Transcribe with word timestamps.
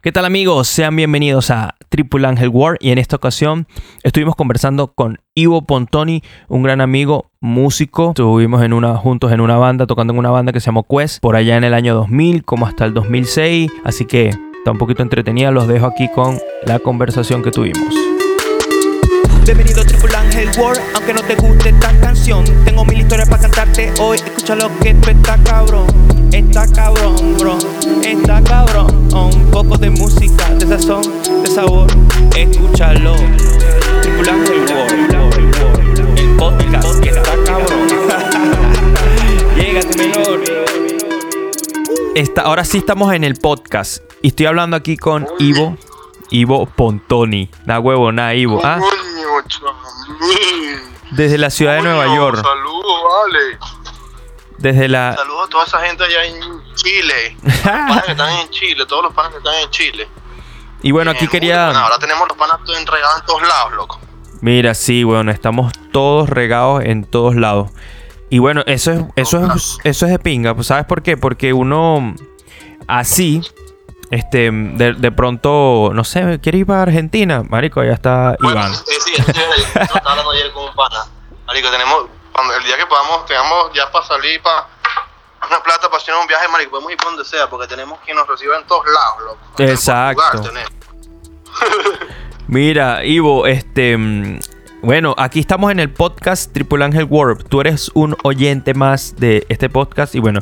¿Qué 0.00 0.12
tal 0.12 0.24
amigos? 0.24 0.68
Sean 0.68 0.94
bienvenidos 0.94 1.50
a 1.50 1.74
Triple 1.88 2.24
Angel 2.28 2.50
War 2.50 2.76
y 2.78 2.90
en 2.90 2.98
esta 2.98 3.16
ocasión 3.16 3.66
estuvimos 4.04 4.36
conversando 4.36 4.92
con 4.92 5.18
Ivo 5.34 5.62
Pontoni, 5.62 6.22
un 6.46 6.62
gran 6.62 6.80
amigo, 6.80 7.32
músico. 7.40 8.10
Estuvimos 8.10 8.62
en 8.62 8.74
una, 8.74 8.94
juntos 8.94 9.32
en 9.32 9.40
una 9.40 9.56
banda, 9.56 9.88
tocando 9.88 10.12
en 10.12 10.20
una 10.20 10.30
banda 10.30 10.52
que 10.52 10.60
se 10.60 10.66
llamó 10.66 10.84
Quest, 10.84 11.20
por 11.20 11.34
allá 11.34 11.56
en 11.56 11.64
el 11.64 11.74
año 11.74 11.96
2000 11.96 12.44
como 12.44 12.68
hasta 12.68 12.84
el 12.84 12.94
2006, 12.94 13.72
así 13.82 14.04
que 14.04 14.28
está 14.28 14.70
un 14.70 14.78
poquito 14.78 15.02
entretenida, 15.02 15.50
los 15.50 15.66
dejo 15.66 15.86
aquí 15.86 16.08
con 16.14 16.38
la 16.64 16.78
conversación 16.78 17.42
que 17.42 17.50
tuvimos. 17.50 17.92
Bienvenido 19.44 19.80
a 19.80 19.84
Triple 19.84 20.14
Angel 20.14 20.48
aunque 20.94 21.12
no 21.12 21.22
te 21.22 21.34
guste 21.34 21.70
esta 21.70 21.98
canción. 21.98 22.44
Tengo 22.64 22.84
mil 22.84 23.00
historias 23.00 23.28
para 23.28 23.42
cantarte 23.42 23.92
hoy. 23.98 24.18
Escucha 24.18 24.54
lo 24.54 24.70
que 24.78 24.94
tú 24.94 25.10
está 25.10 25.36
cabrón. 25.42 26.17
Está 26.32 26.66
cabrón, 26.72 27.36
bro. 27.38 27.58
Está 28.04 28.42
cabrón. 28.42 29.08
Un 29.14 29.50
poco 29.50 29.76
de 29.78 29.90
música, 29.90 30.54
de 30.54 30.66
sazón, 30.66 31.02
de 31.42 31.46
sabor. 31.48 31.86
Escúchalo. 32.36 33.16
Triple 34.02 34.30
Angel 34.30 34.60
World. 34.72 36.18
El 36.18 36.36
podcast 36.36 37.00
que 37.00 37.08
está 37.10 37.32
cabrón. 37.44 37.88
Llega 39.56 39.80
tu 39.80 39.98
menor. 39.98 40.40
Esta, 42.14 42.42
ahora 42.42 42.64
sí 42.64 42.78
estamos 42.78 43.12
en 43.14 43.24
el 43.24 43.36
podcast 43.36 44.02
y 44.22 44.28
estoy 44.28 44.46
hablando 44.46 44.76
aquí 44.76 44.96
con 44.96 45.26
Ivo, 45.38 45.76
Ivo 46.30 46.66
Pontoni. 46.66 47.50
Na 47.64 47.80
huevo, 47.80 48.12
na 48.12 48.34
Ivo. 48.34 48.60
¿ah? 48.64 48.80
Desde 51.12 51.38
la 51.38 51.50
ciudad 51.50 51.76
de 51.76 51.82
Nueva 51.82 52.06
York. 52.14 52.42
Saludos, 52.42 52.96
vale. 53.24 53.77
Desde 54.58 54.88
la... 54.88 55.14
Saludos 55.14 55.46
a 55.46 55.50
toda 55.50 55.64
esa 55.64 55.80
gente 55.80 56.04
allá 56.04 56.24
en 56.24 56.74
Chile. 56.74 57.36
Los 57.42 57.60
panas 57.62 58.04
que 58.04 58.10
están 58.12 58.30
en 58.40 58.50
Chile, 58.50 58.86
todos 58.86 59.02
los 59.04 59.14
panas 59.14 59.32
que 59.32 59.38
están 59.38 59.54
en 59.54 59.70
Chile. 59.70 60.08
Y 60.82 60.90
bueno, 60.92 61.10
aquí 61.10 61.26
quería... 61.28 61.66
bueno, 61.66 61.80
ahora 61.80 61.98
tenemos 61.98 62.28
los 62.28 62.36
panas 62.36 62.58
todos 62.64 62.78
entregados 62.78 63.20
en 63.20 63.26
todos 63.26 63.42
lados, 63.42 63.72
loco. 63.72 64.00
Mira, 64.40 64.74
sí, 64.74 65.02
bueno, 65.02 65.30
estamos 65.32 65.72
todos 65.92 66.28
regados 66.30 66.84
en 66.84 67.04
todos 67.04 67.34
lados. 67.34 67.70
Y 68.30 68.38
bueno, 68.38 68.62
eso 68.66 68.92
es, 68.92 69.00
eso 69.16 69.44
es, 69.54 69.78
eso 69.82 70.06
es 70.06 70.12
de 70.12 70.18
pinga. 70.20 70.54
pues, 70.54 70.68
¿Sabes 70.68 70.84
por 70.84 71.02
qué? 71.02 71.16
Porque 71.16 71.52
uno 71.52 72.14
así, 72.86 73.42
este, 74.10 74.50
de, 74.52 74.92
de 74.92 75.10
pronto, 75.12 75.90
no 75.92 76.04
sé, 76.04 76.38
quiere 76.40 76.58
ir 76.58 76.66
para 76.66 76.82
Argentina, 76.82 77.42
marico, 77.48 77.82
ya 77.82 77.92
está 77.92 78.36
Bueno, 78.40 78.60
Iván. 78.60 78.74
sí, 78.74 78.94
sí, 79.04 79.12
yo 79.16 79.24
estaba 79.80 80.00
hablando 80.12 80.30
ayer 80.30 80.52
con 80.52 80.64
un 80.68 80.74
pana. 80.74 81.04
Marico, 81.46 81.70
tenemos, 81.70 82.04
cuando, 82.38 82.54
el 82.54 82.62
día 82.62 82.76
que 82.76 82.86
podamos, 82.86 83.26
tengamos 83.26 83.72
ya 83.74 83.90
para 83.90 84.06
salir 84.06 84.40
para 84.42 84.68
una 85.48 85.60
plata 85.62 85.88
para 85.88 85.96
hacer 85.96 86.14
un 86.14 86.26
viaje, 86.26 86.46
marico, 86.48 86.70
podemos 86.70 86.92
ir 86.92 86.98
para 86.98 87.10
donde 87.10 87.24
sea, 87.24 87.48
porque 87.48 87.66
tenemos 87.66 87.98
quien 88.04 88.16
nos 88.16 88.28
reciba 88.28 88.56
en 88.56 88.66
todos 88.66 88.84
lados, 88.86 89.22
loco. 89.24 89.62
Exacto. 89.62 90.50
Mira, 92.48 93.04
Ivo, 93.04 93.46
este, 93.46 93.96
mm, 93.96 94.38
bueno, 94.82 95.14
aquí 95.18 95.40
estamos 95.40 95.72
en 95.72 95.80
el 95.80 95.92
podcast 95.92 96.52
Triple 96.52 96.84
Angel 96.84 97.04
World. 97.04 97.48
Tú 97.48 97.60
eres 97.60 97.90
un 97.94 98.16
oyente 98.22 98.74
más 98.74 99.16
de 99.16 99.44
este 99.48 99.68
podcast 99.68 100.14
y 100.14 100.20
bueno, 100.20 100.40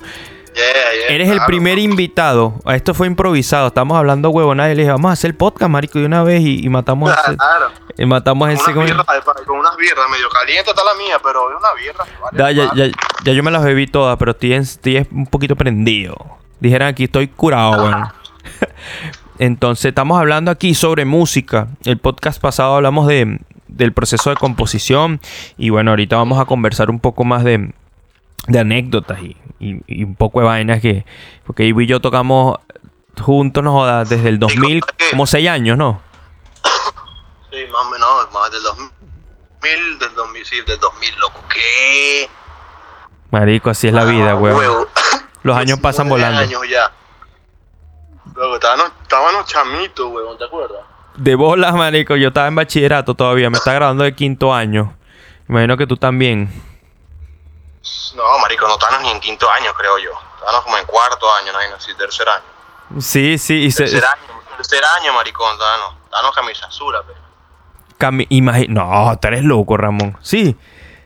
Yeah, 0.57 0.65
yeah, 1.09 1.15
eres 1.15 1.29
el 1.29 1.35
claro. 1.35 1.47
primer 1.49 1.79
invitado. 1.79 2.55
Esto 2.67 2.95
fue 2.95 3.07
improvisado. 3.07 3.67
Estamos 3.69 3.97
hablando 3.99 4.31
huevonada 4.31 4.73
y 4.73 4.75
le 4.75 4.83
dije, 4.83 4.91
vamos 4.93 5.11
a 5.11 5.13
hacer 5.13 5.33
el 5.33 5.37
podcast, 5.37 5.71
marico, 5.71 5.99
de 5.99 6.07
una 6.07 6.23
vez 6.23 6.41
y, 6.41 6.65
y 6.65 6.69
matamos 6.71 7.11
ese, 7.27 7.37
Claro. 7.37 7.67
y 7.99 8.07
matamos 8.07 8.49
Con 8.49 8.57
ese. 8.57 8.71
unas 8.73 8.85
birras, 8.87 9.07
eh, 9.19 9.45
con 9.47 9.59
unas 9.59 9.77
birras, 9.77 10.05
medio 10.11 10.29
caliente 10.31 10.71
está 10.71 10.83
la 10.83 10.95
mía, 10.95 11.19
pero 11.23 11.51
es 11.51 11.57
una 11.59 11.75
birra. 11.75 12.05
vale, 12.23 12.55
Ya, 12.55 12.65
ya, 12.75 12.75
ya, 12.87 12.93
ya 13.25 13.33
yo 13.35 13.43
me 13.43 13.51
las 13.51 13.63
bebí 13.63 13.87
todas, 13.87 14.17
pero 14.17 14.31
estoy, 14.31 14.55
estoy 14.55 15.07
un 15.11 15.27
poquito 15.27 15.57
prendido. 15.57 16.17
Dijeran 16.59 16.89
aquí, 16.89 17.05
estoy 17.05 17.29
curado, 17.29 17.73
weón. 17.85 18.09
Entonces, 19.39 19.85
estamos 19.87 20.19
hablando 20.19 20.51
aquí 20.51 20.75
sobre 20.75 21.05
música. 21.05 21.69
El 21.85 21.99
podcast 21.99 22.41
pasado 22.41 22.77
hablamos 22.77 23.07
de, 23.07 23.41
del 23.69 23.93
proceso 23.93 24.31
de 24.31 24.37
composición. 24.37 25.21
Y 25.59 25.69
bueno, 25.69 25.91
ahorita 25.91 26.17
vamos 26.17 26.41
a 26.41 26.47
conversar 26.47 26.89
un 26.89 26.99
poco 27.01 27.25
más 27.25 27.45
de, 27.45 27.75
de 28.49 28.59
anécdotas 28.59 29.21
y, 29.21 29.37
y- 29.59 29.83
y 29.87 30.05
un 30.05 30.15
poco 30.17 30.41
de 30.41 30.47
vainas 30.47 30.81
que... 30.81 31.05
Porque 31.47 31.65
Ivo 31.65 31.81
y 31.81 31.87
yo 31.87 32.01
tocamos 32.01 32.59
juntos, 33.21 33.63
no 33.65 33.73
jodas, 33.73 34.09
desde 34.09 34.29
el 34.29 34.39
2000, 34.39 34.83
¿qué? 34.97 35.11
como 35.11 35.27
seis 35.27 35.49
años, 35.49 35.79
¿no? 35.79 36.01
Sí, 37.51 37.59
más 37.73 37.87
o 37.87 37.91
menos, 37.91 38.09
más 38.33 38.51
del 38.51 38.63
2000, 38.63 39.99
del 39.99 40.15
2000, 40.15 40.45
sí, 40.45 40.57
del 40.67 40.79
2000, 40.79 41.15
loco. 41.19 41.41
¿Qué? 41.53 42.29
Marico, 43.31 43.71
así 43.71 43.89
es 43.89 43.95
la 43.95 44.05
vida, 44.05 44.33
Ah, 44.33 44.37
weón. 44.37 44.57
huevo. 44.59 44.87
Los 45.43 45.57
años 45.57 45.79
pasan 45.83 46.09
19 46.09 46.09
volando. 46.09 46.41
años 46.59 46.71
ya. 46.71 46.93
Luego, 48.35 48.55
estábamos, 48.57 48.93
estábamos 49.03 49.47
chamitos, 49.47 50.07
huevón, 50.13 50.37
¿te 50.37 50.45
acuerdas? 50.45 50.81
De 51.17 51.35
bolas, 51.35 51.75
marico. 51.75 52.17
Yo 52.17 52.29
estaba 52.29 52.49
en 52.49 52.55
bachillerato 52.57 53.15
todavía. 53.15 53.49
Me 53.49 53.57
está 53.57 53.73
graduando 53.73 54.05
de 54.05 54.15
quinto 54.15 54.53
año. 54.53 54.95
Imagino 55.49 55.77
que 55.79 55.87
tú 55.87 55.97
también. 55.97 56.51
No, 58.15 58.39
marico, 58.39 58.67
no 58.67 58.75
estábamos 58.75 59.03
ni 59.03 59.11
en 59.11 59.21
quinto 59.21 59.49
año, 59.51 59.73
creo 59.75 59.99
yo. 59.99 60.11
Estábamos 60.39 60.65
como 60.65 60.79
en 60.79 60.87
cuarto 60.87 61.27
año, 61.35 61.53
no, 61.53 61.59
no, 61.71 61.81
sí, 61.81 61.93
tercer 61.97 62.29
año. 62.29 63.01
Sí, 63.01 63.37
sí. 63.39 63.65
Y 63.65 63.71
se, 63.71 63.85
Tercer 63.85 64.05
año, 64.05 64.41
tercer 64.57 64.83
año, 65.01 65.13
maricón, 65.13 65.53
estábamos, 65.53 65.95
estábamos 66.05 66.35
camisa 66.35 66.67
azul, 66.67 66.95
pero. 67.07 67.19
cami- 67.99 68.69
no, 68.69 69.19
tú 69.21 69.29
eres 69.29 69.43
loco, 69.45 69.77
Ramón. 69.77 70.17
Sí. 70.23 70.57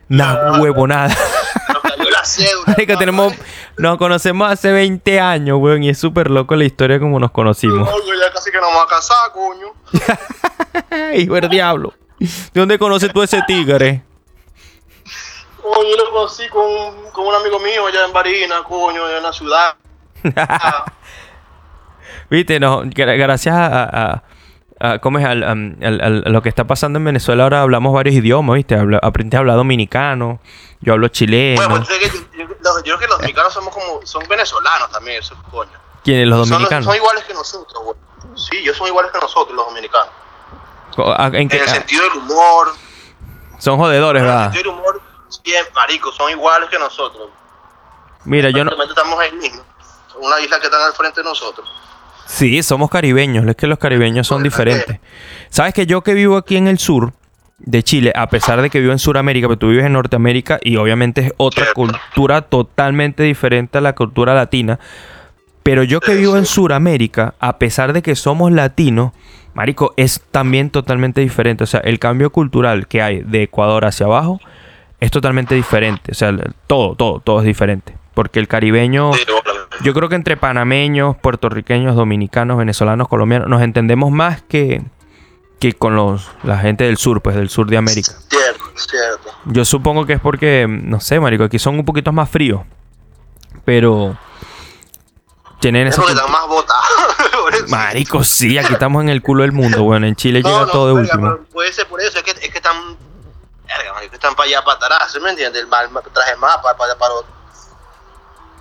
Una 0.09 0.59
huevonada. 0.59 1.15
Marico, 2.67 2.97
tenemos... 2.97 3.33
Nos 3.77 3.97
conocemos 3.97 4.49
hace 4.51 4.71
20 4.71 5.19
años, 5.19 5.57
weón. 5.59 5.83
Y 5.83 5.89
es 5.89 5.97
súper 5.99 6.29
loco 6.29 6.55
la 6.55 6.65
historia 6.65 6.99
como 6.99 7.19
nos 7.19 7.31
conocimos. 7.31 7.89
Oye, 7.89 8.11
ya 8.19 8.31
casi 8.31 8.51
que 8.51 8.57
nos 8.59 8.67
vamos 8.69 8.83
a 8.83 8.87
casar, 8.87 9.31
coño. 9.31 9.67
Hijo 11.15 11.33
del 11.35 11.49
diablo. 11.49 11.93
¿De 12.19 12.27
dónde 12.53 12.77
conoces 12.77 13.11
tú 13.11 13.23
ese 13.23 13.41
tigre? 13.47 14.03
Oye, 15.63 15.91
yo 15.91 15.97
lo 15.97 16.11
conocí 16.11 16.47
con, 16.49 17.11
con 17.11 17.27
un 17.27 17.35
amigo 17.35 17.59
mío 17.59 17.85
allá 17.87 18.05
en 18.05 18.13
Barina, 18.13 18.63
coño, 18.63 19.07
en 19.09 19.23
la 19.23 19.31
ciudad. 19.33 19.75
Viste, 22.29 22.59
no, 22.59 22.83
gra- 22.83 23.17
gracias 23.17 23.55
a, 23.55 23.83
a- 23.83 24.23
a- 24.79 24.99
¿cómo 24.99 25.19
es? 25.19 25.25
Al- 25.25 25.43
am- 25.43 25.75
al- 25.83 26.01
al- 26.01 26.23
a 26.25 26.29
lo 26.29 26.41
que 26.41 26.49
está 26.49 26.65
pasando 26.65 26.97
en 26.97 27.05
Venezuela 27.05 27.43
ahora 27.43 27.61
hablamos 27.61 27.93
varios 27.93 28.15
idiomas, 28.15 28.55
¿viste? 28.55 28.75
Habla- 28.75 28.99
aprendí 29.01 29.35
a 29.35 29.39
hablar 29.41 29.57
dominicano, 29.57 30.39
yo 30.79 30.93
hablo 30.93 31.07
chileno. 31.09 31.61
Bueno, 31.67 31.85
pues, 31.85 31.99
yo, 32.01 32.07
yo- 32.37 32.47
yo 32.57 32.83
creo 32.83 32.99
que 32.99 33.07
los 33.07 33.17
dominicanos 33.17 33.53
somos 33.53 33.73
como, 33.73 34.05
son 34.05 34.23
venezolanos 34.27 34.89
también, 34.91 35.19
esos 35.19 35.37
coño. 35.51 35.71
¿Quiénes? 36.03 36.27
Los 36.27 36.47
dominicanos. 36.49 36.85
son 36.85 36.95
iguales 36.95 37.23
que 37.25 37.33
nosotros, 37.33 37.83
güey. 37.83 37.97
Sí, 38.35 38.57
ellos 38.57 38.77
son 38.77 38.87
iguales 38.87 39.11
que 39.11 39.19
nosotros, 39.19 39.55
los 39.55 39.65
dominicanos. 39.67 40.09
Ah, 40.97 41.29
¿En 41.33 41.47
qué? 41.49 41.57
En 41.57 41.63
el 41.63 41.69
sentido 41.69 42.03
del 42.03 42.17
humor, 42.19 42.67
Son 43.59 43.77
jodedores, 43.77 44.21
en 44.23 44.27
el 44.27 44.33
¿verdad? 44.33 44.51
sentido 44.51 44.71
del 44.73 44.79
humor, 44.81 45.01
bien, 45.43 45.63
marico, 45.75 46.11
son 46.11 46.31
iguales 46.31 46.69
que 46.69 46.79
nosotros. 46.79 47.29
Mira, 48.25 48.49
yo 48.49 48.63
no... 48.63 48.71
Estamos 48.83 49.19
ahí 49.19 49.31
mismo. 49.33 49.63
Una 50.19 50.39
isla 50.39 50.59
que 50.59 50.65
están 50.65 50.81
al 50.81 50.93
frente 50.93 51.21
de 51.21 51.25
nosotros. 51.25 51.67
Sí, 52.25 52.61
somos 52.63 52.89
caribeños, 52.89 53.45
es 53.45 53.55
que 53.55 53.67
los 53.67 53.77
caribeños 53.77 54.27
son 54.27 54.43
diferentes. 54.43 54.99
Sabes 55.49 55.73
que 55.73 55.85
yo 55.85 56.01
que 56.01 56.13
vivo 56.13 56.37
aquí 56.37 56.55
en 56.55 56.67
el 56.67 56.79
sur 56.79 57.13
de 57.57 57.83
Chile, 57.83 58.13
a 58.15 58.27
pesar 58.27 58.61
de 58.61 58.69
que 58.69 58.79
vivo 58.79 58.91
en 58.91 58.99
Sudamérica, 58.99 59.47
pero 59.47 59.57
tú 59.57 59.69
vives 59.69 59.85
en 59.85 59.93
Norteamérica 59.93 60.59
y 60.63 60.77
obviamente 60.77 61.27
es 61.27 61.33
otra 61.37 61.73
cultura 61.73 62.41
totalmente 62.43 63.23
diferente 63.23 63.77
a 63.77 63.81
la 63.81 63.93
cultura 63.93 64.33
latina. 64.33 64.79
Pero 65.63 65.83
yo 65.83 65.99
que 65.99 66.15
vivo 66.15 66.37
en. 66.37 66.45
Sudamérica, 66.45 67.35
a 67.39 67.59
pesar 67.59 67.93
de 67.93 68.01
que 68.01 68.15
somos 68.15 68.51
latinos, 68.51 69.11
marico, 69.53 69.93
es 69.95 70.21
también 70.31 70.69
totalmente 70.69 71.21
diferente. 71.21 71.63
O 71.63 71.67
sea, 71.67 71.81
el 71.81 71.99
cambio 71.99 72.31
cultural 72.31 72.87
que 72.87 73.01
hay 73.01 73.21
de 73.21 73.43
Ecuador 73.43 73.85
hacia 73.85 74.07
abajo 74.07 74.39
es 75.01 75.11
totalmente 75.11 75.55
diferente. 75.55 76.11
O 76.11 76.15
sea, 76.15 76.33
todo, 76.67 76.95
todo, 76.95 77.19
todo 77.19 77.39
es 77.39 77.45
diferente. 77.45 77.97
Porque 78.13 78.39
el 78.39 78.47
caribeño... 78.47 79.11
Yo 79.83 79.93
creo 79.93 80.07
que 80.09 80.15
entre 80.15 80.37
panameños, 80.37 81.17
puertorriqueños, 81.17 81.95
dominicanos, 81.95 82.57
venezolanos, 82.57 83.07
colombianos, 83.07 83.47
nos 83.49 83.63
entendemos 83.63 84.11
más 84.11 84.43
que, 84.43 84.83
que 85.59 85.73
con 85.73 85.95
los, 85.95 86.29
la 86.43 86.59
gente 86.59 86.83
del 86.83 86.97
sur, 86.97 87.21
pues 87.21 87.35
del 87.35 87.49
sur 87.49 87.67
de 87.67 87.77
América. 87.77 88.11
Cierto, 88.29 88.63
cierto. 88.75 89.31
Yo 89.45 89.65
supongo 89.65 90.05
que 90.05 90.13
es 90.13 90.19
porque, 90.21 90.67
no 90.69 90.99
sé, 90.99 91.19
marico, 91.19 91.45
aquí 91.45 91.57
son 91.57 91.79
un 91.79 91.85
poquito 91.85 92.11
más 92.11 92.29
fríos. 92.29 92.61
Pero 93.65 94.15
tienen 95.59 95.87
Es 95.87 95.93
esa... 95.93 96.01
porque 96.01 96.13
están 96.13 96.31
más 96.31 96.47
botados. 96.47 97.69
Marico, 97.69 98.23
sí, 98.23 98.57
aquí 98.57 98.73
estamos 98.73 99.01
en 99.03 99.09
el 99.09 99.21
culo 99.21 99.43
del 99.43 99.51
mundo, 99.51 99.83
bueno, 99.83 100.05
en 100.05 100.15
Chile 100.15 100.41
No, 100.41 100.49
llega 100.49 100.61
no, 100.61 100.67
todo 100.67 100.87
de 100.87 100.93
último. 100.93 101.37
Puede 101.51 101.71
ser 101.73 101.87
por 101.87 102.01
eso, 102.01 102.17
es 102.17 102.23
que, 102.23 102.31
es 102.31 102.49
que 102.49 102.57
están. 102.57 102.97
Verga, 103.77 103.93
marico, 103.93 104.15
están 104.15 104.35
para 104.35 104.47
allá, 104.47 104.63
para 104.63 104.77
atrás, 104.77 105.11
¿sí 105.11 105.19
me 105.19 105.29
entiendes? 105.29 105.61
El 105.61 105.67
mal, 105.67 105.89
traje 106.13 106.35
mapa, 106.35 106.75
para, 106.77 106.95
para, 106.95 107.13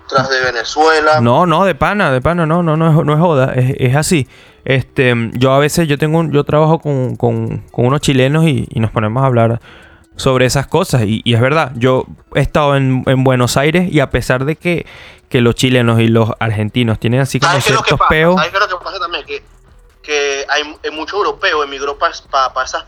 tras 0.09 0.29
de 0.29 0.41
Venezuela. 0.41 1.21
No, 1.21 1.47
no, 1.47 1.65
de 1.65 1.75
pana, 1.75 2.11
de 2.11 2.21
pana, 2.21 2.47
no, 2.47 2.63
no, 2.63 2.77
no 2.77 2.89
es, 3.01 3.07
no 3.07 3.13
es 3.13 3.19
joda, 3.21 3.53
es, 3.55 3.75
es 3.79 3.97
así. 3.97 4.29
Este, 4.65 5.15
yo 5.35 5.53
a 5.53 5.59
veces, 5.59 5.89
yo 5.89 5.99
tengo, 5.99 6.19
un- 6.19 6.33
yo 6.33 6.45
trabajo 6.45 6.81
con, 6.81 7.17
con- 7.17 7.59
con 7.71 7.87
unos 7.87 8.01
chilenos 8.01 8.45
y, 8.45 8.67
y 8.71 8.81
nos 8.81 8.91
ponemos 8.91 9.23
a 9.23 9.27
hablar 9.27 9.61
sobre 10.17 10.47
esas 10.47 10.67
cosas. 10.67 11.03
Y, 11.03 11.23
y 11.25 11.35
es 11.35 11.41
verdad, 11.41 11.73
yo 11.77 12.05
he 12.35 12.41
estado 12.41 12.77
en, 12.77 13.05
en 13.07 13.25
Buenos 13.25 13.57
Aires 13.57 13.91
y 13.91 14.01
a 14.01 14.11
pesar 14.11 14.45
de 14.45 14.57
que, 14.57 14.85
que 15.29 15.41
los 15.41 15.55
chilenos 15.55 16.01
y 16.01 16.09
los 16.09 16.31
argentinos 16.41 16.99
tienen 16.99 17.21
así 17.21 17.39
como 17.41 17.53
¿Sabes 17.53 17.65
qué 17.65 17.71
es 17.71 17.77
lo 17.77 17.83
que 17.83 17.89
ciertos 17.89 18.09
peos. 18.09 18.35
¿Sabes 18.37 18.51
qué 18.51 18.57
es 18.59 18.71
lo 18.71 18.79
que 18.79 18.85
pasa 18.85 18.99
también? 18.99 19.25
Que 19.27 19.43
que 20.03 20.47
hay, 20.49 20.63
hay 20.83 20.91
muchos 20.93 21.15
europeos 21.19 21.63
emigró 21.65 21.99
para 21.99 22.15
pa, 22.31 22.53
pa 22.55 22.65
esas 22.65 22.85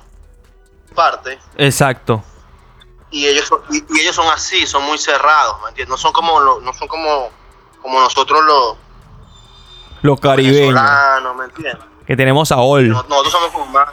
partes 0.92 1.38
Exacto. 1.56 2.22
y 3.10 3.26
ellos 3.26 3.46
son, 3.46 3.60
y, 3.70 3.78
y 3.96 4.00
ellos 4.00 4.14
son 4.16 4.26
así, 4.28 4.66
son 4.66 4.82
muy 4.84 4.98
cerrados, 4.98 5.60
¿me 5.62 5.68
entiendes? 5.70 5.90
No 5.90 5.96
son 5.96 6.12
como 6.12 6.40
lo- 6.40 6.60
no 6.60 6.72
son 6.72 6.88
como 6.88 7.30
como 7.80 8.00
nosotros 8.00 8.40
los 8.44 8.76
Los 10.02 10.20
caribeños. 10.20 10.80
¿me 11.36 11.44
entiendes? 11.44 11.76
Que 12.06 12.16
tenemos 12.16 12.50
a 12.52 12.58
Ol. 12.58 12.88
No- 12.88 13.02
Nosotros 13.08 13.32
somos 13.32 13.50
como 13.50 13.66
más 13.66 13.88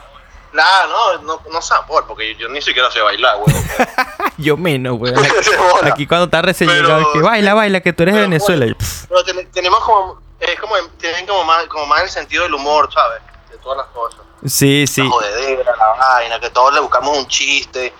Nah, 0.52 0.86
no, 0.88 1.22
no, 1.22 1.40
no 1.52 1.62
sabor, 1.62 2.06
porque 2.08 2.34
yo, 2.34 2.40
yo 2.40 2.48
ni 2.48 2.60
siquiera 2.60 2.90
sé 2.90 3.00
bailar, 3.00 3.36
güey. 3.38 3.54
Yo 4.36 4.56
menos, 4.56 4.98
güey. 4.98 5.12
Bola. 5.14 5.92
Aquí 5.92 6.08
cuando 6.08 6.24
está 6.24 6.42
recién 6.42 6.68
llegado, 6.70 7.12
que 7.12 7.20
baila, 7.20 7.54
baila, 7.54 7.80
que 7.80 7.92
tú 7.92 8.02
eres 8.02 8.14
de 8.16 8.20
Pero, 8.22 8.30
Venezuela. 8.30 8.64
oye, 8.64 8.72
Y, 8.72 8.74
pff, 8.74 9.04
Pero 9.06 9.22
ten- 9.24 9.48
tenemos 9.52 9.78
como, 9.84 10.20
es 10.40 10.58
como, 10.58 10.74
tienen 10.98 11.24
como 11.26 11.44
más, 11.44 11.66
como 11.66 11.86
más 11.86 12.02
el 12.02 12.08
sentido 12.08 12.42
del 12.42 12.54
humor, 12.54 12.92
¿sabes? 12.92 13.22
De 13.48 13.58
todas 13.58 13.78
las 13.78 13.86
cosas. 13.94 14.20
Sí, 14.44 14.86
sí. 14.86 15.02
La 15.02 15.08
jodedera, 15.10 15.72
la 15.76 15.88
vaina, 16.08 16.40
que 16.40 16.50
todos 16.50 16.72
le 16.74 16.80
buscamos 16.80 17.16
un 17.18 17.26
chiste. 17.26 17.92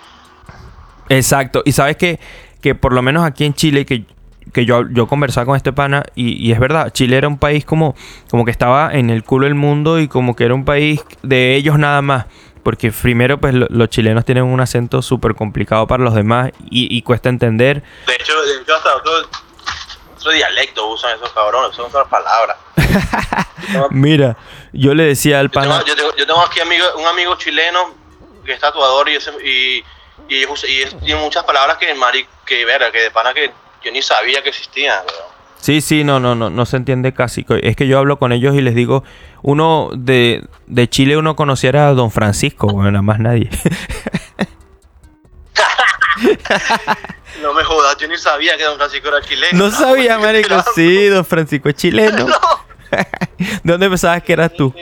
Exacto. 1.09 1.61
Y 1.65 1.71
sabes 1.71 1.97
que, 1.97 2.19
que 2.61 2.75
por 2.75 2.93
lo 2.93 3.01
menos 3.01 3.25
aquí 3.25 3.45
en 3.45 3.53
Chile, 3.53 3.85
que, 3.85 4.05
que 4.53 4.65
yo, 4.65 4.83
yo 4.89 5.07
conversaba 5.07 5.45
con 5.45 5.55
este 5.55 5.73
pana, 5.73 6.03
y, 6.15 6.33
y 6.45 6.51
es 6.51 6.59
verdad, 6.59 6.91
Chile 6.91 7.17
era 7.17 7.27
un 7.27 7.37
país 7.37 7.65
como, 7.65 7.95
como 8.29 8.45
que 8.45 8.51
estaba 8.51 8.91
en 8.93 9.09
el 9.09 9.23
culo 9.23 9.45
del 9.45 9.55
mundo 9.55 9.99
y 9.99 10.07
como 10.07 10.35
que 10.35 10.45
era 10.45 10.53
un 10.53 10.65
país 10.65 11.01
de 11.21 11.55
ellos 11.55 11.77
nada 11.77 12.01
más. 12.01 12.25
Porque 12.63 12.91
primero, 12.91 13.39
pues 13.39 13.55
lo- 13.55 13.67
los 13.69 13.89
chilenos 13.89 14.23
tienen 14.23 14.43
un 14.43 14.59
acento 14.61 15.01
súper 15.01 15.33
complicado 15.35 15.87
para 15.87 16.03
los 16.03 16.13
demás 16.13 16.51
y, 16.69 16.95
y 16.95 17.01
cuesta 17.01 17.27
entender. 17.29 17.81
De 18.05 18.13
hecho, 18.13 18.33
hecho 18.61 18.75
hasta 18.75 18.95
otro, 18.97 19.11
otro 20.15 20.31
dialecto 20.31 20.87
usan 20.87 21.15
esos 21.17 21.31
cabrones, 21.33 21.75
son 21.75 21.85
otras 21.87 22.07
palabras. 22.07 22.57
Mira, 23.89 24.37
yo 24.73 24.93
le 24.93 25.03
decía 25.03 25.39
al 25.39 25.47
Yo 25.47 25.61
tengo, 25.61 25.73
pana. 25.73 25.85
yo 25.85 25.95
tengo, 25.95 26.15
yo 26.15 26.25
tengo 26.27 26.41
aquí 26.41 26.59
amigo, 26.59 26.85
un 26.97 27.05
amigo 27.05 27.35
chileno 27.35 27.93
que 28.45 28.53
es 28.53 28.59
tatuador 28.59 29.09
y, 29.09 29.15
ese, 29.15 29.31
y, 29.45 29.83
y, 30.29 30.43
y 31.05 31.15
muchas 31.15 31.43
palabras 31.43 31.77
que, 31.77 31.93
mari, 31.93 32.25
que, 32.45 32.65
que 32.91 33.01
de 33.01 33.11
pana 33.11 33.33
que 33.33 33.51
yo 33.83 33.91
ni 33.91 34.01
sabía 34.01 34.41
que 34.41 34.49
existían, 34.49 34.99
weón. 35.05 35.41
Sí, 35.59 35.79
sí, 35.81 36.03
no, 36.03 36.19
no, 36.19 36.33
no, 36.33 36.49
no 36.49 36.65
se 36.65 36.77
entiende 36.77 37.13
casi. 37.13 37.45
Es 37.61 37.75
que 37.75 37.85
yo 37.87 37.99
hablo 37.99 38.17
con 38.17 38.31
ellos 38.31 38.55
y 38.55 38.61
les 38.61 38.73
digo, 38.73 39.03
uno 39.43 39.91
de, 39.93 40.43
de 40.65 40.89
Chile 40.89 41.17
uno 41.17 41.35
conociera 41.35 41.87
a 41.87 41.93
Don 41.93 42.09
Francisco, 42.09 42.65
bueno, 42.67 42.91
nada 42.91 43.03
más 43.03 43.19
nadie. 43.19 43.49
No 47.41 47.53
me 47.53 47.63
jodas, 47.63 47.97
yo 47.97 48.07
ni 48.07 48.17
sabía 48.17 48.55
que 48.55 48.63
Don 48.63 48.77
Francisco 48.77 49.07
era 49.07 49.21
chileno. 49.21 49.57
no 49.65 49.71
sabía, 49.71 50.19
marico. 50.19 50.63
Sí, 50.75 51.07
Don 51.07 51.25
Francisco 51.25 51.69
es 51.69 51.75
chileno. 51.75 52.27
No. 52.91 52.97
¿De 53.63 53.71
dónde 53.71 53.89
pensabas 53.89 54.23
que 54.23 54.33
eras 54.33 54.53
tú? 54.53 54.73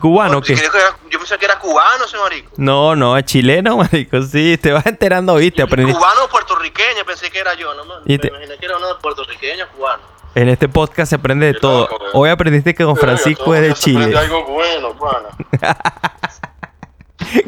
¿Cubano 0.00 0.38
o 0.38 0.40
qué? 0.40 0.54
creo 0.54 0.70
que 0.72 0.78
era- 0.78 0.96
yo 1.10 1.18
pensé 1.18 1.36
que 1.36 1.44
era 1.44 1.58
cubano 1.58 2.04
ese 2.06 2.16
marico. 2.16 2.52
No, 2.56 2.96
no, 2.96 3.18
es 3.18 3.24
chileno, 3.26 3.76
marico. 3.78 4.22
Sí, 4.22 4.56
te 4.56 4.72
vas 4.72 4.86
enterando, 4.86 5.34
viste, 5.36 5.60
aprendí. 5.62 5.92
Cubano 5.92 6.24
o 6.24 6.28
puertorriqueño, 6.28 7.04
pensé 7.06 7.30
que 7.30 7.38
era 7.38 7.52
yo, 7.54 7.74
no 7.74 7.84
me, 7.84 8.18
te- 8.18 8.28
imaginé 8.28 8.56
que 8.58 8.64
era 8.66 8.78
uno 8.78 8.88
de 8.88 8.94
puertorriqueño 9.00 9.66
cubano. 9.76 10.02
En 10.34 10.48
este 10.48 10.68
podcast 10.68 11.10
se 11.10 11.16
aprende 11.16 11.46
de 11.46 11.54
todo. 11.54 11.80
loco. 11.90 11.98
Hoy 12.14 12.30
aprendiste 12.30 12.72
que 12.74 12.84
Don 12.84 12.96
Francisco 12.96 13.54
es 13.54 13.62
de 13.62 13.74
Chile. 13.74 14.16
algo 14.16 14.44
bueno, 14.44 14.96
pana. 14.96 15.28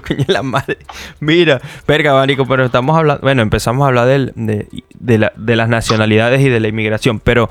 Coño 0.06 0.24
la 0.26 0.42
madre. 0.42 0.78
Mira, 1.20 1.60
verga, 1.86 2.12
marico, 2.12 2.44
pero 2.46 2.64
estamos 2.66 2.96
hablando. 2.98 3.22
Bueno, 3.22 3.40
empezamos 3.42 3.84
a 3.84 3.88
hablar 3.88 4.06
del- 4.06 4.32
de, 4.34 4.68
de 4.94 5.18
la- 5.18 5.32
de 5.36 5.56
las 5.56 5.68
nacionalidades 5.68 6.40
y 6.42 6.48
de 6.50 6.60
la 6.60 6.68
inmigración, 6.68 7.20
pero 7.20 7.48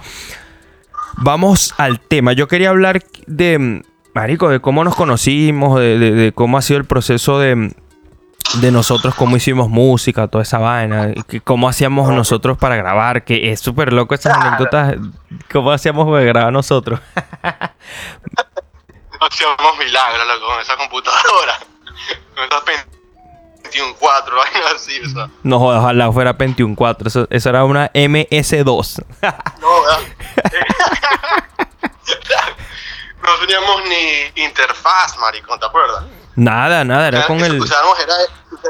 vamos 1.17 1.73
al 1.77 1.99
tema. 1.99 2.33
Yo 2.33 2.47
quería 2.47 2.69
hablar 2.69 3.01
de. 3.27 3.83
Marico, 4.13 4.49
de 4.49 4.59
cómo 4.59 4.83
nos 4.83 4.95
conocimos, 4.95 5.79
de, 5.79 5.97
de- 5.97 6.11
de 6.11 6.31
cómo 6.33 6.57
ha 6.57 6.61
sido 6.61 6.77
el 6.79 6.85
proceso 6.85 7.39
de, 7.39 7.73
de 8.55 8.71
nosotros, 8.71 9.15
cómo 9.15 9.37
hicimos 9.37 9.69
música, 9.69 10.27
toda 10.27 10.41
esa 10.41 10.57
vaina, 10.57 11.13
que 11.29 11.39
cómo 11.39 11.69
hacíamos 11.69 12.09
nosotros 12.11 12.57
para 12.57 12.75
grabar, 12.75 13.23
que 13.23 13.51
es 13.53 13.61
súper 13.61 13.93
loco 13.93 14.13
esas 14.13 14.33
Claro. 14.35 14.49
anécdotas, 14.49 14.95
cómo 15.49 15.71
hacíamos 15.71 16.09
para 16.09 16.23
grabar 16.25 16.51
nosotros. 16.51 16.99
Hacíamos 19.21 19.77
milagros, 19.79 20.27
loco, 20.27 20.47
con 20.47 20.59
esa 20.61 20.75
computadora. 20.77 21.53
Con 22.35 22.43
esas 22.45 22.63
21.4, 23.71 24.35
vaina 24.35 24.65
así, 24.75 24.99
o 25.01 25.09
sea. 25.09 25.29
No 25.43 25.57
ojalá 25.57 26.11
fuera 26.11 26.37
Pentium 26.37 26.75
4, 26.75 27.07
eso, 27.07 27.27
eso 27.29 27.49
era 27.49 27.63
una 27.63 27.91
MS2. 27.93 29.03
No, 29.59 29.81
¿verdad? 29.81 29.99
no 33.23 33.29
teníamos 33.39 33.81
ni 33.85 34.43
interfaz, 34.43 35.17
maricón, 35.17 35.59
¿te 35.59 35.65
acuerdas? 35.65 36.03
Nada, 36.35 36.83
nada, 36.83 37.07
era 37.09 37.27
con 37.27 37.39
el... 37.39 37.59
Usáramos 37.59 37.99
era, 37.99 38.13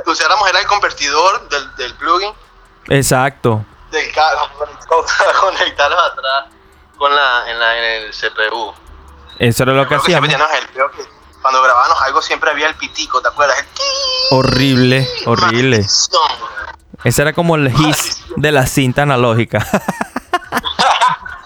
usáramos 0.06 0.50
era 0.50 0.60
el 0.60 0.66
convertidor 0.68 1.48
del, 1.50 1.76
del 1.76 1.94
plugin 1.96 2.32
Exacto. 2.90 3.64
del 3.92 4.12
ca- 4.12 4.50
conectarlos 5.40 6.00
atrás 6.12 6.46
con 6.98 7.16
la, 7.16 7.50
en, 7.50 7.60
la, 7.60 7.78
en 7.78 7.84
el 8.04 8.12
CPU. 8.12 8.74
Eso 9.40 9.64
era 9.64 9.74
lo 9.74 9.88
que 9.88 9.96
hacíamos. 9.96 10.30
que 10.30 10.38
cuando 11.42 11.62
grabábamos 11.62 12.02
algo 12.04 12.22
siempre 12.22 12.52
había 12.52 12.68
el 12.68 12.76
pitico, 12.76 13.22
¿te 13.22 13.28
acuerdas? 13.30 13.58
El 13.60 13.66
Horrible, 14.32 15.08
horrible. 15.26 15.78
maldición. 15.78 16.22
Ese 17.04 17.22
era 17.24 17.34
como 17.34 17.56
el 17.56 17.68
hiss 17.68 18.24
de 18.36 18.52
la 18.52 18.68
cinta 18.68 19.02
analógica. 19.04 19.66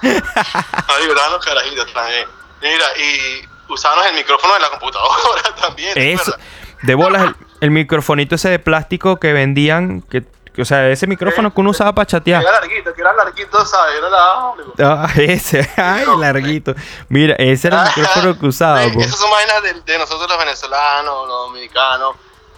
Ay, 0.02 1.08
los 1.32 1.46
carajitos 1.46 1.94
también. 1.94 2.28
Mira, 2.62 2.86
y 2.98 3.48
usábamos 3.72 4.06
el 4.08 4.16
micrófono 4.16 4.54
de 4.54 4.60
la 4.60 4.70
computadora 4.70 5.56
también. 5.62 5.94
¿te 5.94 6.14
Eso. 6.14 6.36
De 6.82 6.94
bolas, 6.96 7.24
el, 7.24 7.36
el 7.62 7.72
microfonito 7.72 8.36
ese 8.36 8.50
de 8.50 8.60
plástico 8.60 9.18
que 9.18 9.34
vendían, 9.34 10.02
que, 10.02 10.26
o 10.62 10.66
sea, 10.66 10.90
ese 10.90 11.08
micrófono 11.08 11.54
que 11.54 11.62
uno 11.62 11.70
usaba 11.72 11.94
para 11.94 12.06
Que 12.06 12.12
chatear. 12.12 12.42
era 12.42 12.52
larguito, 12.52 12.94
que 12.94 13.02
era 13.02 13.14
larguito, 13.14 13.66
¿sabes? 13.66 13.96
Era 13.98 14.10
la... 14.10 15.04
Ah, 15.04 15.10
ese, 15.18 15.70
ay, 15.78 16.06
larguito. 16.20 16.74
Mira, 17.10 17.36
ese 17.38 17.68
era 17.68 17.84
el 17.84 17.90
micrófono 17.96 18.40
que 18.40 18.46
usaba. 18.48 18.84
Esas 18.84 19.16
son 19.18 19.30
vainas 19.32 19.64
de, 19.64 19.92
de 19.92 20.00
nosotros 20.00 20.30
los 20.30 20.38
venezolanos, 20.40 21.28
los 21.28 21.48
dominicanos, 21.48 22.16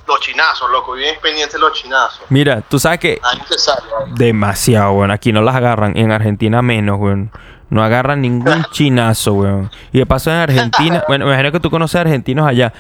los 0.08 0.20
chinazos, 0.22 0.70
loco, 0.72 0.94
bien 0.94 1.16
pendientes 1.22 1.60
los 1.60 1.74
chinazos. 1.74 2.22
Mira, 2.30 2.62
tú 2.62 2.80
sabes 2.80 3.00
que 3.00 3.20
Ahí 3.24 3.40
te 3.50 3.58
sale. 3.58 3.82
ahí. 4.06 4.12
demasiado, 4.16 4.92
weón. 4.94 5.12
Aquí 5.12 5.34
no 5.34 5.42
las 5.42 5.56
agarran. 5.56 5.98
En 5.98 6.12
Argentina 6.12 6.62
menos, 6.62 6.98
weón. 7.00 7.32
No 7.70 7.84
agarran 7.84 8.22
ningún 8.22 8.64
chinazo, 8.72 9.34
weón. 9.34 9.72
Y 9.92 9.98
de 10.00 10.06
paso 10.06 10.30
en 10.32 10.38
Argentina, 10.38 11.04
bueno, 11.10 11.26
me 11.26 11.32
imagino 11.32 11.52
que 11.52 11.60
tú 11.60 11.70
conoces 11.70 12.00
argentinos 12.00 12.48
allá. 12.48 12.72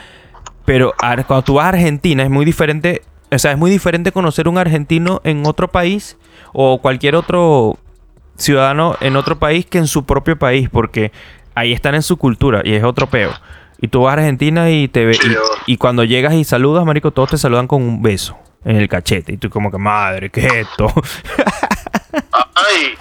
Pero 0.64 0.94
cuando 1.28 1.42
tú 1.44 1.54
vas 1.56 1.66
a 1.66 1.70
Argentina 1.70 2.24
es 2.24 2.30
muy 2.30 2.46
diferente. 2.46 3.02
O 3.32 3.40
sea, 3.40 3.52
es 3.52 3.58
muy 3.58 3.70
diferente 3.70 4.12
conocer 4.12 4.48
un 4.48 4.58
argentino 4.58 5.22
en 5.24 5.46
otro 5.46 5.68
país 5.68 6.18
o 6.54 6.80
cualquier 6.80 7.16
otro 7.16 7.78
ciudadano 8.38 8.96
en 9.02 9.16
otro 9.16 9.38
país 9.38 9.66
que 9.66 9.78
en 9.78 9.88
su 9.88 10.06
propio 10.06 10.38
país. 10.38 10.70
Porque 10.70 11.12
ahí 11.56 11.74
están 11.74 11.96
en 11.96 12.04
su 12.04 12.18
cultura 12.18 12.62
y 12.64 12.74
es 12.74 12.84
otro 12.84 13.08
peo. 13.08 13.32
Y 13.80 13.90
tú 13.90 14.02
vas 14.04 14.12
a 14.12 14.22
Argentina 14.22 14.70
y 14.72 14.88
te 14.88 15.06
ve. 15.06 15.14
Y, 15.68 15.74
y 15.74 15.78
cuando 15.78 16.04
llegas 16.04 16.34
y 16.34 16.44
saludas, 16.44 16.86
marico, 16.86 17.12
todos 17.12 17.32
te 17.32 17.38
saludan 17.38 17.68
con 17.68 17.82
un 17.84 18.02
beso 18.02 18.38
en 18.66 18.78
el 18.78 18.88
cachete. 18.88 19.34
Y 19.34 19.38
tú 19.38 19.50
como 19.50 19.72
que, 19.72 19.78
madre, 19.78 20.30
¿qué 20.30 20.48
es 20.48 20.54
esto? 20.54 20.92
Ay, 22.56 22.98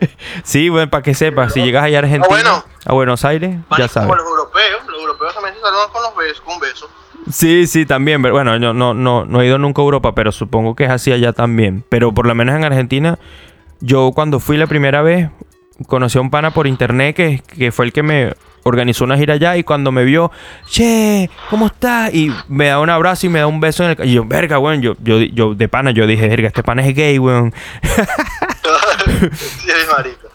Sí, 0.44 0.68
bueno, 0.68 0.90
para 0.90 1.02
que 1.02 1.14
sepas, 1.14 1.52
si 1.52 1.62
llegas 1.62 1.84
allá 1.84 1.98
a 1.98 2.00
Argentina, 2.00 2.28
bueno. 2.28 2.64
a 2.84 2.92
Buenos 2.92 3.24
Aires, 3.24 3.56
ya 3.76 3.88
sabes. 3.88 4.08
como 4.08 4.16
los 4.16 4.26
europeos, 4.26 4.86
los 4.86 5.00
europeos 5.00 5.34
también 5.34 5.54
se 5.54 5.60
saludan 5.60 5.90
con 5.90 6.02
los 6.02 6.16
besos, 6.16 6.40
con 6.40 6.54
un 6.54 6.60
beso. 6.60 6.90
Sí, 7.30 7.66
sí, 7.66 7.86
también. 7.86 8.22
pero 8.22 8.34
Bueno, 8.34 8.56
yo 8.58 8.72
no, 8.72 8.94
no, 8.94 9.24
no 9.24 9.40
he 9.42 9.46
ido 9.46 9.58
nunca 9.58 9.82
a 9.82 9.84
Europa, 9.84 10.14
pero 10.14 10.32
supongo 10.32 10.74
que 10.76 10.84
es 10.84 10.90
así 10.90 11.12
allá 11.12 11.32
también. 11.32 11.84
Pero 11.88 12.12
por 12.12 12.26
lo 12.26 12.34
menos 12.34 12.54
en 12.54 12.64
Argentina, 12.64 13.18
yo 13.80 14.12
cuando 14.14 14.40
fui 14.40 14.56
la 14.56 14.66
primera 14.66 15.02
vez, 15.02 15.30
conocí 15.88 16.18
a 16.18 16.20
un 16.20 16.30
pana 16.30 16.52
por 16.52 16.66
internet 16.66 17.16
que, 17.16 17.42
que 17.56 17.72
fue 17.72 17.86
el 17.86 17.92
que 17.92 18.02
me 18.02 18.34
organizó 18.62 19.04
una 19.04 19.16
gira 19.16 19.34
allá 19.34 19.56
y 19.56 19.62
cuando 19.62 19.92
me 19.92 20.04
vio, 20.04 20.32
che, 20.68 21.30
¿cómo 21.50 21.66
estás? 21.66 22.12
Y 22.12 22.32
me 22.48 22.66
da 22.66 22.80
un 22.80 22.90
abrazo 22.90 23.26
y 23.26 23.28
me 23.28 23.38
da 23.38 23.46
un 23.46 23.60
beso 23.60 23.84
en 23.84 23.90
el... 24.00 24.08
Y 24.08 24.14
yo, 24.14 24.24
verga, 24.24 24.58
weón, 24.58 24.82
yo, 24.82 24.94
yo, 25.02 25.20
yo 25.20 25.54
de 25.54 25.68
pana, 25.68 25.92
yo 25.92 26.06
dije, 26.06 26.26
verga, 26.28 26.48
este 26.48 26.62
pana 26.64 26.84
es 26.84 26.94
gay, 26.94 27.18
weón. 27.18 27.52
sí, 29.32 29.68
marico. 29.96 30.28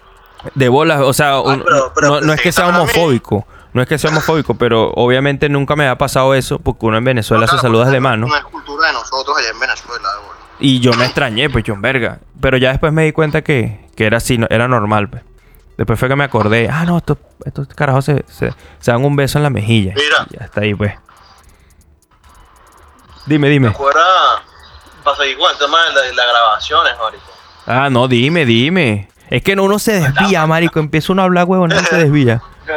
De 0.55 0.69
bolas, 0.69 1.01
o 1.01 1.13
sea, 1.13 1.41
pero- 1.43 1.91
pero 1.93 2.07
no, 2.07 2.21
no 2.21 2.33
es 2.33 2.41
que 2.41 2.51
sea 2.51 2.65
para 2.65 2.77
mí- 2.77 2.83
homofóbico, 2.83 3.45
no 3.73 3.81
es 3.81 3.87
que 3.87 3.97
sea 3.97 4.09
homofóbico, 4.11 4.55
pero 4.55 4.91
obviamente 4.95 5.47
nunca 5.49 5.75
me 5.75 5.87
ha 5.87 5.97
pasado 5.97 6.33
eso 6.33 6.59
porque 6.59 6.85
uno 6.85 6.97
en 6.97 7.03
Venezuela 7.05 7.45
se 7.47 7.51
Claro, 7.51 7.61
saluda 7.61 7.85
de 7.89 7.99
mano 7.99 8.27
No 8.27 8.35
es 8.35 8.43
cultura 8.45 8.87
de 8.87 8.93
nosotros 8.93 9.37
allá 9.37 9.49
en 9.49 9.59
Venezuela, 9.59 10.09
güey. 10.25 10.37
y 10.59 10.79
yo 10.79 10.93
me 10.93 11.05
extrañé, 11.05 11.49
pues 11.49 11.63
yo 11.63 11.75
verga, 11.77 12.19
pero 12.39 12.57
ya 12.57 12.69
después 12.71 12.91
me 12.93 13.03
di 13.03 13.11
cuenta 13.13 13.41
que, 13.43 13.87
que 13.95 14.05
era 14.05 14.17
así, 14.17 14.37
no- 14.37 14.47
era 14.49 14.67
normal, 14.67 15.09
pues. 15.09 15.23
Después 15.77 15.97
fue 15.99 16.09
que 16.09 16.15
me 16.15 16.23
acordé, 16.25 16.69
ah, 16.69 16.85
no, 16.85 16.97
estos, 16.97 17.17
estos 17.45 17.67
carajos 17.69 18.05
se, 18.05 18.23
se, 18.27 18.53
se 18.79 18.91
dan 18.91 19.03
un 19.03 19.15
beso 19.15 19.39
en 19.39 19.43
la 19.43 19.49
mejilla. 19.49 19.93
Mira. 19.95 20.27
Ya 20.29 20.45
está 20.45 20.61
ahí, 20.61 20.75
pues. 20.75 20.93
Dime, 23.25 23.49
dime. 23.49 23.69
Afuera, 23.69 24.01
para 25.03 25.17
seguir 25.17 25.37
con 25.37 25.49
el 25.51 25.57
tema 25.57 25.77
de, 25.85 25.93
la- 25.95 26.01
de 26.01 26.13
las 26.13 26.25
grabaciones, 26.27 26.93
marico. 27.01 27.23
Ah, 27.65 27.89
no, 27.89 28.07
dime, 28.07 28.45
dime. 28.45 29.09
Es 29.29 29.41
que 29.43 29.55
no, 29.55 29.63
uno 29.63 29.79
se 29.79 29.93
desvía, 29.93 30.45
marico. 30.45 30.79
Empieza 30.79 31.13
uno 31.13 31.21
a 31.21 31.25
hablar, 31.25 31.45
huevón, 31.47 31.69
no 31.69 31.79
se 31.79 31.95
desvía. 31.95 32.41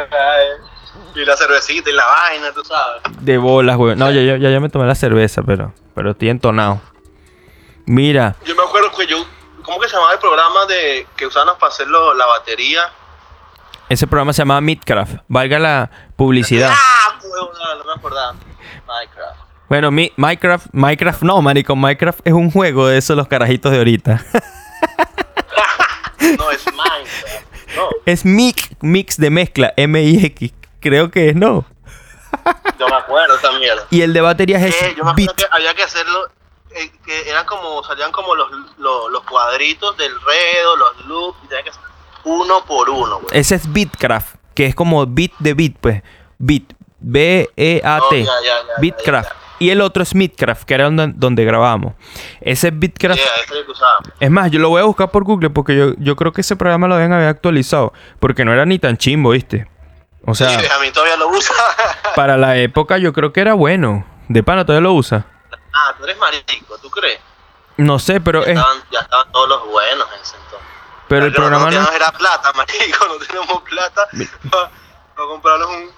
Y 1.15 1.23
la 1.25 1.37
cervecita 1.37 1.89
y 1.89 1.93
la 1.93 2.05
vaina, 2.05 2.51
tú 2.53 2.63
sabes. 2.65 3.01
De 3.21 3.37
bolas, 3.37 3.77
weón. 3.77 3.97
No, 3.97 4.11
ya, 4.11 4.21
ya, 4.21 4.37
ya, 4.37 4.49
ya 4.49 4.59
me 4.59 4.69
tomé 4.69 4.85
la 4.85 4.95
cerveza, 4.95 5.41
pero, 5.43 5.73
pero 5.93 6.11
estoy 6.11 6.29
entonado. 6.29 6.81
Mira, 7.85 8.35
Yo 8.45 8.55
me 8.55 8.63
acuerdo 8.63 8.91
que 8.97 9.05
yo, 9.07 9.25
¿cómo 9.63 9.79
que 9.79 9.87
se 9.87 9.93
llamaba 9.95 10.13
el 10.13 10.19
programa 10.19 10.65
de 10.67 11.07
que 11.15 11.25
usábamos 11.27 11.57
para 11.59 11.71
hacer 11.71 11.87
lo- 11.87 12.13
la 12.13 12.25
batería? 12.25 12.89
ese 13.87 14.07
programa 14.07 14.33
se 14.33 14.41
llamaba 14.41 14.61
Midcraft. 14.61 15.17
Valga 15.27 15.59
la 15.59 15.91
publicidad. 16.15 16.71
Ah, 16.73 17.19
no 17.77 17.85
me 17.85 17.91
acordaba. 17.93 18.33
Minecraft. 18.87 19.39
Bueno, 19.69 19.91
mi, 19.91 20.11
Minecraft, 20.17 20.67
Minecraft 20.73 21.21
no, 21.21 21.41
marico. 21.41 21.75
Minecraft 21.75 22.19
es 22.23 22.33
un 22.33 22.49
juego 22.51 22.87
de 22.87 22.97
esos 22.97 23.15
los 23.15 23.27
carajitos 23.27 23.71
de 23.71 23.77
ahorita. 23.77 24.25
No, 26.37 26.49
es 26.51 26.65
Minecraft. 26.65 27.75
No, 27.75 27.89
es 28.05 28.25
mix, 28.25 28.69
mix 28.81 29.17
de 29.17 29.29
mezcla, 29.29 29.73
M-I-X. 29.77 30.53
Creo 30.85 31.09
que 31.09 31.29
es, 31.29 31.35
¿no? 31.35 31.65
yo 32.79 32.87
me 32.87 32.95
acuerdo 32.95 33.35
esa 33.37 33.51
mierda. 33.53 33.87
Y 33.89 34.01
el 34.01 34.13
de 34.13 34.21
baterías 34.21 34.61
es 34.61 34.79
Eh, 34.83 34.93
yo 34.95 35.03
me 35.03 35.13
Beat. 35.15 35.33
que 35.35 35.45
había 35.49 35.73
que 35.73 35.81
hacerlo, 35.81 36.27
eh, 36.75 36.91
que 37.03 37.27
eran 37.27 37.43
como, 37.47 37.83
salían 37.83 38.11
como 38.11 38.35
los, 38.35 38.51
los, 38.77 39.11
los 39.11 39.23
cuadritos 39.23 39.97
del 39.97 40.11
redo, 40.11 40.75
los 40.75 41.05
loops, 41.07 41.39
y 41.43 41.47
tenía 41.47 41.63
que 41.63 41.69
hacer 41.71 41.81
uno 42.23 42.63
por 42.65 42.87
uno, 42.91 43.15
güey. 43.21 43.27
Ese 43.31 43.55
es 43.55 43.73
Beatcraft, 43.73 44.35
que 44.53 44.67
es 44.67 44.75
como 44.75 45.03
beat 45.07 45.31
de 45.39 45.55
beat, 45.55 45.73
pues. 45.81 46.03
Beat. 46.37 46.73
B-E-A-T. 46.99 48.05
Oh, 48.09 48.13
ya, 48.15 48.25
ya, 48.43 48.57
Beatcraft. 48.79 49.29
ya. 49.29 49.35
Y 49.57 49.69
el 49.71 49.81
otro 49.81 50.03
es 50.03 50.13
Midcraft, 50.13 50.65
que 50.65 50.73
era 50.75 50.83
donde, 50.83 51.13
donde 51.15 51.45
grabábamos. 51.45 51.93
Ese 52.41 52.67
es 52.67 52.77
Beatcraft. 52.79 53.19
Yeah. 53.19 53.29
Es 54.19 54.29
más, 54.29 54.51
yo 54.51 54.59
lo 54.59 54.69
voy 54.69 54.81
a 54.81 54.85
buscar 54.85 55.09
por 55.09 55.23
Google 55.23 55.49
porque 55.49 55.75
yo, 55.75 55.93
yo 55.97 56.15
creo 56.15 56.31
que 56.31 56.41
ese 56.41 56.55
programa 56.55 56.87
lo 56.87 56.95
deben 56.95 57.13
haber 57.13 57.29
actualizado. 57.29 57.91
Porque 58.19 58.45
no 58.45 58.53
era 58.53 58.65
ni 58.67 58.77
tan 58.77 58.97
chimbo, 58.97 59.31
¿viste? 59.31 59.65
O 60.25 60.33
sea, 60.35 60.49
Sí, 60.59 60.65
a 60.65 60.79
mí 60.79 60.91
todavía 60.91 61.17
lo 61.17 61.27
usa. 61.29 61.55
para 62.15 62.37
la 62.37 62.57
época 62.57 62.97
yo 62.97 63.13
creo 63.13 63.31
que 63.33 63.41
era 63.41 63.53
bueno. 63.53 64.05
De 64.27 64.41
pana 64.43 64.65
todavía 64.65 64.81
lo 64.89 64.93
usa. 64.93 65.25
ah, 65.73 65.93
tú 65.97 66.03
eres 66.05 66.17
marico, 66.17 66.77
¿tú 66.81 66.89
crees? 66.89 67.19
No 67.77 67.99
sé, 67.99 68.19
pero 68.21 68.43
Ya 68.45 68.51
es. 68.53 68.57
estaban, 68.57 68.77
ya 68.91 68.99
estaban 69.01 69.31
todos 69.31 69.49
los 69.49 69.67
buenos 69.67 70.07
en 70.15 70.21
ese 70.21 70.35
entonces. 70.37 70.67
Pero 71.07 71.25
el 71.25 71.31
Pero 71.33 71.43
programa 71.49 71.69
no 71.71 71.91
era 71.91 72.11
plata, 72.11 72.51
marico, 72.55 73.05
no 73.07 73.15
tenemos 73.25 73.61
plata 73.63 74.07
para 74.49 75.27
comprarnos 75.27 75.69
un, 75.69 75.89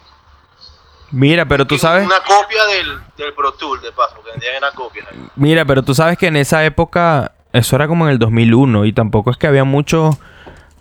Mira, 1.12 1.46
pero 1.46 1.66
tú 1.66 1.78
sabes. 1.78 2.06
una 2.06 2.20
copia 2.20 2.66
del, 2.66 3.00
del 3.16 3.34
Pro 3.34 3.54
Tool, 3.54 3.80
de 3.82 3.94
paso, 3.94 4.22
que 4.24 4.32
vendían 4.32 4.56
era 4.56 4.72
copias. 4.72 5.08
ahí. 5.10 5.30
Mira, 5.38 5.64
pero 5.64 5.82
tú 5.84 5.96
sabes 5.96 6.18
que 6.18 6.28
en 6.28 6.36
esa 6.36 6.66
época. 6.66 7.32
Eso 7.54 7.78
era 7.78 7.88
como 7.88 8.06
en 8.06 8.12
el 8.12 8.20
2001. 8.20 8.84
Y 8.84 8.92
tampoco 8.92 9.32
es 9.32 9.38
que 9.38 9.48
había 9.48 9.64
muchos. 9.64 10.18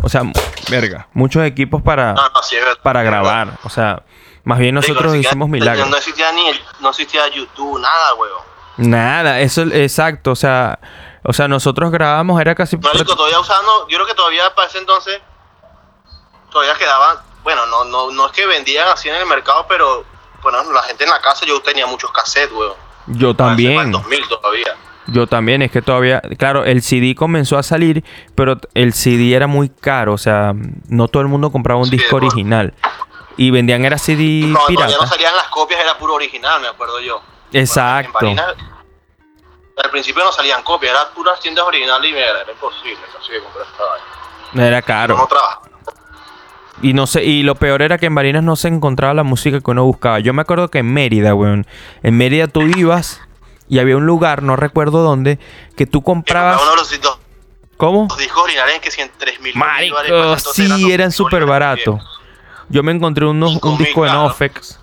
O 0.03 0.09
sea, 0.09 0.23
verga. 0.69 1.09
Muchos 1.13 1.45
equipos 1.45 1.83
para. 1.83 2.13
No, 2.13 2.29
no, 2.29 2.43
sí, 2.43 2.57
es 2.57 2.65
verdad. 2.65 2.83
para 2.83 3.03
grabar. 3.03 3.59
O 3.65 3.69
sea, 3.71 4.03
más 4.45 4.59
bien 4.59 4.75
nosotros 4.75 5.15
hicimos 5.17 5.49
milagros. 5.49 5.89
No 5.89 5.97
existía 5.97 6.31
ni 6.33 6.49
el- 6.49 6.61
no 6.81 6.91
existía 6.91 7.27
YouTube, 7.29 7.81
nada, 7.81 8.15
huevón. 8.15 8.43
Nada, 8.79 9.41
eso 9.41 9.63
exacto, 9.63 10.33
o 10.33 10.37
sea, 10.37 10.79
o 11.25 11.33
sea, 11.33 11.49
nosotros 11.49 11.91
grabábamos 11.91 12.39
era 12.41 12.55
casi 12.55 12.77
Marico, 12.77 13.17
todavía 13.17 13.41
usando, 13.41 13.89
yo 13.89 13.97
creo 13.97 14.07
que 14.07 14.15
todavía 14.15 14.55
para 14.55 14.69
ese 14.69 14.77
entonces 14.79 15.19
todavía 16.51 16.75
quedaban, 16.75 17.17
bueno, 17.43 17.65
no, 17.67 17.85
no, 17.85 18.11
no 18.11 18.27
es 18.27 18.33
que 18.33 18.45
vendían 18.47 18.87
así 18.89 19.09
en 19.09 19.15
el 19.17 19.25
mercado, 19.27 19.65
pero 19.67 20.05
bueno, 20.43 20.63
la 20.73 20.83
gente 20.83 21.05
en 21.05 21.11
la 21.11 21.21
casa 21.23 21.47
yo 21.47 21.59
tenía 21.63 21.87
muchos 21.87 22.13
cassettes, 22.13 22.53
weón. 22.53 22.75
yo 23.07 23.35
también, 23.35 23.81
el 23.81 23.93
2000 23.93 24.29
todavía. 24.29 24.77
Yo 25.09 25.27
también, 25.27 25.63
es 25.63 25.71
que 25.71 25.83
todavía, 25.83 26.21
claro, 26.39 26.65
el 26.65 26.83
CD 26.83 27.15
comenzó 27.15 27.59
a 27.59 27.63
salir, 27.63 28.05
pero 28.35 28.59
el 28.75 28.93
CD 28.93 29.35
era 29.35 29.47
muy 29.47 29.69
caro, 29.69 30.13
o 30.15 30.19
sea, 30.19 30.53
no 30.89 31.09
todo 31.09 31.23
el 31.23 31.29
mundo 31.29 31.51
compraba 31.53 31.79
un 31.81 31.87
Sí, 31.87 31.93
disco 31.97 32.13
bueno. 32.17 32.27
original 32.29 32.75
y 33.37 33.51
vendían 33.51 33.85
era 33.85 33.99
CD 33.99 34.47
No, 34.47 34.59
todavía 34.61 34.85
no 34.87 34.87
pirata. 34.93 35.07
salían 35.07 35.37
las 35.37 35.49
copias, 35.49 35.81
era 35.81 35.97
puro 35.99 36.15
original, 36.15 36.61
me 36.61 36.69
acuerdo 36.69 37.01
yo. 37.01 37.21
Exacto. 37.53 38.13
Bueno, 38.21 38.43
en 38.43 38.67
al 39.85 39.91
principio 39.91 40.25
no 40.25 40.33
salían 40.33 40.63
copias, 40.63 40.93
eran 40.93 41.13
puras 41.15 41.39
tiendas 41.41 41.65
originales 41.67 42.11
y 42.11 42.15
mira, 42.15 42.27
era 42.43 42.51
imposible 42.51 42.99
casi 43.15 43.33
de 43.33 43.41
comprar 43.43 43.67
esta 43.71 43.85
vaina. 43.85 44.67
Era 44.69 44.81
No 44.81 44.87
caro. 44.87 45.27
trabaja. 45.29 45.61
Y 46.83 46.93
no 46.95 47.07
sé, 47.07 47.25
y 47.25 47.43
lo 47.43 47.55
peor 47.55 47.81
era 47.83 47.97
que 47.99 48.07
en 48.07 48.15
Barinas 48.15 48.43
no 48.43 48.55
se 48.57 48.69
encontraba 48.69 49.15
la 49.15 49.23
música 49.23 49.61
que 49.61 49.71
uno 49.71 49.85
buscaba. 49.85 50.19
Yo 50.21 50.33
me 50.35 50.43
acuerdo 50.43 50.69
que 50.69 50.79
en 50.79 50.93
Mérida, 50.93 51.35
weón, 51.35 51.67
en 52.03 52.17
Mérida 52.17 52.49
tú 52.49 52.63
ibas 52.63 53.21
y 53.69 53.79
había 53.79 53.97
un 53.97 54.07
lugar, 54.07 54.43
no 54.43 54.57
recuerdo 54.57 55.03
dónde, 55.03 55.39
que 55.77 55.87
tú 55.87 56.03
comprabas 56.03 56.61
Uno 56.63 56.71
de 56.71 56.77
los, 56.77 56.93
los- 57.03 57.19
¿Cómo? 57.77 58.07
los 58.09 58.19
discos 58.19 58.43
originales 58.45 58.79
que 58.81 58.91
si 58.91 59.01
en 59.03 59.11
3000 59.19 59.55
Marico, 59.57 59.97
dólares, 59.97 60.13
pues, 60.25 60.39
entonces 60.57 60.77
sí, 60.81 60.93
eran 60.93 61.13
súper 61.13 61.45
baratos. 61.45 62.01
Yo 62.69 62.83
me 62.83 62.91
encontré 62.93 63.27
unos, 63.27 63.63
un 63.63 63.77
mil, 63.77 63.85
disco 63.85 64.05
de. 64.05 64.11
Nofex. 64.13 64.81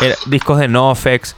Era- 0.00 0.14
discos 0.26 0.58
de 0.58 0.68
Nofex. 0.68 1.34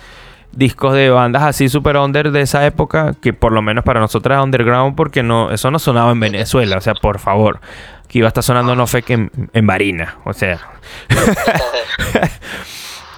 Discos 0.51 0.93
de 0.93 1.09
bandas 1.09 1.45
así 1.45 1.71
super 1.71 1.97
under 1.97 2.31
de 2.31 2.43
esa 2.43 2.67
época. 2.67 3.15
Que 3.23 3.33
por 3.33 3.53
lo 3.53 3.63
menos 3.63 3.85
para 3.85 4.01
nosotros 4.01 4.33
era 4.35 4.43
underground. 4.43 4.95
Porque 4.97 5.23
no, 5.23 5.51
eso 5.51 5.71
no 5.71 5.79
sonaba 5.79 6.11
en 6.13 6.21
Venezuela. 6.21 6.77
O 6.77 6.81
sea, 6.83 6.95
por 6.95 7.19
favor. 7.21 7.61
Que 8.07 8.19
iba 8.19 8.27
a 8.27 8.29
estar 8.29 8.45
sonando 8.45 8.75
Nofex 8.77 9.09
en, 9.11 9.31
en 9.53 9.67
Barina. 9.67 10.19
O 10.27 10.35
sea. 10.35 10.61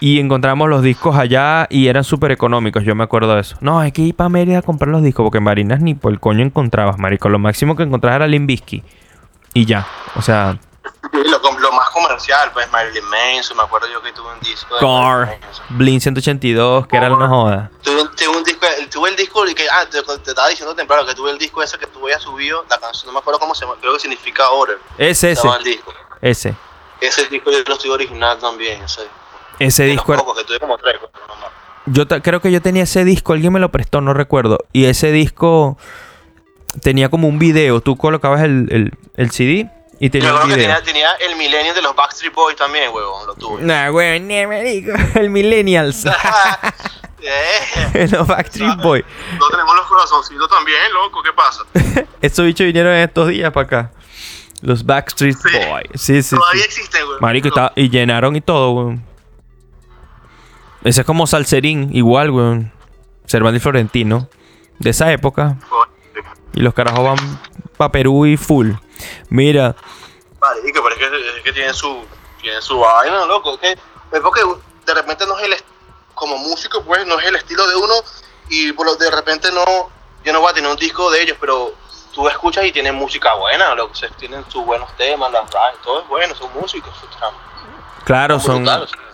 y 0.04 0.20
encontramos 0.20 0.68
los 0.68 0.82
discos 0.82 1.16
allá. 1.16 1.66
Y 1.70 1.88
eran 1.88 2.04
súper 2.04 2.30
económicos. 2.30 2.84
Yo 2.84 2.94
me 2.94 3.04
acuerdo 3.04 3.34
de 3.34 3.40
eso. 3.40 3.56
No, 3.62 3.80
hay 3.80 3.90
que 3.90 4.02
ir 4.02 4.14
para 4.14 4.28
Mérida 4.28 4.58
a 4.58 4.62
comprar 4.62 4.90
los 4.90 5.02
discos. 5.02 5.24
Porque 5.24 5.38
en 5.38 5.46
Barinas 5.46 5.80
ni 5.80 5.94
por 5.94 6.12
el 6.12 6.20
coño 6.20 6.44
encontrabas, 6.44 6.98
marico. 6.98 7.30
Lo 7.30 7.38
máximo 7.38 7.74
que 7.74 7.84
encontrabas 7.84 8.16
era 8.16 8.26
Limbisky. 8.26 8.82
Y 9.54 9.64
ya. 9.64 9.88
O 10.14 10.20
sea, 10.20 10.58
lo, 11.10 11.72
más 11.72 11.88
comercial, 11.88 12.50
pues 12.52 12.70
Marilyn 12.70 13.02
Manson, 13.06 13.56
me 13.56 13.62
acuerdo 13.62 13.88
yo 13.90 14.02
que 14.02 14.12
tuve 14.12 14.30
un 14.30 14.40
disco 14.40 14.74
de 14.74 14.80
Car. 14.82 15.40
Blink 15.70 16.02
182, 16.02 16.86
que 16.86 16.96
era 16.98 17.10
una 17.10 17.26
joda. 17.26 17.70
Tuve, 17.82 18.04
tuve 18.08 18.36
un 18.36 18.44
disco, 18.44 18.66
tuve 18.90 19.08
el 19.08 19.16
disco 19.16 19.42
que, 19.56 19.66
ah, 19.70 19.86
te, 19.90 20.02
te 20.02 20.30
estaba 20.30 20.48
diciendo 20.48 20.74
temprano 20.74 21.06
que 21.06 21.14
tuve 21.14 21.30
el 21.30 21.38
disco 21.38 21.62
ese 21.62 21.78
que 21.78 21.86
tú 21.86 22.00
habías 22.04 22.20
subido, 22.20 22.62
la 22.68 22.76
canción, 22.78 23.06
no 23.06 23.14
me 23.14 23.20
acuerdo 23.20 23.40
cómo 23.40 23.54
se 23.54 23.64
llama, 23.64 23.78
creo 23.80 23.94
que 23.94 24.00
significa 24.00 24.50
Order. 24.50 24.78
Ese, 24.98 25.14
se 25.14 25.32
ese, 25.32 25.42
llama 25.44 25.56
el 25.56 25.64
disco. 25.64 25.94
ese. 26.20 26.54
Ese 27.00 27.24
disco 27.28 27.50
yo 27.50 27.58
lo 27.66 27.72
estoy 27.72 27.90
original 27.90 28.38
también, 28.38 28.82
ese. 28.82 29.08
Ese 29.58 29.84
disco 29.84 30.34
que 30.34 30.44
tuve 30.44 30.58
como 30.60 30.76
tres. 30.78 30.96
Yo 31.86 32.06
creo 32.08 32.40
que 32.40 32.50
yo 32.50 32.62
tenía 32.62 32.84
ese 32.84 33.04
disco, 33.04 33.32
alguien 33.34 33.52
me 33.52 33.60
lo 33.60 33.70
prestó, 33.70 34.00
no 34.00 34.14
recuerdo. 34.14 34.58
Y 34.72 34.86
ese 34.86 35.12
disco 35.12 35.76
tenía 36.80 37.08
como 37.10 37.28
un 37.28 37.38
video. 37.38 37.80
Tú 37.80 37.96
colocabas 37.96 38.42
el, 38.42 38.68
el, 38.70 38.92
el 39.16 39.30
CD 39.30 39.70
y 40.00 40.06
Yo 40.06 40.10
tenía 40.10 40.30
creo 40.30 40.42
un 40.44 40.48
que 40.50 40.56
video. 40.56 40.82
tenía, 40.82 40.82
tenía 40.82 41.12
el 41.30 41.36
Millennium 41.36 41.74
de 41.74 41.82
los 41.82 41.94
Backstreet 41.94 42.34
Boys 42.34 42.56
también, 42.56 42.90
huevón, 42.92 43.26
lo 43.26 43.34
tuve. 43.34 43.62
Nah, 43.62 43.90
güey, 43.90 44.18
ni 44.20 44.46
me 44.46 44.62
digo. 44.64 44.94
El 45.14 45.30
Millennials. 45.30 46.04
Eh, 47.26 48.06
Los 48.10 48.26
Backstreet 48.26 48.76
Boys. 48.82 49.02
no 49.38 49.48
tenemos 49.48 49.74
los 49.76 49.86
corazoncitos 49.86 50.46
también, 50.50 50.78
loco, 50.92 51.22
¿qué 51.22 51.32
pasa? 51.32 51.62
Estos 52.20 52.44
bichos 52.44 52.66
vinieron 52.66 52.92
estos 52.94 53.28
días 53.28 53.50
para 53.50 53.66
acá. 53.66 53.90
Los 54.60 54.84
Backstreet 54.84 55.34
Sí. 55.34 55.48
Boys. 55.68 55.86
Sí, 55.94 56.22
sí, 56.22 56.36
Todavía 56.36 56.60
sí. 56.62 56.66
existen, 56.68 57.02
huevón. 57.04 57.18
Marico, 57.22 57.48
y, 57.48 57.50
ta- 57.52 57.72
y 57.76 57.88
llenaron 57.88 58.36
y 58.36 58.42
todo, 58.42 58.72
weón. 58.72 59.04
Ese 60.84 61.00
es 61.00 61.06
como 61.06 61.26
Salserín, 61.26 61.90
igual, 61.94 62.30
weón. 62.30 62.72
Cervantes 63.26 63.60
y 63.60 63.62
Florentino. 63.62 64.28
De 64.78 64.90
esa 64.90 65.10
época. 65.12 65.56
Y 66.52 66.60
los 66.60 66.74
carajos 66.74 67.02
van 67.04 67.40
pa' 67.76 67.90
Perú 67.90 68.26
y 68.26 68.36
full. 68.36 68.72
Mira, 69.28 69.74
Marico, 70.40 70.82
pero 70.82 70.94
es 70.94 70.98
que, 70.98 71.38
es 71.38 71.42
que 71.42 71.52
tienen 71.52 71.74
su, 71.74 72.04
tienen 72.40 72.60
su 72.62 72.78
vaina, 72.78 73.24
loco. 73.26 73.54
Es, 73.54 73.60
que, 73.60 73.72
es 73.72 74.20
porque 74.22 74.42
de 74.86 74.94
repente 74.94 75.26
no 75.26 75.38
es 75.38 75.44
el 75.44 75.54
como 76.14 76.36
músico, 76.38 76.82
pues 76.84 77.04
no 77.06 77.18
es 77.18 77.26
el 77.26 77.36
estilo 77.36 77.66
de 77.66 77.74
uno 77.76 77.94
y 78.50 78.72
por 78.72 78.86
lo- 78.86 78.94
de 78.96 79.10
repente 79.10 79.50
no, 79.50 79.64
yo 80.24 80.32
no 80.32 80.40
voy 80.40 80.50
a 80.50 80.54
tener 80.54 80.70
un 80.70 80.76
disco 80.76 81.10
de 81.10 81.22
ellos, 81.22 81.36
pero 81.40 81.74
tú 82.14 82.28
escuchas 82.28 82.64
y 82.64 82.70
tienen 82.72 82.94
música 82.94 83.34
buena, 83.34 83.74
lo 83.74 83.90
que 83.90 84.08
tienen 84.18 84.44
sus 84.48 84.64
buenos 84.64 84.94
temas, 84.96 85.32
las 85.32 85.42
rhymes, 85.50 85.80
todo 85.82 86.02
es 86.02 86.08
bueno, 86.08 86.34
son 86.36 86.52
músicos. 86.54 86.92
son- 87.18 87.34
claro, 88.04 88.38
Son. 88.38 88.64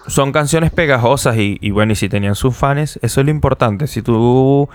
Son 0.07 0.33
canciones 0.33 0.71
pegajosas 0.71 1.37
y, 1.37 1.59
y 1.61 1.71
bueno, 1.71 1.93
y 1.93 1.97
si 1.97 2.09
tenían 2.09 2.35
sus 2.35 2.57
fans, 2.57 2.99
eso 3.03 3.21
es 3.21 3.25
lo 3.25 3.31
importante. 3.31 3.87
Si 3.87 4.03
tú 4.03 4.69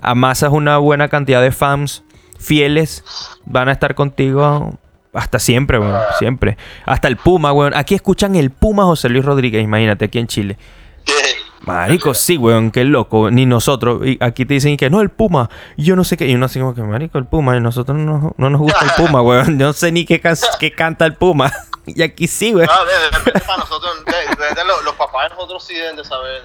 amasas 0.00 0.50
una 0.52 0.78
buena 0.78 1.08
cantidad 1.08 1.40
de 1.40 1.52
fans 1.52 2.04
fieles, 2.38 3.04
van 3.46 3.68
a 3.68 3.72
estar 3.72 3.94
contigo 3.94 4.78
hasta 5.12 5.38
siempre, 5.38 5.78
weón. 5.78 6.00
Siempre. 6.18 6.56
Hasta 6.84 7.08
el 7.08 7.16
Puma, 7.16 7.52
weón. 7.52 7.74
Aquí 7.74 7.94
escuchan 7.94 8.34
el 8.36 8.50
Puma 8.50 8.84
José 8.84 9.08
Luis 9.08 9.24
Rodríguez, 9.24 9.62
imagínate, 9.62 10.06
aquí 10.06 10.18
en 10.18 10.26
Chile. 10.26 10.58
Marico, 11.64 12.12
sí, 12.14 12.36
weón, 12.36 12.70
qué 12.70 12.84
loco. 12.84 13.30
Ni 13.30 13.46
nosotros. 13.46 14.04
Y 14.06 14.18
aquí 14.20 14.44
te 14.44 14.54
dicen 14.54 14.76
que 14.76 14.90
no, 14.90 15.00
el 15.00 15.10
Puma. 15.10 15.48
Yo 15.76 15.94
no 15.96 16.02
sé 16.04 16.16
qué. 16.16 16.26
Y 16.26 16.34
uno 16.34 16.46
así 16.46 16.58
como 16.58 16.74
que, 16.74 16.82
Marico, 16.82 17.18
el 17.18 17.26
Puma. 17.26 17.56
Y 17.56 17.60
nosotros 17.60 17.96
no, 17.96 18.34
no 18.36 18.50
nos 18.50 18.60
gusta 18.60 18.84
el 18.84 18.90
Puma, 18.96 19.22
weón. 19.22 19.58
Yo 19.58 19.66
no 19.66 19.72
sé 19.72 19.92
ni 19.92 20.04
qué, 20.04 20.20
can- 20.20 20.36
qué 20.58 20.72
canta 20.72 21.04
el 21.06 21.14
Puma. 21.14 21.52
Y 21.84 22.00
aquí 22.00 22.28
sí, 22.28 22.54
weón. 22.54 22.68
Ah, 22.70 22.84
de, 22.84 22.92
de 22.92 23.10
repente 23.10 23.40
para 23.40 23.58
nosotros, 23.58 24.04
de, 24.04 24.12
de 24.12 24.22
repente 24.36 24.64
los, 24.64 24.84
los 24.84 24.94
papás 24.94 25.24
de 25.28 25.34
nosotros 25.34 25.64
sí 25.64 25.74
deben 25.74 25.96
de 25.96 26.04
saber. 26.04 26.40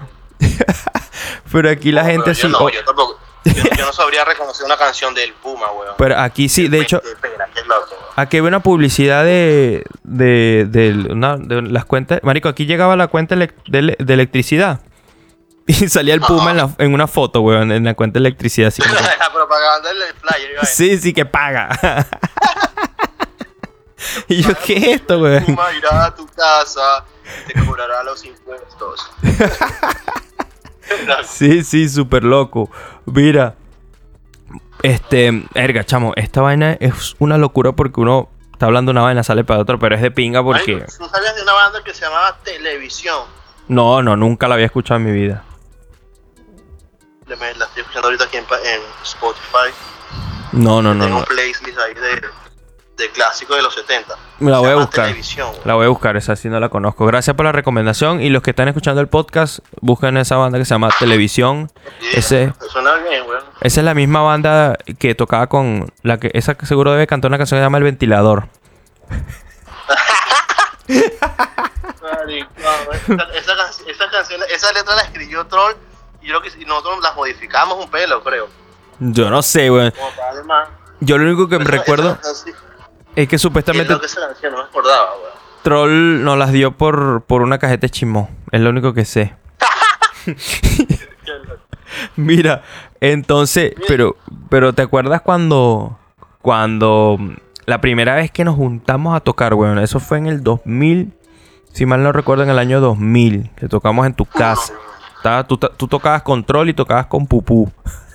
¿no? 0.00 0.46
Pero 1.52 1.70
aquí 1.70 1.92
la 1.92 2.02
No, 2.02 2.08
gente 2.08 2.34
sí. 2.34 2.42
Yo 2.42 2.48
no, 2.48 2.58
oh, 2.58 2.68
yo 2.70 2.84
tampoco. 2.84 3.18
Yo, 3.44 3.52
yo 3.78 3.86
no 3.86 3.92
sabría 3.92 4.24
reconocer 4.24 4.66
una 4.66 4.76
canción 4.76 5.14
del 5.14 5.32
Puma, 5.34 5.70
weón. 5.72 5.94
pero 5.96 6.18
aquí 6.18 6.48
sí, 6.48 6.66
de 6.68 6.80
hecho, 6.80 7.00
pena, 7.22 7.46
qué 7.54 7.60
loco. 7.62 7.94
Aquí 8.20 8.36
había 8.38 8.48
una 8.48 8.60
publicidad 8.60 9.24
de, 9.24 9.84
de, 10.02 10.66
de, 10.68 11.12
una- 11.12 11.36
de 11.36 11.62
las 11.62 11.84
cuentas. 11.84 12.20
Marico, 12.22 12.48
aquí 12.48 12.66
llegaba 12.66 12.96
la 12.96 13.08
cuenta 13.08 13.34
de, 13.36 13.50
ele- 13.72 13.96
de 13.98 14.14
electricidad. 14.14 14.80
Y 15.66 15.88
salía 15.88 16.14
el 16.14 16.20
Puma 16.20 16.50
en, 16.50 16.56
la- 16.56 16.74
en 16.78 16.92
una 16.94 17.06
foto, 17.06 17.42
weón, 17.42 17.70
en 17.70 17.84
la 17.84 17.94
cuenta 17.94 18.14
de 18.18 18.26
electricidad. 18.26 18.68
Así 18.68 18.82
como 18.82 18.94
que- 18.94 19.02
La 19.18 19.32
propaganda 19.32 19.88
del 19.90 19.98
flyer. 20.20 20.50
iba 20.52 20.60
a 20.60 20.62
decir. 20.66 20.90
sí, 20.96 20.98
sí, 20.98 21.12
que 21.12 21.24
paga. 21.26 21.68
y 24.28 24.42
yo, 24.42 24.50
¿qué 24.64 24.76
es 24.76 24.84
esto, 25.00 25.20
weón? 25.20 25.44
Puma 25.44 25.72
irá 25.72 26.06
a 26.06 26.14
tu 26.14 26.26
casa 26.26 27.04
y 27.48 27.52
te 27.52 27.64
cobrará 27.64 28.02
los 28.02 28.24
impuestos. 28.24 29.10
Sí, 31.28 31.62
sí, 31.62 31.88
súper 31.88 32.24
loco. 32.24 32.68
Mira. 33.06 33.54
Este, 34.82 35.46
erga, 35.54 35.84
chamo, 35.84 36.12
esta 36.16 36.40
vaina 36.40 36.72
es 36.80 37.14
una 37.18 37.36
locura 37.38 37.72
porque 37.72 38.00
uno 38.00 38.28
está 38.52 38.66
hablando 38.66 38.90
de 38.90 38.94
una 38.94 39.02
vaina, 39.02 39.22
sale 39.22 39.44
para 39.44 39.60
otra, 39.60 39.78
pero 39.78 39.94
es 39.94 40.02
de 40.02 40.10
pinga 40.10 40.42
porque. 40.42 40.72
Ay, 40.74 40.94
¿No 41.00 41.08
sabías 41.08 41.34
de 41.36 41.42
una 41.42 41.52
banda 41.52 41.82
que 41.84 41.92
se 41.94 42.02
llamaba 42.02 42.36
Televisión? 42.44 43.24
No, 43.68 44.02
no, 44.02 44.16
nunca 44.16 44.48
la 44.48 44.54
había 44.54 44.66
escuchado 44.66 44.98
en 44.98 45.06
mi 45.06 45.12
vida. 45.12 45.44
Me- 47.26 47.36
La 47.54 47.64
estoy 47.66 47.82
escuchando 47.82 48.08
ahorita 48.08 48.24
aquí 48.24 48.36
en, 48.38 48.44
en 48.44 48.80
Spotify. 49.02 49.70
No, 50.52 50.82
no, 50.82 50.94
no, 50.94 51.04
Tengo 51.04 51.20
no. 51.20 51.24
playlist 51.26 51.62
ahí 51.78 51.94
de, 51.94 52.22
de 53.00 53.10
clásicos 53.10 53.56
de 53.56 53.62
los 53.62 53.74
70. 53.74 54.14
Me 54.38 54.50
la 54.50 54.58
voy 54.60 54.70
a 54.70 54.74
buscar. 54.76 55.06
Televisión. 55.06 55.50
La 55.64 55.74
voy 55.74 55.86
a 55.86 55.88
buscar, 55.88 56.16
esa 56.16 56.36
sí 56.36 56.48
no 56.48 56.60
la 56.60 56.68
conozco. 56.68 57.04
Gracias 57.06 57.34
por 57.34 57.44
la 57.46 57.52
recomendación. 57.52 58.20
Y 58.20 58.28
los 58.30 58.42
que 58.42 58.50
están 58.50 58.68
escuchando 58.68 59.00
el 59.00 59.08
podcast, 59.08 59.58
busquen 59.80 60.16
esa 60.16 60.36
banda 60.36 60.58
que 60.58 60.64
se 60.64 60.74
llama 60.74 60.90
Televisión. 60.98 61.70
Yeah, 62.00 62.10
Ese- 62.18 62.36
bien. 62.46 62.54
Esa 63.62 63.80
es 63.80 63.84
la 63.84 63.94
misma 63.94 64.22
banda 64.22 64.76
que 64.98 65.14
tocaba 65.14 65.48
con 65.48 65.92
la 66.02 66.18
que 66.18 66.30
esa 66.34 66.54
que 66.54 66.64
seguro 66.66 66.92
debe 66.92 67.06
cantar 67.06 67.30
una 67.30 67.38
canción 67.38 67.58
que 67.58 67.60
se 67.60 67.64
llama 67.66 67.78
El 67.78 67.84
Ventilador. 67.84 68.48
Esa, 73.06 73.22
esa, 73.34 73.90
esa 73.90 74.10
canción, 74.10 74.40
esa 74.54 74.72
letra 74.72 74.94
la 74.96 75.02
escribió 75.02 75.46
Troll 75.46 75.74
y 76.22 76.26
yo 76.28 76.40
creo 76.40 76.42
que 76.42 76.50
si 76.50 76.64
nosotros 76.64 77.00
las 77.02 77.14
modificamos 77.16 77.82
un 77.84 77.90
pelo, 77.90 78.22
creo. 78.22 78.48
Yo 78.98 79.30
no 79.30 79.42
sé, 79.42 79.70
weón. 79.70 79.92
Yo 81.00 81.16
lo 81.18 81.24
único 81.24 81.48
que 81.48 81.58
me 81.58 81.64
recuerdo 81.64 82.18
esa 82.20 82.34
es 83.16 83.28
que 83.28 83.38
supuestamente 83.38 83.94
esa 84.04 84.20
canción, 84.28 84.52
no 84.52 84.58
me 84.58 84.64
acordaba, 84.64 85.10
güey. 85.20 85.32
Troll 85.62 86.24
nos 86.24 86.38
las 86.38 86.52
dio 86.52 86.72
por, 86.72 87.22
por 87.22 87.42
una 87.42 87.58
cajeta 87.58 87.82
de 87.82 87.90
chimó. 87.90 88.30
Es 88.50 88.60
lo 88.60 88.70
único 88.70 88.94
que 88.94 89.04
sé. 89.04 89.34
Mira, 92.16 92.62
entonces, 93.00 93.72
pero, 93.88 94.16
pero 94.48 94.72
¿te 94.72 94.82
acuerdas 94.82 95.20
cuando, 95.22 95.98
cuando 96.40 97.18
la 97.66 97.80
primera 97.80 98.14
vez 98.14 98.30
que 98.30 98.44
nos 98.44 98.56
juntamos 98.56 99.14
a 99.16 99.20
tocar, 99.20 99.54
weón? 99.54 99.78
Eso 99.78 100.00
fue 100.00 100.18
en 100.18 100.26
el 100.26 100.42
2000, 100.42 101.12
si 101.72 101.86
mal 101.86 102.02
no 102.02 102.12
recuerdo, 102.12 102.44
en 102.44 102.50
el 102.50 102.58
año 102.58 102.80
2000, 102.80 103.50
que 103.56 103.68
tocamos 103.68 104.06
en 104.06 104.14
tu 104.14 104.24
casa. 104.24 104.72
Estaba- 105.16 105.44
tú, 105.46 105.58
tú 105.58 105.88
tocabas 105.88 106.22
con 106.22 106.44
Troll 106.44 106.68
y 106.70 106.74
tocabas 106.74 107.06
con 107.06 107.26
Pupú. 107.26 107.70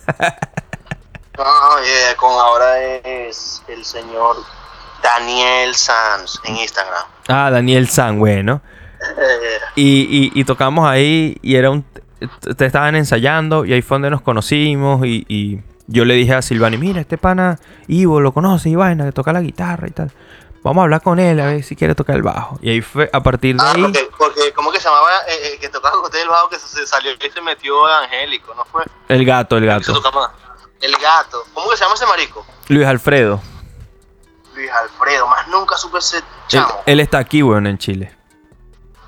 No, 0.07 1.43
yeah, 1.83 2.15
con 2.17 2.31
ahora 2.31 2.79
es 3.03 3.61
el 3.67 3.83
señor 3.85 4.37
Daniel 5.05 5.75
Sanz 5.75 6.39
en 6.45 6.57
Instagram. 6.57 7.03
Ah, 7.27 7.51
Daniel 7.51 7.87
San, 7.87 8.17
bueno. 8.17 8.61
Eh, 8.99 9.59
Y, 9.75 10.31
y, 10.35 10.39
y 10.39 10.43
tocamos 10.45 10.87
ahí 10.89 11.37
y 11.43 11.55
era 11.55 11.69
un... 11.69 11.85
Te 12.57 12.65
estaban 12.65 12.95
ensayando 12.95 13.65
y 13.65 13.73
ahí 13.73 13.83
fue 13.83 13.95
donde 13.95 14.09
nos 14.09 14.21
conocimos 14.21 15.05
y, 15.05 15.25
y 15.27 15.61
yo 15.85 16.05
le 16.05 16.15
dije 16.15 16.33
a 16.33 16.41
Silvani, 16.41 16.77
mira, 16.77 17.01
este 17.01 17.19
pana 17.19 17.59
Ivo 17.87 18.19
lo 18.19 18.31
conoce 18.31 18.69
y 18.69 18.75
vaina, 18.75 19.05
que 19.05 19.11
toca 19.11 19.31
la 19.31 19.41
guitarra 19.41 19.87
y 19.87 19.91
tal. 19.91 20.11
Vamos 20.63 20.81
a 20.81 20.83
hablar 20.85 21.01
con 21.03 21.19
él 21.19 21.39
a 21.39 21.45
ver 21.45 21.63
si 21.63 21.75
quiere 21.75 21.93
tocar 21.93 22.15
el 22.15 22.23
bajo. 22.23 22.57
Y 22.63 22.71
ahí 22.71 22.81
fue, 22.81 23.07
a 23.13 23.21
partir 23.21 23.55
de 23.55 23.63
ah, 23.63 23.73
ahí... 23.75 23.83
porque, 23.83 24.09
porque, 24.17 24.53
¿cómo 24.53 24.71
que 24.71 24.79
se 24.79 24.85
llamaba? 24.85 25.09
Eh, 25.27 25.53
eh, 25.53 25.57
que 25.61 25.69
tocaba 25.69 25.97
con 25.97 26.05
usted 26.05 26.23
el 26.23 26.29
bajo 26.29 26.49
que 26.49 26.57
se, 26.57 26.87
salió 26.87 27.11
y 27.11 27.29
se 27.29 27.41
metió 27.41 27.85
Angélico, 27.85 28.55
¿no 28.55 28.65
fue? 28.65 28.83
El 29.07 29.23
gato, 29.23 29.57
el 29.57 29.67
gato. 29.67 29.93
El 30.81 30.93
gato. 30.93 31.43
¿Cómo 31.53 31.69
que 31.69 31.77
se 31.77 31.83
llama 31.83 31.93
ese 31.93 32.07
marico? 32.07 32.43
Luis 32.69 32.87
Alfredo. 32.87 33.39
Luis 34.55 34.71
Alfredo, 34.71 35.27
más 35.27 35.47
nunca 35.49 35.77
supe 35.77 35.99
ese 35.99 36.21
chamo. 36.47 36.81
él 36.85 36.99
está 36.99 37.17
aquí, 37.19 37.43
weón, 37.43 37.67
en 37.67 37.77
Chile. 37.77 38.15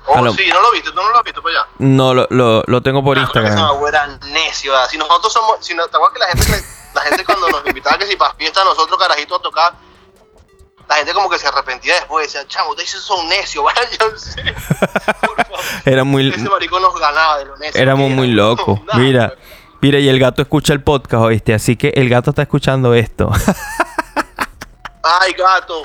oh, 0.06 0.22
lo- 0.22 0.32
sí, 0.32 0.46
no 0.52 0.60
lo 0.60 0.70
viste, 0.72 0.90
tú 0.90 0.96
no 0.96 1.10
lo 1.10 1.18
has 1.18 1.24
visto 1.24 1.42
para 1.42 1.60
allá. 1.60 1.68
No, 1.78 2.14
lo, 2.14 2.26
lo, 2.30 2.62
lo 2.66 2.82
tengo 2.82 3.02
por 3.02 3.18
Ah, 3.18 3.20
que 3.32 3.38
Instagram. 3.40 3.84
era 3.88 4.06
necio. 4.32 4.72
¿verdad? 4.72 4.88
Si 4.88 4.96
nosotros 4.98 5.32
somos, 5.32 5.56
si 5.64 5.74
no, 5.74 5.86
¿te 5.88 5.96
acuerdas 5.96 6.14
que 6.14 6.36
la 6.38 6.44
gente, 6.44 6.66
la 6.94 7.00
gente 7.02 7.24
cuando 7.24 7.48
nos 7.48 7.66
invitaba 7.66 7.98
que 7.98 8.06
si 8.06 8.16
para 8.16 8.34
fiesta 8.34 8.62
nosotros 8.64 8.98
carajitos 8.98 9.38
a 9.38 9.42
tocar, 9.42 9.72
la 10.88 10.94
gente 10.94 11.12
como 11.12 11.28
que 11.28 11.38
se 11.38 11.46
arrepentía 11.46 11.94
después, 11.96 12.26
decía, 12.32 12.46
chamo, 12.48 12.70
ustedes 12.70 12.90
son 12.90 13.28
necios, 13.28 13.62
vaya, 13.64 13.80
yo 14.00 14.18
sé. 14.18 14.42
Por 15.20 15.36
favor. 15.44 15.60
Era 15.84 16.04
muy... 16.04 16.28
Ese 16.30 16.48
marico 16.48 16.80
nos 16.80 16.98
ganaba 16.98 17.38
de 17.38 17.44
lo 17.44 17.56
necio. 17.58 17.80
Éramos 17.80 18.08
que 18.08 18.14
muy 18.14 18.28
locos. 18.28 18.80
Nada, 18.86 18.98
Mira, 18.98 19.28
pues. 19.28 19.38
mira, 19.82 19.98
y 19.98 20.08
el 20.08 20.18
gato 20.18 20.40
escucha 20.40 20.72
el 20.72 20.82
podcast, 20.82 21.22
¿oíste? 21.24 21.52
Así 21.52 21.76
que 21.76 21.88
el 21.94 22.08
gato 22.08 22.30
está 22.30 22.40
escuchando 22.42 22.94
esto. 22.94 23.30
Ay, 25.02 25.32
gato. 25.32 25.82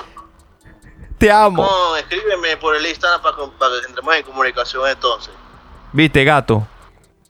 Te 1.18 1.30
amo. 1.30 1.62
No, 1.64 1.96
escríbeme 1.96 2.56
por 2.56 2.74
el 2.76 2.84
Instagram 2.86 3.22
para, 3.22 3.36
para 3.58 3.80
que 3.80 3.86
entremos 3.86 4.14
en 4.16 4.22
comunicación 4.24 4.88
entonces. 4.88 5.32
Viste, 5.92 6.24
gato. 6.24 6.66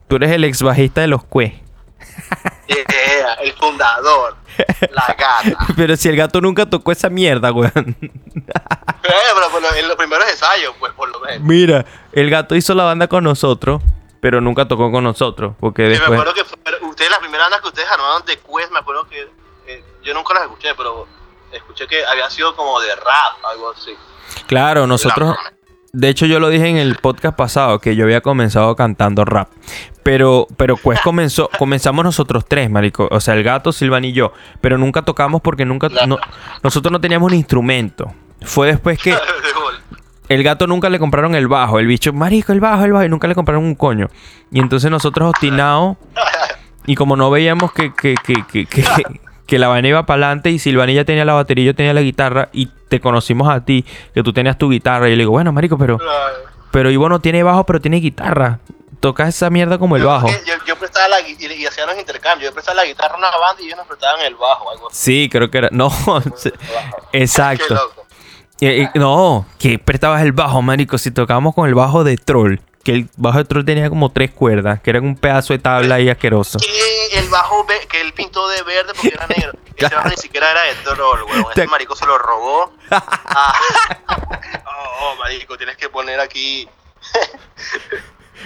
Tú 0.08 0.16
eres 0.16 0.30
el 0.32 0.44
ex 0.44 0.62
bajista 0.62 1.00
de 1.02 1.06
los 1.08 1.24
Cue. 1.24 1.62
Yeah, 2.66 3.34
el 3.42 3.52
fundador. 3.52 4.36
La 4.90 5.06
gata. 5.18 5.66
Pero 5.76 5.96
si 5.96 6.08
el 6.08 6.16
gato 6.16 6.40
nunca 6.40 6.64
tocó 6.68 6.92
esa 6.92 7.08
mierda, 7.10 7.52
weón. 7.52 7.96
Eh, 9.06 9.12
pero 9.34 9.50
por 9.50 9.60
lo- 9.60 9.74
en 9.74 9.86
los 9.86 9.96
primeros 9.98 10.26
ensayos, 10.30 10.74
pues 10.80 10.90
por 10.94 11.10
lo 11.10 11.20
menos. 11.20 11.40
Mira, 11.46 11.84
el 12.12 12.30
gato 12.30 12.54
hizo 12.56 12.72
la 12.74 12.84
banda 12.84 13.06
con 13.06 13.22
nosotros, 13.22 13.82
pero 14.20 14.40
nunca 14.40 14.66
tocó 14.66 14.90
con 14.90 15.04
nosotros. 15.04 15.54
Porque 15.60 15.82
Sí, 15.82 15.88
me 15.88 15.92
después. 15.98 16.20
acuerdo 16.20 16.32
que 16.34 16.44
fue- 16.44 16.88
ustedes, 16.88 17.10
las 17.10 17.18
primeras 17.20 17.46
bandas 17.46 17.60
que 17.60 17.68
ustedes 17.68 17.88
armaron 17.90 18.24
de 18.24 18.38
Quest, 18.38 18.72
me 18.72 18.78
acuerdo 18.78 19.06
que 19.06 19.28
eh, 19.66 19.84
yo 20.02 20.14
nunca 20.14 20.32
las 20.32 20.44
escuché, 20.44 20.74
pero 20.74 21.06
escuché 21.58 21.86
que 21.86 22.04
había 22.04 22.28
sido 22.30 22.54
como 22.56 22.80
de 22.80 22.94
rap, 22.96 23.44
algo 23.50 23.72
así. 23.72 23.92
Claro, 24.46 24.86
nosotros. 24.86 25.36
De 25.92 26.08
hecho, 26.08 26.26
yo 26.26 26.40
lo 26.40 26.48
dije 26.48 26.66
en 26.68 26.76
el 26.76 26.96
podcast 26.96 27.36
pasado 27.36 27.78
que 27.78 27.94
yo 27.94 28.04
había 28.04 28.20
comenzado 28.20 28.74
cantando 28.74 29.24
rap. 29.24 29.48
Pero, 30.02 30.48
pero 30.56 30.76
pues 30.76 31.00
comenzó, 31.04 31.48
comenzamos 31.56 32.04
nosotros 32.04 32.44
tres, 32.48 32.68
marico. 32.68 33.08
O 33.10 33.20
sea, 33.20 33.34
el 33.34 33.44
gato, 33.44 33.72
Silvan 33.72 34.04
y 34.04 34.12
yo. 34.12 34.32
Pero 34.60 34.76
nunca 34.76 35.02
tocamos 35.02 35.40
porque 35.40 35.64
nunca. 35.64 35.88
no- 36.06 36.18
nosotros 36.62 36.90
no 36.90 37.00
teníamos 37.00 37.30
un 37.30 37.38
instrumento. 37.38 38.12
Fue 38.42 38.66
después 38.66 38.98
que 38.98 39.16
el 40.28 40.42
gato 40.42 40.66
nunca 40.66 40.90
le 40.90 40.98
compraron 40.98 41.34
el 41.36 41.46
bajo. 41.46 41.78
El 41.78 41.86
bicho, 41.86 42.12
marico, 42.12 42.52
el 42.52 42.60
bajo, 42.60 42.84
el 42.84 42.92
bajo. 42.92 43.04
Y 43.04 43.08
nunca 43.08 43.28
le 43.28 43.34
compraron 43.36 43.62
un 43.64 43.74
coño. 43.76 44.10
Y 44.50 44.58
entonces 44.58 44.90
nosotros 44.90 45.28
obstinados. 45.30 45.96
Y 46.86 46.96
como 46.96 47.16
no 47.16 47.30
veíamos 47.30 47.72
que, 47.72 47.94
que, 47.94 48.14
que, 48.14 48.44
que, 48.44 48.66
que, 49.46 49.58
la 49.58 49.68
vaina 49.68 49.88
iba 49.88 50.06
para 50.06 50.26
adelante 50.26 50.50
y 50.50 50.58
Silvanilla 50.58 51.04
tenía 51.04 51.24
la 51.24 51.34
batería 51.34 51.64
y 51.64 51.66
yo 51.66 51.74
tenía 51.74 51.92
la 51.92 52.02
guitarra 52.02 52.48
y 52.52 52.66
te 52.88 53.00
conocimos 53.00 53.48
a 53.48 53.64
ti, 53.64 53.84
que 54.14 54.22
tú 54.22 54.32
tenías 54.32 54.58
tu 54.58 54.70
guitarra. 54.70 55.08
Y 55.08 55.12
yo 55.12 55.16
le 55.16 55.22
digo, 55.22 55.32
bueno, 55.32 55.52
marico, 55.52 55.78
pero, 55.78 55.98
pero 56.70 56.90
Ivo 56.90 57.08
no 57.08 57.20
tiene 57.20 57.42
bajo, 57.42 57.64
pero 57.64 57.80
tiene 57.80 57.98
guitarra. 57.98 58.60
Toca 59.00 59.28
esa 59.28 59.50
mierda 59.50 59.78
como 59.78 59.96
el 59.96 60.04
bajo. 60.04 60.28
Yo, 60.28 60.54
yo 60.66 60.76
prestaba 60.76 61.08
la 61.08 61.20
y, 61.20 61.36
y 61.38 61.66
hacían 61.66 61.88
los 61.88 61.98
intercambios. 61.98 62.50
Yo 62.50 62.54
prestaba 62.54 62.76
la 62.76 62.86
guitarra 62.86 63.14
a 63.14 63.18
una 63.18 63.30
banda 63.30 63.62
y 63.62 63.66
ellos 63.66 63.78
nos 63.78 63.86
prestaban 63.86 64.20
el 64.22 64.34
bajo, 64.34 64.70
algo 64.70 64.88
así. 64.88 64.96
Sí, 64.98 65.28
creo 65.30 65.50
que 65.50 65.58
era. 65.58 65.68
No, 65.72 65.90
Qué 66.42 66.52
exacto. 67.20 67.74
loco. 67.74 68.04
Eh, 68.60 68.82
eh, 68.82 68.90
no, 68.94 69.46
que 69.58 69.78
prestabas 69.78 70.22
el 70.22 70.32
bajo, 70.32 70.62
marico. 70.62 70.96
Si 70.96 71.10
tocábamos 71.10 71.54
con 71.54 71.68
el 71.68 71.74
bajo 71.74 72.04
de 72.04 72.16
Troll, 72.16 72.60
que 72.84 72.92
el 72.92 73.08
bajo 73.16 73.38
de 73.38 73.44
Troll 73.44 73.64
tenía 73.64 73.88
como 73.88 74.10
tres 74.10 74.30
cuerdas, 74.30 74.80
que 74.80 74.90
era 74.90 75.00
un 75.00 75.16
pedazo 75.16 75.52
de 75.52 75.58
tabla 75.58 75.96
ahí 75.96 76.08
asqueroso. 76.08 76.58
Que 76.58 76.66
el 76.66 76.72
bajo 77.34 77.66
que 77.88 78.00
él 78.00 78.12
pintó 78.14 78.46
de 78.48 78.62
verde 78.62 78.92
porque 78.94 79.08
era 79.14 79.26
negro. 79.26 79.52
Ese 79.76 79.94
bajo 79.94 80.08
ni 80.08 80.16
siquiera 80.16 80.50
era 80.50 80.62
de 80.62 80.74
troll, 80.84 81.22
weón. 81.24 81.44
Te- 81.54 81.62
Ese 81.62 81.66
marico 81.70 81.96
se 81.96 82.06
lo 82.06 82.16
robó. 82.18 82.72
Ah. 82.90 83.52
Oh, 84.76 85.12
oh, 85.12 85.16
marico, 85.16 85.56
tienes 85.56 85.76
que 85.76 85.88
poner 85.88 86.18
aquí. 86.20 86.68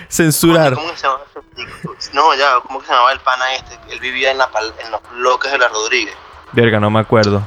Censurar. 0.08 0.74
¿Cómo 0.74 0.90
que 0.90 0.96
se 0.96 1.06
llama 1.06 1.20
ese 1.30 1.40
marico? 1.56 1.94
No, 2.12 2.34
ya, 2.34 2.60
¿cómo 2.66 2.80
que 2.80 2.86
se 2.86 2.92
llamaba 2.92 3.12
el 3.12 3.20
pana 3.20 3.54
este? 3.54 3.78
Él 3.90 4.00
vivía 4.00 4.30
en, 4.30 4.38
la 4.38 4.50
pal- 4.50 4.74
en 4.84 4.90
los 4.90 5.00
bloques 5.12 5.50
de 5.50 5.58
la 5.58 5.68
Rodríguez. 5.68 6.14
Verga, 6.52 6.80
no 6.80 6.90
me 6.90 7.00
acuerdo. 7.00 7.42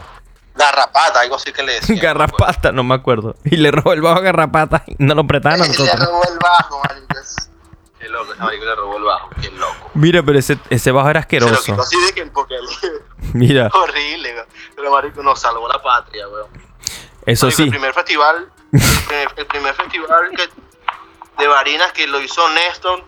Garrapata, 0.55 1.21
algo 1.21 1.35
así 1.35 1.51
que 1.53 1.63
le 1.63 1.73
decían. 1.73 1.99
Garrapata, 1.99 2.71
no 2.71 2.83
me 2.83 2.95
acuerdo. 2.95 3.35
Y 3.45 3.55
le 3.57 3.71
robó 3.71 3.93
el 3.93 4.01
bajo 4.01 4.17
a 4.19 4.21
Garrapata 4.21 4.83
y 4.87 4.95
no 4.99 5.15
lo 5.15 5.25
prestaban 5.25 5.61
a 5.61 5.65
Le 5.65 5.73
robó 5.73 6.21
el 6.29 6.37
bajo, 6.39 6.81
marico. 6.87 7.07
Qué 8.01 8.09
loco, 8.09 8.33
marico 8.39 8.65
le 8.65 8.75
robó 8.75 8.97
el 8.97 9.03
bajo. 9.03 9.29
Qué 9.39 9.51
loco. 9.51 9.91
Mira, 9.93 10.23
pero 10.23 10.39
ese, 10.39 10.57
ese 10.71 10.91
bajo 10.91 11.07
era 11.09 11.21
Se 11.29 11.39
lo 11.39 11.45
asqueroso. 11.45 11.63
quitó 11.63 11.81
así 11.81 12.01
de 12.01 12.13
que 12.13 12.25
porque. 12.27 12.57
Mira, 13.33 13.69
horrible, 13.73 14.33
weón. 14.33 14.47
Pero 14.75 14.91
marico 14.91 15.21
nos 15.21 15.39
salvó 15.39 15.67
la 15.67 15.79
patria, 15.81 16.27
weón. 16.27 16.47
eso 17.27 17.45
Marico, 17.45 17.57
sí. 17.57 17.63
El 17.63 17.69
primer 17.69 17.93
festival, 17.93 18.51
el 18.73 18.79
primer, 19.07 19.33
el 19.37 19.45
primer 19.45 19.75
festival 19.75 20.31
que, 20.35 20.49
de 21.41 21.47
Barinas 21.47 21.91
que 21.91 22.07
lo 22.07 22.19
hizo 22.21 22.49
Néstor, 22.49 23.03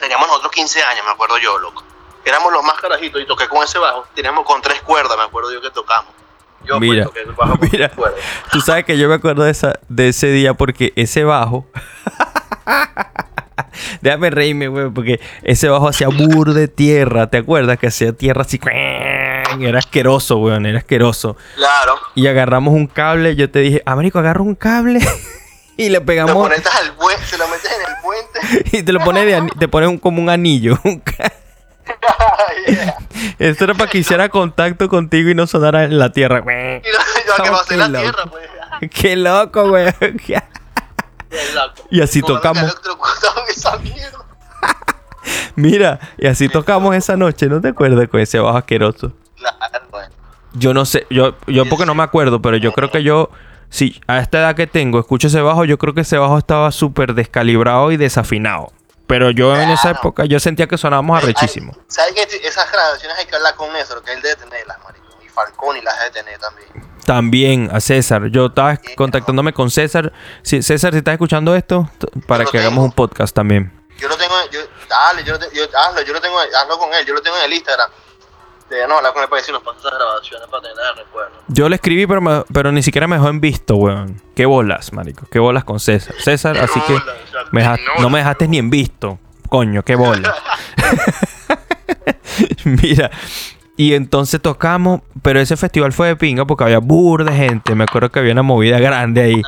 teníamos 0.00 0.26
nosotros 0.26 0.50
15 0.52 0.82
años, 0.82 1.04
me 1.04 1.12
acuerdo 1.12 1.38
yo, 1.38 1.58
loco. 1.58 1.84
Éramos 2.24 2.52
los 2.52 2.64
más 2.64 2.80
carajitos 2.80 3.22
y 3.22 3.26
toqué 3.26 3.46
con 3.46 3.62
ese 3.62 3.78
bajo. 3.78 4.04
Teníamos 4.12 4.44
con 4.44 4.60
tres 4.60 4.82
cuerdas, 4.82 5.16
me 5.16 5.22
acuerdo 5.22 5.52
yo 5.52 5.60
que 5.62 5.70
tocamos. 5.70 6.12
Yo 6.64 6.80
Mira, 6.80 7.06
que 7.14 7.20
el 7.20 7.32
bajo 7.32 7.56
mira. 7.72 7.92
Tú 8.50 8.60
sabes 8.60 8.84
que 8.84 8.98
yo 8.98 9.08
me 9.08 9.14
acuerdo 9.14 9.44
de, 9.44 9.52
esa, 9.52 9.78
de 9.88 10.08
ese 10.08 10.26
día 10.32 10.54
porque 10.54 10.92
ese 10.96 11.22
bajo. 11.22 11.64
Déjame 14.00 14.30
reírme, 14.30 14.68
güey, 14.68 14.90
porque 14.90 15.20
ese 15.42 15.68
bajo 15.68 15.88
hacía 15.88 16.08
bur 16.08 16.52
de 16.54 16.68
tierra. 16.68 17.28
¿Te 17.28 17.38
acuerdas? 17.38 17.78
Que 17.78 17.86
hacía 17.88 18.12
tierra 18.12 18.42
así. 18.42 18.60
Era 19.60 19.78
asqueroso, 19.78 20.36
weón, 20.38 20.66
era 20.66 20.78
asqueroso. 20.78 21.36
Claro. 21.54 21.94
Y 22.14 22.26
agarramos 22.26 22.74
un 22.74 22.86
cable. 22.86 23.36
Yo 23.36 23.50
te 23.50 23.60
dije, 23.60 23.82
Américo, 23.86 24.18
agarra 24.18 24.42
un 24.42 24.54
cable. 24.54 25.00
y 25.76 25.88
le 25.88 25.98
Lo 26.00 26.04
pegamos. 26.04 26.34
conectas 26.34 26.74
al 26.76 26.92
puente, 26.94 27.24
se 27.24 27.38
lo 27.38 27.48
metes 27.48 27.70
en 27.70 27.80
el 27.80 27.96
puente. 28.02 28.70
y 28.78 28.82
te 28.82 28.92
lo 28.92 29.00
pones 29.00 29.24
de 29.26 29.36
ani- 29.36 29.50
te 29.58 29.68
pones 29.68 29.88
un- 29.88 29.98
como 29.98 30.20
un 30.20 30.28
anillo. 30.30 30.78
Yeah. 32.66 32.96
Esto 33.38 33.64
era 33.64 33.74
para 33.74 33.88
que 33.90 33.98
hiciera 33.98 34.28
contacto 34.28 34.88
contigo 34.88 35.30
y 35.30 35.34
no 35.34 35.46
sonara 35.46 35.84
en 35.84 35.98
la 35.98 36.10
tierra. 36.12 36.38
Y 36.40 36.42
no, 36.44 37.36
yo 37.36 37.58
que 37.62 37.68
qué 37.68 37.76
la 37.76 37.88
tierra, 37.88 38.24
pues. 38.30 38.90
Qué 38.92 39.16
loco, 39.16 39.68
güey. 39.68 39.86
Y 41.90 42.00
así 42.00 42.20
Como 42.20 42.34
tocamos. 42.34 42.76
esa 43.48 43.76
mierda. 43.78 44.18
Mira, 45.56 45.98
y 46.18 46.26
así 46.26 46.48
tocamos 46.48 46.94
esa 46.94 47.16
noche, 47.16 47.46
¿no 47.46 47.60
te 47.60 47.68
acuerdas 47.68 48.08
con 48.08 48.20
ese 48.20 48.38
bajo 48.38 48.58
asqueroso? 48.58 49.12
Claro, 49.36 49.86
bueno. 49.90 50.14
Yo 50.54 50.74
no 50.74 50.84
sé, 50.84 51.06
yo, 51.10 51.36
yo 51.46 51.68
porque 51.68 51.86
no 51.86 51.94
me 51.94 52.02
acuerdo, 52.02 52.40
pero 52.40 52.56
yo 52.56 52.72
creo 52.72 52.90
que 52.90 53.02
yo, 53.02 53.30
sí, 53.68 54.00
a 54.06 54.18
esta 54.18 54.38
edad 54.38 54.56
que 54.56 54.66
tengo, 54.66 54.98
escucho 54.98 55.26
ese 55.26 55.40
bajo, 55.40 55.64
yo 55.64 55.78
creo 55.78 55.94
que 55.94 56.02
ese 56.02 56.18
bajo 56.18 56.38
estaba 56.38 56.70
súper 56.72 57.14
descalibrado 57.14 57.92
y 57.92 57.96
desafinado. 57.96 58.72
Pero 59.06 59.30
yo 59.30 59.54
en 59.56 59.70
esa 59.70 59.90
época, 59.90 60.24
yo 60.24 60.40
sentía 60.40 60.66
que 60.66 60.76
sonábamos 60.76 61.22
arrechísimo. 61.22 61.76
¿Sabes 61.86 62.12
que 62.14 62.22
esas 62.46 62.70
grabaciones 62.72 63.16
hay 63.18 63.26
que 63.26 63.36
hablar 63.36 63.54
con 63.54 63.74
eso? 63.76 64.02
Que 64.02 64.12
él 64.12 64.20
debe 64.20 64.34
tenerlas, 64.36 64.78
marico. 64.82 65.05
Falcón 65.36 65.76
y 65.76 65.82
las 65.82 65.94
tener 66.12 66.38
también. 66.38 66.68
También 67.04 67.68
a 67.72 67.78
César, 67.80 68.26
yo 68.30 68.46
estaba 68.46 68.76
contactándome 68.96 69.52
con 69.52 69.70
César. 69.70 70.12
Sí, 70.42 70.62
César, 70.62 70.92
si 70.92 70.98
estás 70.98 71.12
escuchando 71.12 71.54
esto, 71.54 71.88
para 72.26 72.44
que 72.46 72.58
hagamos 72.58 72.82
un 72.82 72.92
podcast 72.92 73.34
también. 73.34 73.70
Yo 73.98 74.08
lo 74.08 74.16
tengo, 74.16 74.34
yo, 74.50 74.60
dale, 74.88 75.22
yo, 75.24 75.34
yo, 75.54 75.64
hazlo, 75.78 76.02
yo 76.02 76.12
lo 76.12 76.20
tengo, 76.20 76.38
hazlo 76.38 76.78
con 76.78 76.92
él, 76.94 77.04
yo 77.06 77.14
lo 77.14 77.20
tengo 77.22 77.36
en 77.38 77.44
el 77.44 77.52
Instagram. 77.52 77.90
Deberíamos 78.68 78.96
hablar 78.96 79.12
con 79.12 79.22
él 79.22 79.28
para 79.28 79.40
decir 79.40 79.54
nos 79.54 79.62
pasa 79.62 79.78
esas 79.78 79.92
grabaciones 79.92 80.48
para 80.48 80.62
tener 80.62 80.76
recuerdo. 80.96 81.32
Yo 81.46 81.68
le 81.68 81.76
escribí, 81.76 82.06
pero, 82.06 82.20
me- 82.20 82.42
pero 82.52 82.72
ni 82.72 82.82
siquiera 82.82 83.06
me 83.06 83.14
dejó 83.16 83.28
en 83.28 83.40
visto, 83.40 83.76
weón. 83.76 84.20
Qué 84.34 84.44
bolas, 84.46 84.92
marico. 84.92 85.26
Qué 85.30 85.38
bolas 85.38 85.62
con 85.64 85.78
César. 85.78 86.14
César, 86.18 86.58
así 86.58 86.80
que 86.80 86.94
bolas, 86.94 87.14
o 87.28 87.30
sea, 87.30 87.40
me 87.52 87.60
deja- 87.60 87.76
no, 87.76 88.02
no 88.02 88.10
me 88.10 88.18
dejaste 88.18 88.48
ni 88.48 88.58
en 88.58 88.68
visto. 88.70 89.20
Coño, 89.48 89.82
qué 89.84 89.94
bolas. 89.94 90.34
Mira. 92.64 93.10
Y 93.76 93.94
entonces 93.94 94.40
tocamos, 94.40 95.02
pero 95.22 95.38
ese 95.40 95.56
festival 95.56 95.92
fue 95.92 96.08
de 96.08 96.16
pinga 96.16 96.44
porque 96.46 96.64
había 96.64 96.78
bur 96.78 97.24
de 97.24 97.32
gente. 97.32 97.74
Me 97.74 97.84
acuerdo 97.84 98.10
que 98.10 98.18
había 98.20 98.32
una 98.32 98.42
movida 98.42 98.78
grande 98.78 99.22
ahí. 99.22 99.42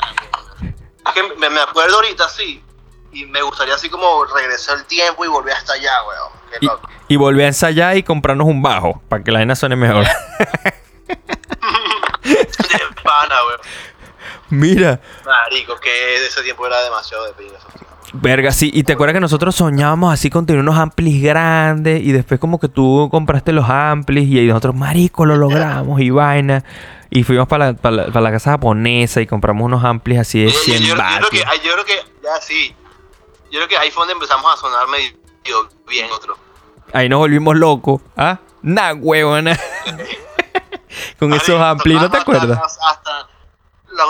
Es 1.07 1.13
que 1.15 1.23
me, 1.39 1.49
me 1.49 1.61
acuerdo 1.61 1.97
ahorita, 1.97 2.29
sí. 2.29 2.63
Y 3.13 3.25
me 3.25 3.41
gustaría 3.41 3.75
así 3.75 3.89
como 3.89 4.25
regresar 4.27 4.77
el 4.79 4.85
tiempo 4.85 5.25
y 5.25 5.29
volver 5.29 5.55
hasta 5.55 5.73
allá, 5.73 5.93
weón. 6.07 6.33
Qué 6.51 6.59
Y, 6.61 6.67
loco. 6.67 6.89
y 7.09 7.17
volví 7.17 7.43
a 7.43 7.47
ensayar 7.47 7.97
y 7.97 8.03
comprarnos 8.03 8.47
un 8.47 8.61
bajo 8.61 9.01
para 9.09 9.25
que 9.25 9.31
la 9.33 9.39
vaina 9.39 9.57
suene 9.57 9.77
mejor. 9.77 10.05
De 12.23 12.37
pana, 13.03 13.35
weón. 13.47 13.61
Mira. 14.51 15.01
Marico, 15.25 15.77
que 15.81 16.27
ese 16.27 16.43
tiempo 16.43 16.67
era 16.67 16.83
demasiado 16.83 17.25
de 17.27 17.33
pinga. 17.33 17.59
Verga, 18.13 18.53
sí. 18.53 18.71
Y 18.73 18.85
te 18.85 18.95
acuerdas 18.95 19.15
que 19.15 19.21
nosotros 19.21 19.55
soñábamos 19.55 20.13
así 20.13 20.31
con 20.31 20.47
tener 20.47 20.61
unos 20.63 20.77
amplis 20.79 21.23
grandes. 21.23 22.03
Y 22.03 22.13
después, 22.13 22.41
como 22.41 22.59
que 22.59 22.69
tú 22.69 23.09
compraste 23.11 23.53
los 23.53 23.69
amplis. 23.69 24.29
Y 24.29 24.39
ahí 24.39 24.47
nosotros, 24.47 24.75
marico, 24.75 25.27
lo 25.27 25.37
logramos. 25.37 26.01
Y 26.01 26.11
vaina. 26.11 26.65
Y 27.11 27.23
fuimos 27.25 27.49
para 27.49 27.67
la, 27.69 27.75
para 27.75 27.97
la- 27.97 28.07
para 28.07 28.21
la 28.21 28.31
casa 28.31 28.53
japonesa. 28.53 29.21
Y 29.21 29.27
compramos 29.27 29.65
unos 29.65 29.85
amplis 29.85 30.19
así 30.21 30.41
de 30.41 30.47
Yo- 30.49 30.53
yo- 30.55 30.61
100 30.61 30.83
yo, 30.83 30.87
yo 30.89 30.95
creo 30.95 31.31
que, 31.31 31.39
yo 31.39 31.73
creo 31.75 31.85
que, 31.85 31.95
ya 32.23 32.41
sí. 32.41 32.75
Yo 33.51 33.59
creo 33.61 33.69
que 33.69 33.77
ahí 33.77 33.91
fue 33.91 34.03
donde 34.03 34.15
empezamos 34.15 34.53
a 34.53 34.57
sonar 34.57 34.87
medio 34.89 35.69
bien 35.89 36.07
otro. 36.13 36.37
Ahí 36.93 37.09
nos 37.09 37.19
volvimos 37.19 37.57
locos. 37.57 38.01
¿Ah? 38.17 38.39
Nah, 38.63 38.93
huevona. 38.95 39.59
con 41.19 41.33
esos 41.33 41.61
amplis, 41.61 42.01
¿no 42.01 42.11
te 42.11 42.17
acuerdas? 42.19 42.59
Hasta, 42.63 42.91
hasta 42.91 43.11
los 43.21 43.29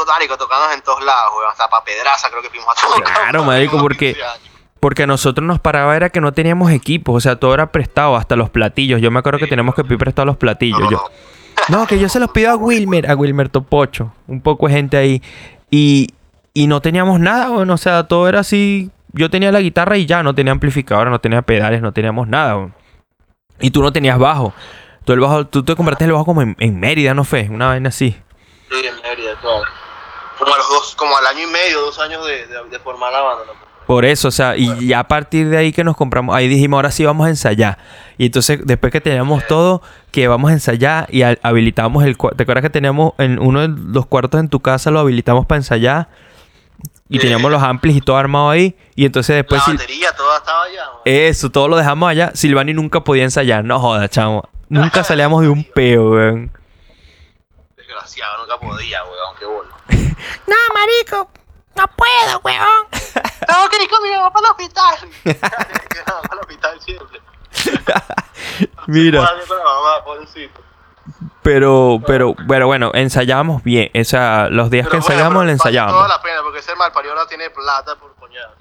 marico 0.07 0.37
tocamos 0.37 0.75
en 0.75 0.83
todos 0.83 1.03
lados, 1.05 1.33
weón. 1.37 1.51
Hasta 1.51 1.69
pa' 1.69 1.83
Pedraza 1.85 2.29
creo 2.31 2.43
que 2.43 2.51
fuimos 2.51 2.69
a 2.71 2.81
tocar. 2.97 3.15
Claro, 3.15 3.45
marico, 3.45 3.79
porque- 3.81 4.15
15 4.15 4.23
años. 4.25 4.43
Porque 4.81 5.03
a 5.03 5.07
nosotros 5.09 5.45
nos 5.45 5.59
paraba 5.59 5.97
era 5.97 6.09
que 6.11 6.21
no 6.21 6.33
teníamos 6.33 6.71
equipos. 6.71 7.17
O 7.17 7.21
sea, 7.21 7.35
todo 7.37 7.53
era 7.53 7.73
prestado. 7.73 8.15
Hasta 8.15 8.37
los 8.37 8.49
platillos. 8.49 9.01
Yo 9.01 9.11
me 9.11 9.19
acuerdo 9.19 9.41
que 9.41 9.49
teníamos 9.49 9.75
que 9.75 9.83
pedir 9.83 9.99
prestado 9.99 10.27
los 10.27 10.37
platillos. 10.37 10.79
No, 10.81 10.91
Yo, 10.91 10.97
no. 10.99 11.05
No, 11.81 11.87
que 11.89 11.99
yo 11.99 12.09
se 12.09 12.21
los 12.21 12.31
pido 12.31 12.53
a 12.53 12.57
Wilmer, 12.57 13.11
a 13.11 13.17
Wilmer 13.17 13.49
Topocho. 13.49 14.13
Un 14.29 14.41
poco 14.41 14.69
de 14.69 14.75
gente 14.75 14.97
ahí. 14.97 15.21
Y, 15.69 16.15
y 16.55 16.69
no 16.69 16.81
teníamos 16.81 17.19
nada, 17.19 17.49
bueno, 17.49 17.75
o 17.75 17.77
sea, 17.77 18.05
todo 18.07 18.29
era 18.29 18.39
así. 18.41 18.91
Yo 19.13 19.29
tenía 19.31 19.51
la 19.51 19.61
guitarra 19.61 19.97
y 19.99 20.07
ya, 20.07 20.23
no 20.23 20.33
tenía 20.35 20.53
amplificador, 20.53 21.09
no 21.11 21.19
tenía 21.21 21.43
pedales, 21.43 21.83
no 21.83 21.93
teníamos 21.93 22.29
nada. 22.29 22.57
weón. 22.57 22.75
Y 23.61 23.71
tú 23.73 23.83
no 23.83 23.93
tenías 23.93 24.17
bajo. 24.19 24.55
Tú, 25.05 25.13
el 25.13 25.21
bajo, 25.21 25.47
tú 25.47 25.65
te 25.65 25.75
compraste 25.75 26.05
el 26.05 26.13
bajo 26.13 26.25
como 26.25 26.41
en, 26.43 26.55
en 26.61 26.79
Mérida, 26.79 27.13
¿no 27.15 27.25
fue? 27.25 27.49
Una 27.51 27.67
vaina 27.67 27.89
así. 27.89 28.17
Sí, 28.71 28.87
en 28.87 28.95
Mérida, 29.03 29.35
claro. 29.41 29.63
Como 30.49 30.55
a 30.55 30.59
los 30.59 30.69
dos, 30.69 30.95
como 30.97 31.17
al 31.17 31.27
año 31.27 31.47
y 31.49 31.51
medio, 31.51 31.81
dos 31.81 31.99
años 31.99 32.25
de, 32.27 32.47
de, 32.47 32.65
de 32.71 32.79
formar 32.79 33.13
la 33.13 33.21
banda, 33.21 33.45
¿no? 33.47 33.53
Por 33.87 34.05
eso, 34.05 34.29
o 34.29 34.31
sea, 34.31 34.55
y 34.57 34.87
ya 34.89 35.01
a 35.01 35.09
partir 35.09 35.49
de 35.49 35.57
ahí 35.57 35.73
que 35.73 35.83
nos 35.83 35.97
compramos, 35.97 36.37
ahí 36.37 36.47
dijimos, 36.47 36.77
ahora 36.77 36.91
sí 36.91 37.05
vamos 37.07 37.27
a 37.27 37.31
ensayar. 37.31 37.79
Y 38.19 38.27
entonces, 38.27 38.61
después 38.65 38.93
que 38.93 39.01
teníamos 39.01 39.47
todo, 39.47 39.81
que 40.11 40.29
vamos 40.29 40.51
a 40.51 40.55
ensayar 40.55 41.07
y 41.11 41.23
ha- 41.23 41.39
habilitamos 41.43 42.05
el 42.05 42.19
cuarto. 42.19 42.37
¿Te 42.37 42.43
acuerdas 42.43 42.63
que 42.63 42.69
teníamos 42.71 43.13
en 43.17 43.39
uno 43.39 43.63
de 43.67 43.69
los 43.69 44.05
cuartos 44.05 44.41
en 44.41 44.49
tu 44.51 44.61
casa, 44.61 44.91
lo 44.91 45.01
habilitamos 45.01 45.47
para 45.47 45.59
ensayar? 45.61 46.09
Y 47.09 47.15
Sí. 47.17 47.21
teníamos 47.23 47.51
los 47.51 47.63
amplis 47.63 47.97
y 47.97 48.01
todo 48.03 48.19
armado 48.19 48.51
ahí. 48.51 48.77
Y 48.95 49.07
entonces 49.07 49.35
después, 49.37 49.63
la 49.67 49.73
batería 49.73 50.13
toda 50.15 50.37
estaba 50.37 50.65
allá, 50.65 50.83
weón. 50.91 51.01
eso, 51.07 51.51
todo 51.51 51.69
lo 51.69 51.77
dejamos 51.79 52.11
allá. 52.11 52.31
Silvani 52.35 52.75
nunca 52.75 53.03
podía 53.05 53.25
ensayar. 53.25 53.65
No 53.65 53.81
joda, 53.81 54.07
chamo. 54.11 54.47
Nunca 54.69 55.03
salíamos 55.03 55.41
de 55.41 55.49
un 55.49 55.65
peo, 55.65 56.11
weón. 56.11 56.51
Desgraciado, 57.75 58.43
nunca 58.43 58.59
podía, 58.61 59.03
weón, 59.05 59.37
qué 59.39 59.47
bolo. 59.47 59.69
No, 60.47 60.57
marico, 60.75 61.31
no 61.77 61.85
puedo, 61.97 62.41
weón. 62.45 62.87
Tengo 62.91 63.69
que 63.71 63.83
ir 63.83 63.91
con 63.91 64.03
mi 64.03 64.11
mamá 64.11 64.33
para 64.33 64.47
el 64.47 64.53
hospital. 64.53 64.97
que 65.25 65.99
no, 66.07 66.23
para 66.23 66.35
el 66.35 66.41
hospital 66.41 66.81
siempre. 66.81 67.21
Mira. 68.87 69.31
Pero, 71.43 72.01
pero, 72.07 72.35
pero 72.47 72.67
bueno, 72.67 72.91
ensayábamos 72.95 73.63
bien. 73.63 73.91
O 73.99 74.05
sea, 74.05 74.49
los 74.51 74.71
días 74.71 74.87
que 74.87 74.99
Pero 74.99 75.03
bueno, 75.03 75.11
ensayábamos, 75.11 75.31
pero 75.31 75.33
lo 75.33 75.39
vale 75.41 75.53
ensayábamos. 75.53 75.97
toda 75.97 76.09
la 76.09 76.23
pena, 76.23 76.43
porque 76.43 76.59
ese 76.59 76.75
malparido 76.75 77.15
ahora 77.15 77.27
tiene 77.27 77.49
plata 77.51 77.97
por 77.97 78.15
coñazo. 78.17 78.55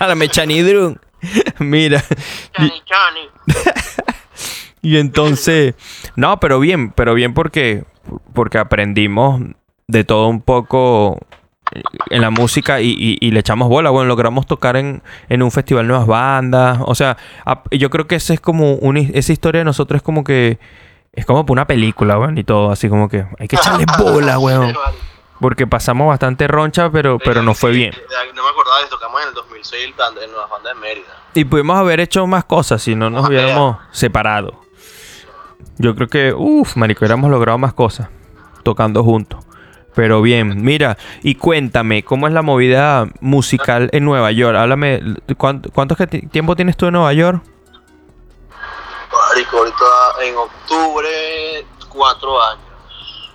A 0.00 0.06
la 0.06 0.14
mechanidrun. 0.14 1.00
Mira. 1.58 2.02
Chani, 2.52 2.82
chani. 2.84 3.30
y 4.82 4.98
entonces, 4.98 5.74
no, 6.14 6.38
pero 6.38 6.60
bien, 6.60 6.92
pero 6.92 7.14
bien 7.14 7.34
porque, 7.34 7.84
porque 8.34 8.58
aprendimos 8.58 9.40
de 9.86 10.04
todo 10.04 10.28
un 10.28 10.40
poco 10.40 11.18
en 12.10 12.22
la 12.22 12.30
música 12.30 12.80
y, 12.80 12.88
y- 12.98 13.18
y 13.20 13.30
le 13.30 13.40
echamos 13.40 13.68
bola. 13.68 13.90
Bueno, 13.90 14.08
logramos 14.08 14.46
tocar 14.46 14.76
en, 14.76 15.02
en 15.28 15.42
un 15.42 15.50
festival 15.50 15.86
nuevas 15.86 16.06
bandas. 16.06 16.78
O 16.84 16.94
sea, 16.94 17.16
yo 17.70 17.90
creo 17.90 18.06
que 18.06 18.14
esa 18.16 18.32
es 18.34 18.40
como 18.40 18.74
una, 18.74 19.00
esa 19.00 19.32
historia 19.32 19.60
de 19.60 19.64
nosotros 19.66 19.98
es 19.98 20.02
como 20.02 20.24
que 20.24 20.58
es 21.12 21.26
como 21.26 21.44
para 21.44 21.52
una 21.52 21.66
película, 21.66 22.18
weón, 22.18 22.38
y 22.38 22.44
todo 22.44 22.70
así 22.70 22.88
como 22.88 23.08
que 23.08 23.26
hay 23.38 23.48
que 23.48 23.56
echarle 23.56 23.84
bola, 23.98 24.38
weón. 24.38 24.74
Porque 25.40 25.66
pasamos 25.66 26.08
bastante 26.08 26.48
roncha, 26.48 26.90
pero, 26.90 27.18
pero 27.18 27.42
nos 27.42 27.58
fue 27.58 27.70
bien. 27.70 27.92
No 28.34 28.42
me 28.42 28.48
acordaba 28.50 28.80
eso, 28.80 28.90
tocamos 28.90 29.22
en 29.22 29.28
el 29.28 29.34
2006 29.34 29.94
en 30.24 30.30
Nueva 30.32 30.46
Banda 30.48 30.70
de 30.70 30.80
Mérida. 30.80 31.06
Y 31.34 31.44
pudimos 31.44 31.76
haber 31.78 32.00
hecho 32.00 32.26
más 32.26 32.44
cosas 32.44 32.82
si 32.82 32.94
no 32.96 33.08
nos 33.10 33.28
hubiéramos 33.28 33.76
separado. 33.92 34.60
Yo 35.78 35.94
creo 35.94 36.08
que, 36.08 36.34
uff, 36.36 36.76
marico, 36.76 37.00
hubiéramos 37.00 37.30
logrado 37.30 37.58
más 37.58 37.72
cosas 37.72 38.08
tocando 38.62 39.04
juntos. 39.04 39.44
Pero 39.94 40.22
bien, 40.22 40.62
mira, 40.62 40.96
y 41.22 41.34
cuéntame, 41.34 42.04
¿cómo 42.04 42.26
es 42.28 42.32
la 42.32 42.42
movida 42.42 43.08
musical 43.20 43.88
en 43.92 44.04
Nueva 44.04 44.30
York? 44.30 44.56
Háblame, 44.56 45.00
¿cuánto, 45.36 45.70
cuánto 45.70 45.96
tiempo 45.96 46.54
tienes 46.54 46.76
tú 46.76 46.86
en 46.86 46.92
Nueva 46.92 47.12
York? 47.12 47.42
Marico, 49.30 49.58
ahorita 49.58 49.84
en 50.24 50.36
octubre, 50.36 51.08
cuatro 51.88 52.40
años. 52.42 53.32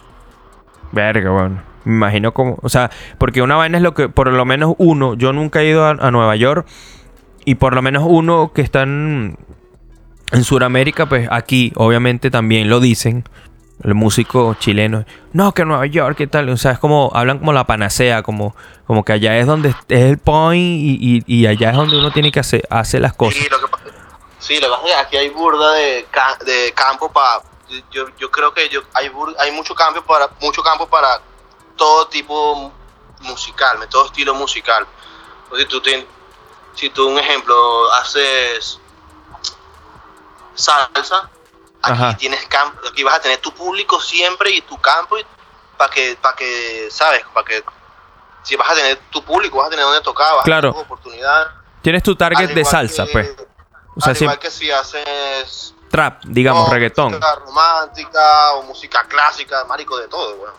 Verga, 0.92 1.32
bueno. 1.32 1.74
Me 1.86 1.96
imagino 1.96 2.34
como, 2.34 2.58
o 2.62 2.70
sea, 2.70 2.92
porque 3.18 3.42
una 3.42 3.58
vaina 3.58 3.78
es 3.78 3.84
lo 3.84 3.94
que, 3.94 4.08
por 4.08 4.32
lo 4.32 4.46
menos 4.46 4.76
uno, 4.78 5.16
yo 5.16 5.34
nunca 5.34 5.62
he 5.62 5.66
ido 5.66 5.86
a, 5.86 5.90
a 5.90 6.12
Nueva 6.12 6.36
York 6.38 6.66
y 7.44 7.56
por 7.56 7.76
lo 7.76 7.82
menos 7.82 8.04
uno 8.08 8.54
que 8.54 8.62
está 8.62 8.84
en, 8.84 9.38
en 10.34 10.44
Sudamérica, 10.44 11.06
pues 11.08 11.28
aquí 11.32 11.72
obviamente 11.76 12.30
también 12.32 12.70
lo 12.70 12.80
dicen, 12.80 13.28
el 13.84 13.94
músico 13.96 14.56
chileno, 14.60 15.06
no, 15.34 15.54
que 15.54 15.66
Nueva 15.66 15.86
York, 15.88 16.18
¿qué 16.18 16.28
tal? 16.28 16.50
O 16.50 16.58
sea, 16.58 16.72
es 16.72 16.80
como, 16.80 17.12
hablan 17.14 17.40
como 17.40 17.54
la 17.54 17.66
panacea, 17.66 18.24
como, 18.24 18.56
como 18.88 19.04
que 19.04 19.14
allá 19.14 19.38
es 19.38 19.46
donde 19.46 19.70
es 19.70 19.76
el 19.90 20.18
point 20.18 20.62
y, 20.62 21.24
y- 21.26 21.48
allá 21.48 21.72
es 21.72 21.76
donde 21.76 21.98
uno 21.98 22.12
tiene 22.12 22.32
que 22.32 22.40
hacer, 22.40 22.66
hacer 22.70 23.02
las 23.02 23.14
cosas. 23.14 23.42
Sí, 23.42 23.50
lo 23.50 23.60
que 23.60 23.68
pasa, 23.68 23.84
es 24.40 24.60
que 24.86 24.96
aquí 24.96 25.18
hay 25.18 25.30
burda 25.30 25.74
de, 25.74 26.06
ca- 26.12 26.38
de 26.46 26.72
campo 26.76 27.12
para 27.12 27.42
yo, 27.92 28.06
yo 28.20 28.30
creo 28.30 28.54
que 28.54 28.70
yo, 28.70 28.82
hay, 28.94 29.10
bur- 29.10 29.36
hay 29.40 29.52
mucho 29.52 29.74
campo 29.74 30.02
para 30.04 30.30
mucho 30.42 30.62
campo 30.62 30.88
para 30.88 31.22
todo 31.76 32.08
tipo 32.08 32.72
musical, 33.22 33.78
todo 33.90 34.06
estilo 34.06 34.34
musical. 34.36 34.86
Si 35.58 35.66
tú, 35.66 35.82
ten- 35.82 36.06
si 36.76 36.90
tú, 36.90 37.08
un 37.10 37.18
ejemplo, 37.20 37.56
haces 38.02 38.80
salsa, 40.56 41.30
aquí 41.82 41.94
Ajá. 41.94 42.18
tienes 42.18 42.46
campo, 42.48 42.80
aquí 42.90 43.04
vas 43.04 43.16
a 43.16 43.20
tener 43.22 43.40
tu 43.40 43.52
público 43.54 44.00
siempre 44.00 44.52
y 44.52 44.62
tu 44.62 44.78
campo 44.80 45.16
para 45.78 45.92
que, 45.94 46.18
para 46.22 46.36
que, 46.36 46.88
¿sabes? 46.92 47.24
Para 47.34 47.46
que 47.46 47.64
si 48.44 48.56
vas 48.56 48.70
a 48.70 48.76
tener 48.76 48.98
tu 49.10 49.24
público, 49.24 49.58
vas 49.58 49.68
a 49.68 49.70
tener 49.70 49.86
donde 49.86 50.02
tocar, 50.02 50.34
vas 50.36 50.44
Claro. 50.44 50.70
a 50.70 50.72
tener 50.74 50.88
tu 50.88 50.94
oportunidad. 50.94 51.48
Tienes 51.82 52.04
tu 52.04 52.16
target 52.16 52.54
de 52.54 52.66
salsa, 52.66 53.06
que- 53.06 53.12
pues. 53.12 53.36
O 53.96 54.02
sea, 54.02 54.12
al 54.12 54.16
si 54.16 54.24
igual 54.24 54.40
que 54.40 54.50
si 54.50 54.72
haces 54.72 55.76
trap, 55.90 56.24
digamos, 56.26 56.68
no, 56.68 56.74
reggaetón. 56.74 57.12
Música 57.12 57.36
romántica 57.46 58.54
o 58.56 58.64
música 58.64 59.04
clásica, 59.08 59.64
marico, 59.66 59.98
de 59.98 60.08
todo, 60.08 60.36
weón. 60.36 60.54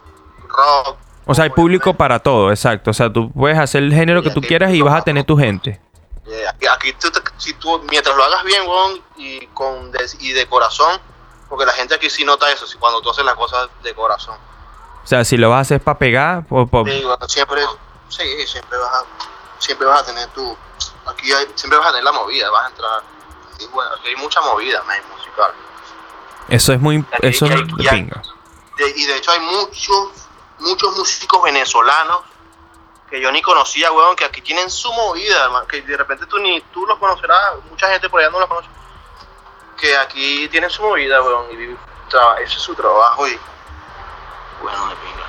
Rock. 0.49 0.99
O 1.27 1.35
sea, 1.35 1.45
hay 1.45 1.51
público 1.51 1.95
para 1.95 2.19
todo, 2.21 2.51
exacto. 2.51 2.91
O 2.91 2.95
sea, 2.95 3.13
tú 3.13 3.33
puedes 3.33 3.59
hacer 3.59 3.83
el 3.83 3.93
género 3.93 4.23
que 4.23 4.31
tú 4.31 4.41
quieras 4.41 4.73
y 4.73 4.83
vas 4.83 4.95
a 4.95 5.03
tener 5.03 5.25
tu 5.25 5.37
gente. 5.37 5.81
Eh, 6.45 6.49
Aquí, 6.49 6.67
aquí 6.67 6.93
tú 6.95 7.11
si 7.39 7.55
tú, 7.55 7.81
mientras 7.91 8.15
lo 8.17 8.25
hagas 8.25 8.45
bien, 8.45 8.67
weón, 8.67 9.03
y, 9.17 9.47
con 9.49 9.91
de, 9.91 10.07
y 10.21 10.33
de 10.33 10.47
corazón, 10.47 11.01
porque 11.49 11.65
la 11.67 11.73
gente 11.73 11.95
aquí 11.95 12.11
sí 12.11 12.25
nota 12.25 12.51
eso, 12.53 12.67
si 12.67 12.77
cuando 12.79 13.01
tú 13.01 13.11
haces 13.11 13.25
las 13.25 13.35
cosas 13.35 13.69
de 13.83 13.95
corazón. 13.95 14.37
O 15.03 15.07
sea, 15.07 15.25
si 15.25 15.37
lo 15.37 15.51
vas 15.51 15.59
a 15.59 15.61
hacer 15.61 15.81
para 15.83 15.99
pegar, 15.99 16.45
pues, 16.47 16.69
pues, 16.71 16.93
Sí, 16.95 17.03
bueno, 17.05 17.29
siempre, 17.29 17.63
sí, 18.09 18.47
siempre 18.47 18.79
vas 18.79 18.91
a, 18.95 19.05
siempre 19.59 19.87
vas 19.87 20.03
a 20.03 20.05
tener 20.07 20.29
tu, 20.29 20.57
aquí 21.07 21.33
hay, 21.33 21.47
siempre 21.55 21.79
vas 21.79 21.89
a 21.89 21.91
tener 21.91 22.05
la 22.05 22.13
movida, 22.13 22.51
vas 22.51 22.65
a 22.65 22.69
entrar, 22.69 23.03
y 23.61 23.67
bueno, 23.67 23.91
aquí 23.99 24.09
hay 24.09 24.17
mucha 24.17 24.41
movida, 24.43 24.83
man, 24.85 24.99
musical. 25.17 25.53
eso 26.49 26.73
es 26.73 26.81
muy, 26.81 27.05
Aquí- 27.13 27.27
eso 27.29 27.47
es 27.47 27.51
y 27.53 27.55
hay- 27.55 27.63
de 27.65 27.83
y 27.83 27.89
hay- 27.89 28.03
pinga. 28.03 28.23
De- 28.79 28.91
y 28.97 29.05
de 29.07 29.17
hecho 29.17 29.31
hay 29.31 29.41
muchos, 29.41 30.09
muchos 30.59 30.97
músicos 30.97 31.43
venezolanos 31.45 32.21
que 33.15 33.21
yo 33.23 33.31
ni 33.31 33.41
conocía, 33.43 33.93
weón, 33.93 34.17
que 34.17 34.25
aquí 34.25 34.41
tienen 34.41 34.69
su 34.69 34.93
movida, 34.93 35.49
que 35.69 35.83
de 35.83 35.97
repente 35.97 36.27
tú 36.27 36.37
ni 36.39 36.61
tú 36.73 36.85
los 36.85 36.99
conocerás, 36.99 37.39
mucha 37.71 37.89
gente 37.93 38.09
por 38.09 38.21
allá 38.21 38.31
no 38.31 38.41
los 38.41 38.49
conoce, 38.49 38.67
que 39.81 39.97
aquí 39.97 40.49
tienen 40.51 40.69
su 40.69 40.83
movida, 40.83 41.23
weón, 41.23 41.45
y 41.53 41.63
ese 42.43 42.57
es 42.57 42.63
su 42.63 42.75
trabajo 42.75 43.29
y 43.29 43.39
bueno, 44.63 44.89
de 44.89 44.95
pinga. 44.97 45.25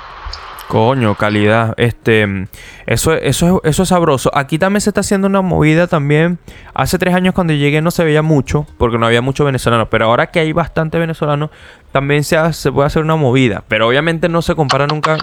Coño, 0.68 1.14
calidad. 1.14 1.74
Este, 1.76 2.48
eso, 2.86 3.12
eso, 3.12 3.60
es- 3.62 3.70
eso 3.70 3.82
es 3.84 3.88
sabroso. 3.88 4.32
Aquí 4.34 4.58
también 4.58 4.80
se 4.80 4.90
está 4.90 5.00
haciendo 5.02 5.28
una 5.28 5.40
movida 5.40 5.86
también. 5.86 6.40
Hace 6.74 6.98
tres 6.98 7.14
años 7.14 7.34
cuando 7.34 7.52
llegué 7.52 7.80
no 7.82 7.92
se 7.92 8.02
veía 8.02 8.22
mucho, 8.22 8.66
porque 8.78 8.98
no 8.98 9.06
había 9.06 9.22
mucho 9.22 9.44
venezolano. 9.44 9.88
Pero 9.88 10.06
ahora 10.06 10.32
que 10.32 10.40
hay 10.40 10.52
bastante 10.52 10.98
venezolano, 10.98 11.52
también 11.92 12.24
se, 12.24 12.52
se 12.52 12.72
puede 12.72 12.88
hacer 12.88 13.02
una 13.02 13.14
movida. 13.14 13.62
Pero 13.68 13.86
obviamente 13.86 14.28
no 14.28 14.42
se 14.42 14.56
compara 14.56 14.88
nunca 14.88 15.18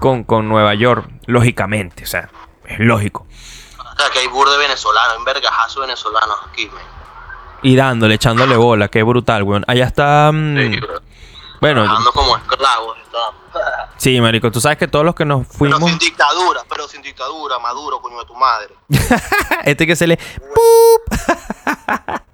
con, 0.00 0.24
con 0.24 0.48
Nueva 0.48 0.74
York, 0.74 1.08
lógicamente. 1.26 2.04
O 2.04 2.06
sea, 2.06 2.28
es 2.66 2.78
lógico. 2.80 3.26
O 3.78 4.00
sea, 4.00 4.10
que 4.10 4.20
hay 4.20 4.28
burde 4.28 4.56
venezolano, 4.58 5.14
en 5.14 5.24
vergajazo 5.24 5.80
venezolanos 5.80 6.36
aquí, 6.48 6.66
man. 6.68 6.82
Y 7.62 7.74
dándole, 7.74 8.14
echándole 8.14 8.56
bola, 8.56 8.88
qué 8.88 9.02
brutal, 9.02 9.42
weón. 9.42 9.64
Allá 9.66 9.86
está. 9.86 10.30
mm, 10.32 10.56
Sí, 10.56 10.80
bueno, 11.60 11.82
Trabajando 11.82 12.12
como 12.12 12.36
esclavos, 12.36 12.96
está. 12.98 13.88
sí, 13.96 14.20
marico. 14.20 14.52
Tú 14.52 14.60
sabes 14.60 14.78
que 14.78 14.86
todos 14.86 15.04
los 15.04 15.16
que 15.16 15.24
nos 15.24 15.44
Pero 15.46 15.58
fuimos. 15.58 15.90
sin 15.90 15.98
dictadura, 15.98 16.60
pero 16.68 16.86
sin 16.86 17.02
dictadura, 17.02 17.58
Maduro, 17.58 18.00
coño 18.00 18.20
de 18.20 18.24
tu 18.26 18.34
madre. 18.36 18.74
este 19.64 19.84
que 19.86 19.96
se 19.96 20.06
le. 20.06 20.18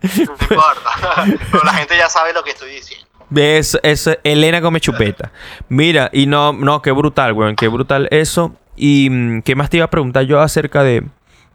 No 0.03 0.33
importa. 0.33 0.90
Pero 1.50 1.64
la 1.64 1.72
gente 1.74 1.96
ya 1.96 2.09
sabe 2.11 2.33
lo 2.35 2.44
que 2.44 2.50
estoy 2.50 2.70
diciendo. 2.70 3.07
Eso, 3.34 3.78
eso, 3.82 4.12
Elena 4.22 4.60
come 4.60 4.80
chupeta. 4.80 5.30
Mira, 5.68 6.10
y 6.12 6.26
no, 6.26 6.52
no, 6.52 6.82
qué 6.82 6.90
brutal, 6.92 7.32
weón, 7.32 7.56
qué 7.56 7.68
brutal 7.68 8.08
eso. 8.10 8.54
Y 8.76 9.08
mm, 9.10 9.42
qué 9.42 9.54
más 9.54 9.70
te 9.70 9.76
iba 9.78 9.87
a 9.87 9.90
preguntar 9.90 10.24
yo 10.24 10.40
acerca 10.40 10.82
de, 10.82 11.04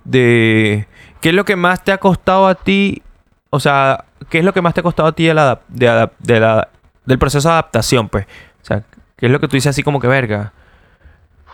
de, 0.04 0.88
qué 1.22 1.30
es 1.30 1.36
lo 1.36 1.46
que 1.46 1.56
más 1.56 1.84
te 1.84 1.92
ha 1.92 1.98
costado 1.98 2.48
a 2.48 2.56
ti, 2.56 3.02
o 3.50 3.60
sea, 3.60 4.06
qué 4.30 4.40
es 4.40 4.46
lo 4.46 4.54
que 4.54 4.62
más 4.62 4.74
te 4.74 4.80
ha 4.80 4.84
costado 4.84 5.10
a 5.10 5.12
ti 5.14 5.26
de 5.26 5.34
la, 5.34 5.60
de 5.68 6.10
de 6.20 6.40
la- 6.40 6.70
del 7.06 7.18
proceso 7.20 7.48
de 7.50 7.54
adaptación, 7.54 8.08
pues. 8.10 8.26
O 8.62 8.66
sea, 8.66 8.84
qué 9.18 9.26
es 9.26 9.32
lo 9.32 9.40
que 9.40 9.48
tú 9.48 9.56
dices 9.58 9.72
así 9.72 9.84
como 9.84 10.00
que 10.00 10.08
verga, 10.08 10.54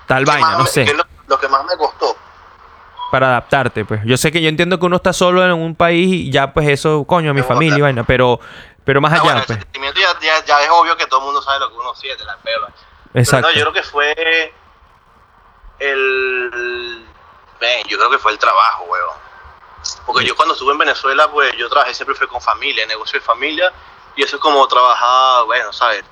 tal 0.07 0.23
¿Qué 0.25 0.31
vaina, 0.31 0.49
más 0.49 0.57
no 0.59 0.65
sé, 0.65 0.83
qué 0.85 0.91
es 0.91 0.97
lo, 0.97 1.03
lo 1.27 1.39
que 1.39 1.47
más 1.47 1.63
me 1.65 1.75
costó. 1.77 2.15
Para 3.15 3.27
adaptarte, 3.29 3.85
pues. 3.85 4.01
Yo 4.03 4.17
sé 4.17 4.29
que 4.29 4.41
yo 4.41 4.49
entiendo 4.49 4.77
que 4.77 4.85
uno 4.85 4.97
está 4.97 5.13
solo 5.13 5.41
en 5.45 5.53
un 5.53 5.73
país 5.73 6.11
y 6.13 6.31
ya, 6.31 6.51
pues 6.53 6.67
eso, 6.67 7.05
coño, 7.07 7.33
mi 7.33 7.39
Es 7.39 7.45
familia 7.47 7.77
y 7.77 7.81
vaina, 7.81 8.03
pero, 8.03 8.41
pero 8.83 8.99
más 8.99 9.13
Ah, 9.13 9.15
allá, 9.15 9.23
bueno, 9.23 9.39
el 9.39 9.45
pues. 9.45 9.59
sentimiento 9.59 9.99
ya, 10.01 10.09
ya, 10.19 10.43
ya 10.43 10.61
es 10.63 10.69
obvio 10.69 10.97
que 10.97 11.05
todo 11.07 11.21
el 11.21 11.25
mundo 11.27 11.41
sabe 11.41 11.59
lo 11.61 11.69
que 11.69 11.75
uno 11.77 11.95
siente, 11.95 12.25
la 12.25 12.35
pela. 12.35 12.67
Exacto. 13.13 13.47
Pero 13.47 13.53
no, 13.53 13.53
yo 13.53 13.71
creo 13.71 13.73
que 13.73 13.89
fue 13.89 14.53
el... 15.79 17.05
Ven, 17.61 17.87
yo 17.87 17.97
creo 17.97 18.09
que 18.09 18.17
fue 18.19 18.33
el 18.33 18.37
trabajo, 18.37 18.83
weón. 18.89 19.17
Porque 20.05 20.25
yo 20.25 20.35
cuando 20.35 20.53
estuve 20.55 20.73
en 20.73 20.77
Venezuela, 20.79 21.29
pues 21.31 21.55
yo 21.57 21.69
trabajé 21.69 21.93
siempre 21.93 22.15
fue 22.15 22.27
con 22.27 22.41
familia, 22.41 22.85
negocio 22.85 23.17
de 23.19 23.25
familia, 23.25 23.71
y 24.17 24.23
eso 24.23 24.35
es 24.35 24.41
como 24.41 24.67
trabajar, 24.67 25.45
bueno, 25.45 25.71
¿sabes? 25.71 26.03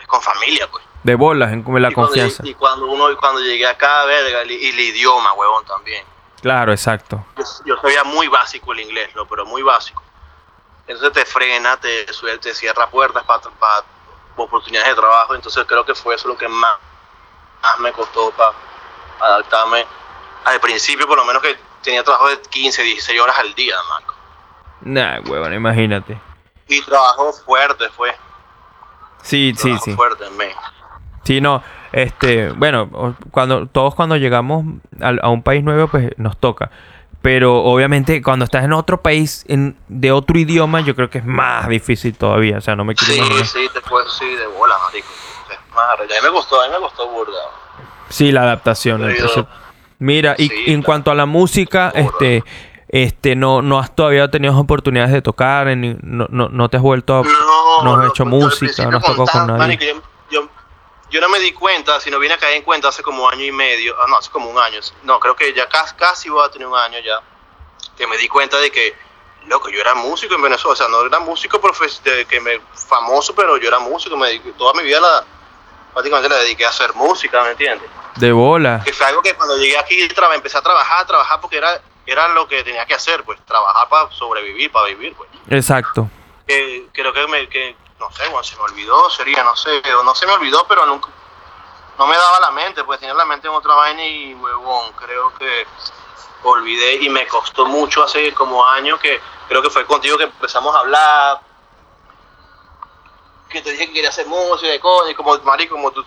Es 0.00 0.06
con 0.08 0.20
familia, 0.20 0.66
pues. 0.68 0.82
De 1.04 1.14
bolas, 1.14 1.52
en 1.52 1.58
la 1.58 1.90
y 1.90 1.92
cuando, 1.94 2.08
confianza. 2.08 2.42
llegué- 2.42 2.50
y 2.50 2.54
cuando 2.54 2.86
uno, 2.86 3.10
y 3.12 3.16
cuando 3.16 3.40
llegué 3.40 3.66
acá, 3.66 4.04
verga, 4.06 4.40
el- 4.42 4.50
y 4.52 4.70
el 4.70 4.80
idioma, 4.80 5.32
huevón, 5.34 5.64
también. 5.66 6.02
Claro, 6.44 6.72
exacto. 6.72 7.24
yo, 7.38 7.44
yo 7.64 7.76
sabía 7.80 8.04
muy 8.04 8.28
básico 8.28 8.74
el 8.74 8.80
inglés, 8.80 9.08
¿no? 9.16 9.24
pero 9.24 9.46
muy 9.46 9.62
básico. 9.62 10.02
Entonces 10.86 11.10
te 11.14 11.24
frena, 11.24 11.78
te, 11.78 12.04
te 12.04 12.54
cierra 12.54 12.86
puertas 12.90 13.24
para 13.24 13.40
oportunidades 14.36 14.90
de 14.90 14.94
trabajo. 14.94 15.34
Entonces 15.34 15.64
creo 15.66 15.86
que 15.86 15.94
fue 15.94 16.14
eso 16.16 16.28
lo 16.28 16.36
que 16.36 16.46
más, 16.46 16.74
más 17.62 17.78
me 17.78 17.92
costó 17.92 18.30
para 18.32 18.52
adaptarme. 19.22 19.86
Al 20.44 20.60
principio, 20.60 21.06
por 21.06 21.16
lo 21.16 21.24
menos 21.24 21.40
que 21.40 21.56
tenía 21.82 22.04
trabajo 22.04 22.28
de 22.28 22.38
15, 22.38 22.82
16 22.82 23.18
horas 23.22 23.38
al 23.38 23.54
día, 23.54 23.76
Marco. 23.88 24.14
Nah, 24.82 25.20
huevón, 25.20 25.54
imagínate. 25.54 26.20
Y 26.68 26.82
trabajo 26.82 27.32
fuerte 27.32 27.88
fue. 27.88 28.14
Sí, 29.22 29.54
sí, 29.56 29.62
Trabajo 29.62 29.84
sí. 29.86 29.94
fuerte, 29.94 30.28
men. 30.28 30.52
Sí, 31.24 31.40
no. 31.40 31.64
Este, 31.96 32.50
bueno, 32.50 33.16
cuando 33.30 33.66
todos 33.68 33.94
cuando 33.94 34.16
llegamos 34.16 34.64
al- 35.00 35.20
a, 35.22 35.28
un 35.28 35.42
país 35.44 35.62
nuevo, 35.62 35.86
pues 35.86 36.10
nos 36.16 36.36
toca. 36.38 36.70
Pero 37.22 37.62
obviamente 37.62 38.20
cuando 38.20 38.44
estás 38.44 38.64
en 38.64 38.72
otro 38.72 39.00
país 39.00 39.44
en, 39.48 39.76
de 39.86 40.10
otro 40.10 40.36
idioma, 40.38 40.80
yo 40.80 40.96
creo 40.96 41.08
que 41.08 41.18
es 41.18 41.24
más 41.24 41.68
difícil 41.68 42.16
todavía. 42.16 42.58
O 42.58 42.60
sea, 42.60 42.74
no 42.74 42.84
me 42.84 42.96
quiero 42.96 43.12
Sí, 43.14 43.18
imaginar. 43.20 43.46
sí, 43.46 43.60
después 43.72 44.06
sí, 44.18 44.24
de 44.26 44.46
bola, 44.48 44.74
marico. 44.86 45.06
Es 45.52 45.74
más. 45.74 46.00
A 46.00 46.02
mí 46.02 46.08
me 46.28 46.30
costó, 46.30 46.60
a 46.60 46.66
mí 46.66 46.74
me 46.74 46.80
costó 46.80 47.08
burda. 47.08 47.32
Sí, 48.08 48.32
la 48.32 48.42
adaptación. 48.42 49.00
Pero- 49.00 49.12
entonces- 49.12 49.44
mira, 50.00 50.34
y 50.36 50.50
en 50.72 50.82
cuanto 50.82 51.12
a 51.12 51.14
la 51.14 51.26
música, 51.26 51.92
este, 51.94 52.42
este, 52.88 53.36
no, 53.36 53.62
no 53.62 53.78
has 53.78 53.94
todavía 53.94 54.28
tenido 54.32 54.58
oportunidades 54.58 55.12
de 55.12 55.22
tocar, 55.22 55.68
ni- 55.76 55.96
no, 56.02 56.26
no, 56.28 56.48
no 56.48 56.68
te 56.68 56.76
has 56.76 56.82
vuelto 56.82 57.18
a, 57.18 57.22
No, 57.22 57.84
no 57.84 58.00
has 58.00 58.08
hecho 58.10 58.24
pues, 58.24 58.34
música, 58.44 58.86
no 58.90 58.98
has 58.98 59.04
tocado 59.04 59.26
con 59.26 59.46
nadie. 59.58 59.78
Yo, 61.14 61.20
no 61.20 61.28
me 61.28 61.38
di 61.38 61.52
cuenta, 61.52 62.00
sino 62.00 62.18
vine 62.18 62.34
a 62.34 62.38
caer 62.38 62.56
en 62.56 62.62
cuenta 62.62 62.88
hace 62.88 63.02
como 63.02 63.28
año 63.28 63.44
y 63.44 63.52
medio, 63.52 63.94
ah, 64.00 64.06
no, 64.08 64.18
hace 64.18 64.30
como 64.30 64.50
un 64.50 64.58
año, 64.58 64.80
no, 65.04 65.20
creo 65.20 65.36
que 65.36 65.52
ya 65.54 65.68
casi, 65.68 65.94
casi 65.94 66.28
voy 66.28 66.44
a 66.44 66.50
tener 66.50 66.66
un 66.66 66.76
año 66.76 66.98
ya, 66.98 67.20
que 67.96 68.06
me 68.06 68.16
di 68.16 68.26
cuenta 68.28 68.58
de 68.58 68.70
que, 68.72 68.94
loco, 69.46 69.68
yo 69.68 69.80
era 69.80 69.94
músico 69.94 70.34
en 70.34 70.42
Venezuela, 70.42 70.72
o 70.72 70.76
sea, 70.76 70.88
no 70.88 71.06
era 71.06 71.20
músico 71.20 71.60
profes 71.60 72.02
de 72.02 72.24
que 72.26 72.40
me, 72.40 72.60
famoso, 72.88 73.34
pero 73.34 73.56
yo 73.56 73.68
era 73.68 73.78
músico, 73.78 74.16
me 74.16 74.28
dediqué- 74.28 74.52
toda 74.56 74.72
mi 74.74 74.82
vida 74.82 75.00
la, 75.00 75.24
prácticamente 75.92 76.28
la 76.28 76.40
dediqué 76.42 76.66
a 76.66 76.70
hacer 76.70 76.92
música, 76.94 77.42
¿me 77.44 77.50
entiendes? 77.52 77.88
De 78.16 78.32
bola. 78.32 78.82
Que 78.84 78.92
fue 78.92 79.06
algo 79.06 79.22
que 79.22 79.34
cuando 79.34 79.56
llegué 79.56 79.78
aquí 79.78 80.08
traba- 80.08 80.34
empecé 80.34 80.58
a 80.58 80.62
trabajar, 80.62 81.00
a 81.00 81.06
trabajar 81.06 81.40
porque 81.40 81.56
era, 81.58 81.80
era 82.06 82.28
lo 82.28 82.46
que 82.48 82.62
tenía 82.64 82.84
que 82.86 82.94
hacer, 82.94 83.22
pues, 83.24 83.38
trabajar 83.44 83.88
para 83.88 84.10
sobrevivir, 84.10 84.70
para 84.72 84.86
vivir, 84.88 85.14
pues 85.14 85.28
Exacto. 85.50 86.08
que 86.46 86.86
creo 86.92 87.12
que 87.12 87.26
me 87.28 87.48
que 87.48 87.76
no 88.04 88.10
sé 88.14 88.28
bueno, 88.28 88.44
se 88.44 88.56
me 88.56 88.62
olvidó 88.62 89.08
sería 89.10 89.42
no 89.42 89.56
sé 89.56 89.82
no 90.04 90.14
se 90.14 90.26
me 90.26 90.32
olvidó 90.32 90.66
pero 90.68 90.84
nunca 90.84 91.08
no 91.98 92.06
me 92.06 92.16
daba 92.16 92.40
la 92.40 92.50
mente 92.50 92.84
pues 92.84 93.00
tenía 93.00 93.14
la 93.14 93.24
mente 93.24 93.48
en 93.48 93.54
otra 93.54 93.74
vaina 93.74 94.04
y 94.04 94.34
huevón 94.34 94.92
creo 94.92 95.32
que 95.34 95.66
olvidé 96.42 96.96
y 96.96 97.08
me 97.08 97.26
costó 97.26 97.64
mucho 97.64 98.04
hace 98.04 98.34
como 98.34 98.64
años 98.66 99.00
que 99.00 99.20
creo 99.48 99.62
que 99.62 99.70
fue 99.70 99.86
contigo 99.86 100.18
que 100.18 100.24
empezamos 100.24 100.74
a 100.76 100.80
hablar 100.80 101.40
que 103.48 103.62
te 103.62 103.70
dije 103.70 103.86
que 103.86 103.94
quería 103.94 104.10
hacer 104.10 104.26
música 104.26 104.74
y 104.74 104.78
coño 104.78 105.10
y 105.10 105.14
como 105.14 105.38
marico 105.38 105.74
como 105.74 105.90
tú 105.90 106.04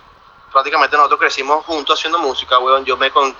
prácticamente 0.52 0.96
nosotros 0.96 1.18
crecimos 1.18 1.64
juntos 1.66 1.98
haciendo 1.98 2.20
música 2.20 2.60
huevón 2.60 2.84
yo 2.84 2.96
me 2.96 3.10
con 3.10 3.34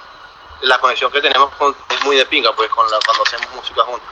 la 0.63 0.81
conexión 0.81 1.13
que 1.13 1.21
tenemos 1.21 1.55
con, 1.55 1.77
es 1.91 2.05
muy 2.05 2.17
de 2.17 2.27
pinga 2.27 2.53
pues 2.57 2.69
con 2.71 2.91
la, 2.91 2.99
cuando 3.07 3.23
hacemos 3.23 3.55
música 3.55 3.83
juntos 3.83 4.09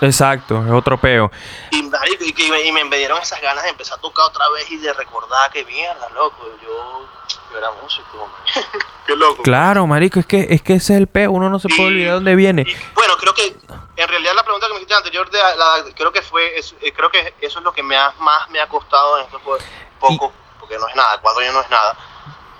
Exacto, 0.00 0.64
es 0.64 0.72
otro 0.72 0.98
peo. 0.98 1.30
y, 1.70 1.82
marico, 1.82 2.24
y, 2.24 2.32
que 2.32 2.48
me, 2.50 2.62
y 2.62 2.72
me 2.72 2.96
dieron 2.96 3.20
esas 3.20 3.40
ganas 3.42 3.64
de 3.64 3.70
empezar 3.70 3.98
a 3.98 4.00
tocar 4.00 4.24
otra 4.26 4.48
vez 4.50 4.70
y 4.70 4.78
de 4.78 4.92
recordar 4.94 5.50
que 5.52 5.64
mierda, 5.64 6.08
loco, 6.10 6.38
yo, 6.62 7.06
yo 7.52 7.58
era 7.58 7.70
músico. 7.82 8.08
hombre. 8.22 8.40
Qué 9.06 9.16
loco. 9.16 9.42
Claro, 9.42 9.86
marico, 9.86 10.20
es 10.20 10.26
que, 10.26 10.46
es 10.50 10.62
que 10.62 10.74
ese 10.74 10.94
es 10.94 11.00
el 11.00 11.06
peo, 11.06 11.32
uno 11.32 11.50
no 11.50 11.58
se 11.58 11.68
puede 11.68 11.88
olvidar 11.88 12.14
dónde 12.14 12.34
viene. 12.36 12.62
y, 12.62 12.76
bueno, 12.94 13.14
creo 13.18 13.34
que 13.34 13.54
en 13.96 14.08
realidad 14.08 14.32
la 14.34 14.42
pregunta 14.42 14.66
que 14.68 14.72
me 14.72 14.78
hiciste 14.78 14.94
anterior, 14.94 15.28
de 15.30 15.38
la- 15.38 15.84
creo 15.94 16.12
que 16.12 16.22
fue, 16.22 16.58
es- 16.58 16.74
eh, 16.80 16.92
creo 16.94 17.10
que 17.10 17.34
eso 17.40 17.58
es 17.58 17.64
lo 17.64 17.72
que 17.72 17.82
me 17.82 17.96
ha- 17.96 18.14
más 18.20 18.48
me 18.50 18.60
ha 18.60 18.68
costado 18.68 19.18
en 19.18 19.24
esto 19.26 19.38
fue 19.40 19.58
poco, 19.98 20.32
porque 20.58 20.78
no 20.78 20.88
es 20.88 20.96
nada, 20.96 21.18
cuatro 21.20 21.42
años 21.42 21.52
no 21.54 21.60
es 21.60 21.68
nada, 21.70 21.94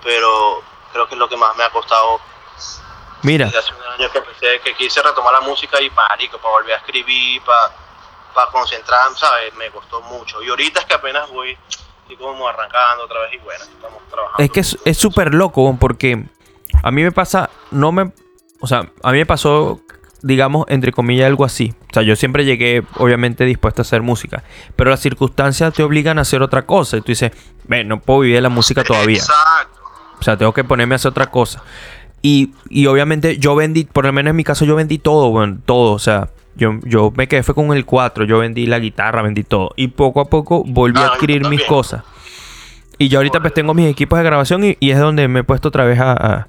pero 0.03 0.61
creo 0.91 1.07
que 1.07 1.15
es 1.15 1.19
lo 1.19 1.27
que 1.29 1.37
más 1.37 1.55
me 1.55 1.63
ha 1.63 1.69
costado 1.71 2.19
Mira, 3.23 3.45
desde 3.45 3.59
hace 3.59 3.73
un 3.73 4.01
año 4.01 4.11
que 4.11 4.17
empecé, 4.17 4.59
que 4.63 4.73
quise 4.75 5.01
retomar 5.01 5.33
la 5.33 5.41
música 5.41 5.81
y 5.81 5.89
marico, 5.91 6.37
para 6.37 6.53
volver 6.55 6.73
a 6.73 6.77
escribir, 6.77 7.41
para, 7.43 7.73
para 8.33 8.51
concentrar, 8.51 9.13
¿sabes? 9.15 9.53
Me 9.55 9.69
costó 9.69 10.01
mucho. 10.01 10.41
Y 10.41 10.49
ahorita 10.49 10.81
es 10.81 10.85
que 10.85 10.93
apenas 10.93 11.29
voy, 11.29 11.57
estoy 12.01 12.17
como 12.17 12.47
arrancando 12.47 13.05
otra 13.05 13.21
vez 13.21 13.33
y 13.33 13.37
bueno, 13.39 13.63
estamos 13.63 14.01
trabajando. 14.09 14.43
es 14.43 14.51
que 14.51 14.89
es 14.89 14.97
súper 14.97 15.33
loco 15.33 15.75
porque 15.79 16.25
a 16.83 16.91
mí 16.91 17.03
me 17.03 17.11
pasa, 17.11 17.49
no 17.71 17.91
me, 17.91 18.11
o 18.59 18.67
sea, 18.67 18.91
a 19.03 19.11
mí 19.11 19.17
me 19.17 19.25
pasó, 19.25 19.81
digamos, 20.21 20.65
entre 20.69 20.91
comillas, 20.91 21.27
algo 21.27 21.45
así. 21.45 21.73
O 21.89 21.93
sea, 21.93 22.03
yo 22.03 22.15
siempre 22.15 22.45
llegué, 22.45 22.83
obviamente, 22.97 23.45
dispuesto 23.45 23.81
a 23.81 23.83
hacer 23.83 24.01
música, 24.01 24.43
pero 24.75 24.89
las 24.89 24.99
circunstancias 24.99 25.73
te 25.73 25.83
obligan 25.83 26.17
a 26.19 26.21
hacer 26.21 26.41
otra 26.41 26.65
cosa. 26.65 26.97
Y 26.97 27.01
tú 27.01 27.07
dices, 27.07 27.31
ve, 27.63 27.83
no 27.83 27.99
puedo 27.99 28.21
vivir 28.21 28.37
de 28.37 28.41
la 28.41 28.49
música 28.49 28.83
todavía. 28.83 29.17
Exacto. 29.21 29.81
O 30.19 30.23
sea, 30.23 30.37
tengo 30.37 30.53
que 30.53 30.63
ponerme 30.63 30.95
a 30.95 30.97
hacer 30.97 31.09
otra 31.09 31.27
cosa. 31.27 31.63
Y, 32.21 32.51
y 32.69 32.85
obviamente 32.87 33.37
yo 33.37 33.55
vendí, 33.55 33.85
por 33.85 34.05
lo 34.05 34.13
menos 34.13 34.29
en 34.31 34.35
mi 34.35 34.43
caso, 34.43 34.65
yo 34.65 34.75
vendí 34.75 34.99
todo, 34.99 35.27
weón, 35.29 35.61
todo. 35.65 35.93
O 35.93 35.99
sea, 35.99 36.29
yo, 36.55 36.73
yo 36.83 37.11
me 37.15 37.27
quedé 37.27 37.41
fue 37.43 37.55
con 37.55 37.71
el 37.73 37.85
4, 37.85 38.25
yo 38.25 38.39
vendí 38.39 38.65
la 38.67 38.79
guitarra, 38.79 39.21
vendí 39.21 39.43
todo. 39.43 39.71
Y 39.75 39.87
poco 39.89 40.21
a 40.21 40.25
poco 40.25 40.63
volví 40.65 40.99
Ah, 40.99 41.03
a 41.03 41.07
yo 41.07 41.13
adquirir 41.13 41.47
mis 41.47 41.63
cosas. 41.63 42.03
Y 42.97 43.09
yo 43.09 43.17
ahorita 43.19 43.39
pues 43.39 43.53
tengo 43.55 43.73
mis 43.73 43.89
equipos 43.89 44.19
de 44.19 44.25
grabación 44.25 44.63
y, 44.63 44.77
y 44.79 44.91
es 44.91 44.99
donde 44.99 45.27
me 45.27 45.39
he 45.39 45.43
puesto 45.43 45.69
otra 45.69 45.85
vez 45.85 45.99
a, 45.99 46.11
a- 46.11 46.47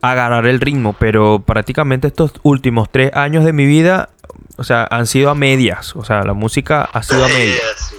a 0.00 0.10
agarrar 0.12 0.46
el 0.46 0.58
ritmo. 0.60 0.94
Pero 0.98 1.40
prácticamente 1.44 2.08
estos 2.08 2.32
últimos 2.42 2.90
tres 2.90 3.14
años 3.14 3.44
de 3.44 3.52
mi 3.52 3.66
vida, 3.66 4.08
o 4.56 4.64
sea, 4.64 4.88
han 4.90 5.06
sido 5.06 5.28
a 5.28 5.34
medias. 5.34 5.94
O 5.94 6.04
sea, 6.04 6.22
la 6.22 6.32
música 6.32 6.88
ha 6.90 7.02
sido 7.02 7.24
a 7.24 7.28
medias. 7.28 7.60
sí. 7.76 7.96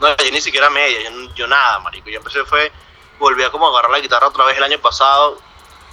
No, 0.00 0.08
yo 0.08 0.30
ni 0.32 0.40
siquiera 0.40 0.68
media, 0.70 0.96
yo, 1.04 1.34
yo 1.34 1.46
nada, 1.46 1.78
marico. 1.80 2.08
Yo 2.10 2.18
empecé 2.18 2.38
fue, 2.46 2.70
volví 3.18 3.42
a 3.42 3.50
como 3.50 3.66
agarrar 3.68 3.90
la 3.90 4.00
guitarra 4.00 4.28
otra 4.28 4.44
vez 4.46 4.56
el 4.56 4.62
año 4.64 4.78
pasado, 4.78 5.38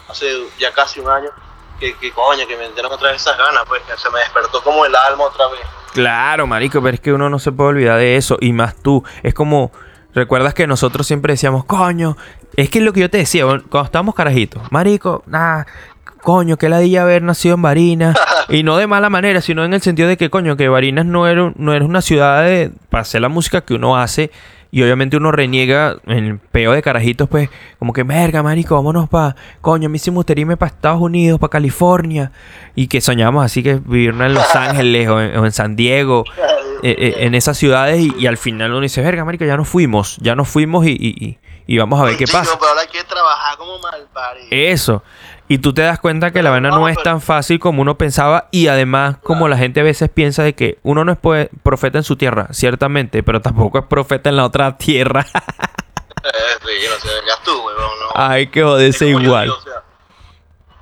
hace 0.10 0.28
ya 0.60 0.72
casi 0.72 1.00
un 1.00 1.10
año, 1.10 1.30
que, 1.80 1.96
que 1.98 2.12
coño, 2.12 2.48
que 2.48 2.58
me 2.58 2.70
dieron 2.70 2.92
otra 2.92 3.12
vez 3.12 3.22
esas 3.22 3.38
ganas, 3.38 3.64
pues, 3.68 3.82
que 3.84 3.98
se 3.98 4.10
me 4.10 4.20
despertó 4.20 4.64
como 4.64 4.86
el 4.86 4.96
alma 4.96 5.26
otra 5.26 5.48
vez. 5.48 5.62
Claro, 5.94 6.48
marico, 6.48 6.82
pero 6.82 6.96
es 6.96 7.00
que 7.00 7.14
uno 7.14 7.30
no 7.30 7.40
se 7.40 7.52
puede 7.52 7.70
olvidar 7.70 8.00
de 8.00 8.18
eso. 8.18 8.38
Y 8.42 8.52
más 8.52 8.76
tú. 8.76 9.04
Es 9.22 9.34
como. 9.34 9.72
Recuerdas 10.16 10.54
que 10.54 10.68
nosotros 10.68 11.08
siempre 11.08 11.34
decíamos, 11.34 11.66
coño. 11.66 12.18
Es 12.56 12.70
que 12.70 12.80
es 12.80 12.86
lo 12.86 12.94
que 12.94 13.00
yo 13.00 13.10
te 13.10 13.18
decía 13.18 13.46
cuando 13.46 13.86
estábamos 13.86 14.16
carajitos. 14.16 14.72
Marico, 14.72 15.24
nada. 15.26 15.66
Coño, 16.22 16.58
que 16.58 16.70
ladilla 16.70 17.02
haber 17.02 17.22
nacido 17.22 17.56
en 17.56 17.62
Barinas. 17.62 18.18
y 18.50 18.64
no 18.64 18.78
de 18.78 18.88
mala 18.88 19.10
manera, 19.10 19.42
sino 19.42 19.66
en 19.66 19.74
el 19.74 19.82
sentido 19.82 20.08
de 20.08 20.18
que, 20.18 20.30
coño, 20.30 20.56
que 20.56 20.68
Barinas 20.68 21.06
no 21.06 21.28
era, 21.28 21.52
no 21.56 21.74
era 21.74 21.86
una 21.86 22.02
ciudad 22.02 22.44
de, 22.44 22.72
para 22.90 23.02
hacer 23.02 23.22
la 23.22 23.30
música 23.30 23.62
que 23.62 23.74
uno 23.74 23.98
hace. 23.98 24.32
Y 24.76 24.82
obviamente 24.82 25.18
uno 25.18 25.32
reniega 25.32 25.98
en 26.08 26.26
el 26.26 26.40
peo 26.40 26.72
de 26.72 26.82
carajitos, 26.82 27.30
pues, 27.30 27.48
como 27.78 27.94
que, 27.94 28.02
verga, 28.02 28.42
marico, 28.42 28.74
vámonos 28.74 29.08
para, 29.08 29.36
coño, 29.62 29.86
a 29.86 29.90
mí 29.90 30.00
sí 30.00 30.10
me 30.10 30.16
gustaría 30.16 30.42
irme 30.42 30.58
para 30.58 30.72
Estados 30.72 31.00
Unidos, 31.00 31.40
para 31.40 31.52
California. 31.52 32.32
Y 32.74 32.88
que 32.88 33.00
soñamos 33.00 33.46
así 33.46 33.62
que 33.62 33.76
vivir 33.76 34.10
en 34.20 34.34
Los 34.34 34.56
Ángeles 34.56 35.08
o 35.10 35.22
en, 35.22 35.38
o 35.38 35.46
en 35.46 35.52
San 35.52 35.76
Diego, 35.76 36.24
eh, 36.82 36.96
eh, 36.98 37.14
en 37.20 37.36
esas 37.36 37.56
ciudades. 37.56 38.00
Y, 38.02 38.16
y 38.18 38.26
al 38.26 38.38
final 38.38 38.72
uno 38.72 38.82
dice, 38.82 39.02
verga, 39.04 39.24
marico, 39.24 39.46
ya 39.46 39.58
nos 39.58 39.70
fuimos, 39.70 40.18
ya 40.22 40.34
nos 40.34 40.50
fuimos 40.50 40.88
y, 40.88 40.98
y- 41.00 41.38
y- 41.68 41.78
vamos 41.78 42.02
a 42.02 42.06
ver 42.06 42.18
qué 42.18 42.26
pasa. 42.26 42.58
Pero 42.60 42.70
ahora 42.70 42.82
hay 42.82 42.88
que 42.88 43.04
trabajar 43.04 43.56
como 43.60 43.78
mal. 43.80 44.08
Eso. 44.50 45.04
Y 45.48 45.58
tú 45.58 45.74
te 45.74 45.82
das 45.82 46.00
cuenta 46.00 46.32
que 46.32 46.42
la 46.42 46.50
vaina 46.50 46.70
no 46.70 46.88
es 46.88 47.02
tan 47.04 47.22
fácil 47.22 47.60
como 47.60 47.82
uno 47.82 47.98
pensaba 47.98 48.48
y 48.52 48.68
además 48.68 49.18
como 49.22 49.48
la 49.48 49.58
gente 49.58 49.82
a 49.82 49.84
veces 49.84 50.10
piensa 50.10 50.42
de 50.42 50.56
que 50.56 50.80
uno 50.84 51.04
no 51.04 51.12
es 51.12 51.50
profeta 51.64 51.98
en 51.98 52.04
su 52.04 52.16
tierra, 52.16 52.48
ciertamente, 52.52 53.24
pero 53.24 53.42
tampoco 53.42 53.80
es 53.80 53.86
profeta 53.86 54.30
en 54.30 54.38
la 54.38 54.46
otra 54.46 54.78
tierra. 54.78 55.26
Eh, 56.24 56.58
sí, 56.66 56.88
no 56.90 56.96
sé, 56.96 57.16
vengas 57.20 57.44
tú, 57.44 57.52
huevón, 57.52 58.00
no. 58.00 58.12
Hay 58.16 58.48
que 58.48 58.64
joderse 58.64 59.12
yo 59.12 59.20
igual. 59.20 59.44
digo, 59.44 59.58
o 59.58 59.62
sea, 59.62 59.84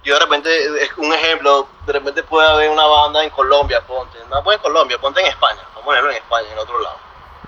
yo 0.04 0.14
de 0.14 0.20
repente, 0.20 0.84
es 0.84 0.92
un 0.98 1.12
ejemplo, 1.12 1.68
de 1.88 1.94
repente 1.94 2.24
puede 2.24 2.48
haber 2.48 2.70
una 2.70 2.86
banda 2.86 3.24
en 3.24 3.30
Colombia, 3.32 3.82
ponte, 3.86 4.20
no 4.30 4.44
pues 4.44 4.58
en 4.58 4.62
Colombia, 4.64 5.00
ponte 5.00 5.22
en 5.22 5.28
España, 5.28 5.60
vamos 5.70 5.82
a 5.82 5.86
ponerlo 5.86 6.12
en 6.12 6.18
España, 6.18 6.48
en 6.52 6.60
otro 6.60 6.80
lado. 6.80 6.98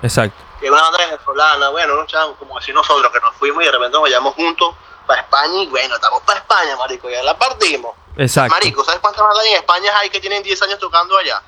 Exacto. 0.01 0.37
Que 0.59 0.69
una 0.69 0.81
banda 0.81 0.97
venezolana, 0.97 1.69
bueno, 1.69 1.93
unos 1.93 2.07
chavos, 2.07 2.35
como 2.37 2.57
así 2.57 2.73
nosotros, 2.73 3.11
que 3.11 3.19
nos 3.19 3.35
fuimos 3.35 3.61
y 3.61 3.65
de 3.67 3.71
repente 3.71 3.93
nos 3.93 4.01
vayamos 4.01 4.33
juntos 4.33 4.75
para 5.13 5.21
España 5.21 5.61
y 5.63 5.67
bueno, 5.67 5.95
estamos 5.95 6.21
para 6.23 6.39
España, 6.39 6.75
marico, 6.77 7.09
ya 7.09 7.21
la 7.23 7.37
partimos. 7.37 7.95
Exacto. 8.17 8.53
Marico, 8.55 8.83
¿sabes 8.83 8.99
cuántas 8.99 9.23
bandas 9.25 9.45
en 9.45 9.55
España 9.55 9.91
hay 10.01 10.09
que 10.09 10.19
tienen 10.19 10.41
10 10.43 10.61
años 10.63 10.79
tocando 10.79 11.17
allá? 11.17 11.41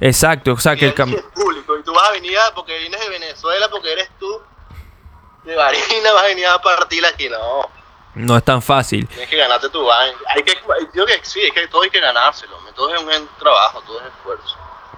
Exacto, 0.00 0.52
o 0.52 0.58
sea 0.58 0.74
que 0.76 0.86
el 0.86 0.94
cam- 0.94 1.14
es 1.14 1.22
público, 1.34 1.76
y 1.76 1.82
tú 1.82 1.92
vas 1.94 2.08
a 2.08 2.12
venir 2.12 2.38
a- 2.38 2.54
porque 2.54 2.78
vienes 2.78 3.00
de 3.00 3.08
Venezuela, 3.08 3.68
porque 3.70 3.92
eres 3.92 4.10
tú 4.18 4.40
de 5.44 5.54
Barina, 5.54 5.84
vas 6.14 6.24
a 6.24 6.26
venir 6.26 6.46
a 6.46 6.60
partir 6.60 7.04
aquí, 7.06 7.28
no. 7.28 7.68
no 8.14 8.36
es 8.36 8.44
tan 8.44 8.60
fácil. 8.62 9.06
Tienes 9.08 9.28
que 9.28 9.36
ganarte 9.36 9.68
tu 9.68 9.84
vaina. 9.84 10.16
Hay 10.34 10.42
que, 10.42 10.58
digo 10.92 11.06
que 11.06 11.20
sí, 11.22 11.40
es 11.42 11.52
que 11.52 11.68
todo 11.68 11.82
hay 11.82 11.90
que 11.90 12.00
ganárselo. 12.00 12.56
Todo 12.74 12.94
es 12.94 13.00
un 13.02 13.28
trabajo, 13.38 13.80
todo 13.86 14.00
es 14.00 14.06
esfuerzo. 14.06 14.56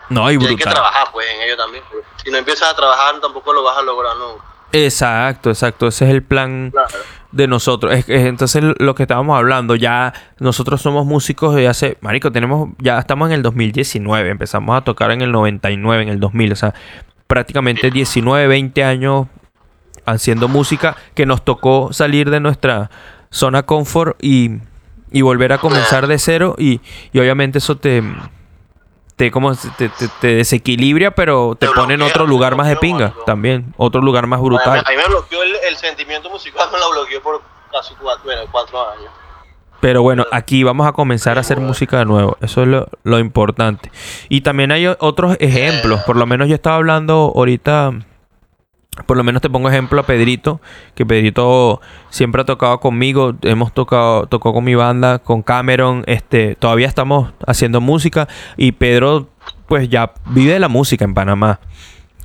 No, 0.08 0.30
y 0.30 0.34
Y 0.34 0.36
hay 0.38 0.40
que 0.40 0.54
brutal. 0.54 0.72
trabajar 0.74 1.08
pues 1.12 1.28
en 1.28 1.42
ello 1.42 1.56
también. 1.56 1.84
porque 1.90 2.06
Si 2.24 2.30
no 2.30 2.38
empiezas 2.38 2.70
a 2.70 2.74
trabajar 2.74 3.20
tampoco 3.20 3.52
lo 3.52 3.62
vas 3.62 3.76
a 3.78 3.82
lograr 3.82 4.16
nunca. 4.16 4.42
Exacto, 4.72 5.50
exacto. 5.50 5.86
Ese 5.88 6.04
es 6.06 6.10
el 6.10 6.22
plan 6.24 6.70
Claro. 6.70 6.88
De 7.32 7.46
nosotros. 7.46 7.92
Es, 7.92 8.08
es- 8.08 8.26
entonces 8.26 8.62
lo 8.78 8.94
que 8.94 9.02
estábamos 9.04 9.36
hablando, 9.36 9.74
ya 9.76 10.12
nosotros 10.40 10.80
somos 10.80 11.04
músicos 11.06 11.54
de 11.54 11.68
hace, 11.68 11.98
marico, 12.00 12.32
tenemos, 12.32 12.70
ya 12.78 12.98
estamos 12.98 13.28
en 13.28 13.34
el 13.34 13.42
2019, 13.42 14.30
empezamos 14.30 14.76
a 14.76 14.80
tocar 14.82 15.10
en 15.10 15.20
el 15.20 15.32
99, 15.32 16.02
en 16.02 16.08
el 16.08 16.20
2000, 16.20 16.52
o 16.52 16.56
sea, 16.56 16.74
prácticamente 17.26 17.90
19, 17.90 18.46
20 18.46 18.84
años 18.84 19.26
haciendo 20.06 20.48
música 20.48 20.96
que 21.14 21.26
nos 21.26 21.44
tocó 21.44 21.92
salir 21.92 22.30
de 22.30 22.40
nuestra 22.40 22.90
zona 23.30 23.64
confort 23.64 24.16
y, 24.24 24.52
y 25.10 25.20
volver 25.20 25.52
a 25.52 25.58
comenzar 25.58 26.06
de 26.06 26.18
cero 26.18 26.54
y, 26.58 26.80
y 27.12 27.18
obviamente 27.18 27.58
eso 27.58 27.76
te... 27.76 28.02
Te, 29.18 29.30
como, 29.30 29.54
te, 29.54 29.88
te- 29.90 30.08
te 30.20 30.26
desequilibra, 30.36 31.10
pero 31.10 31.54
te 31.58 31.66
Te 31.66 31.72
pone 31.74 31.94
en 31.94 32.02
otro 32.02 32.24
lugar 32.26 32.54
más 32.56 32.68
de 32.68 32.76
pinga 32.76 33.12
también. 33.26 33.74
Otro 33.76 34.00
lugar 34.00 34.26
más 34.28 34.40
brutal. 34.40 34.78
a 34.78 34.90
mí 34.90 34.96
me 34.96 35.04
bloqueó 35.08 35.42
el, 35.42 35.56
el 35.68 35.76
sentimiento 35.76 36.30
musical, 36.30 36.68
me 36.72 36.78
lo 36.78 36.90
bloqueó 36.92 37.20
por 37.20 37.42
casi 37.70 37.94
cuatro, 38.00 38.22
bueno, 38.24 38.42
cuatro 38.50 38.80
años. 38.90 39.10
Pero 39.80 40.02
bueno, 40.02 40.24
aquí 40.32 40.62
vamos 40.62 40.86
a 40.86 40.92
comenzar 40.92 41.36
a 41.36 41.40
hacer 41.40 41.60
música 41.60 41.98
de 41.98 42.04
nuevo. 42.04 42.36
Eso 42.40 42.62
es 42.62 42.68
lo, 42.68 42.88
lo 43.04 43.18
importante. 43.18 43.90
Y 44.28 44.40
también 44.40 44.72
hay 44.72 44.86
otros 44.86 45.36
ejemplos. 45.40 46.00
Por 46.02 46.16
lo 46.16 46.24
menos 46.26 46.48
yo 46.48 46.54
estaba 46.54 46.76
hablando 46.76 47.32
ahorita. 47.34 47.92
Por 49.06 49.16
lo 49.16 49.24
menos 49.24 49.42
te 49.42 49.50
pongo 49.50 49.68
ejemplo 49.68 50.00
a 50.00 50.06
Pedrito. 50.06 50.60
Que 50.94 51.06
Pedrito 51.06 51.80
siempre 52.10 52.42
ha 52.42 52.44
tocado 52.44 52.80
conmigo. 52.80 53.34
Hemos 53.42 53.72
tocado, 53.72 54.26
tocó 54.26 54.52
con 54.52 54.64
mi 54.64 54.74
banda, 54.74 55.18
con 55.18 55.42
Cameron. 55.42 56.04
Este, 56.06 56.56
todavía 56.56 56.86
estamos 56.86 57.32
haciendo 57.46 57.80
música. 57.80 58.28
Y 58.56 58.72
Pedro, 58.72 59.28
pues 59.66 59.88
ya 59.88 60.12
vive 60.26 60.58
la 60.58 60.68
música 60.68 61.04
en 61.04 61.14
Panamá. 61.14 61.60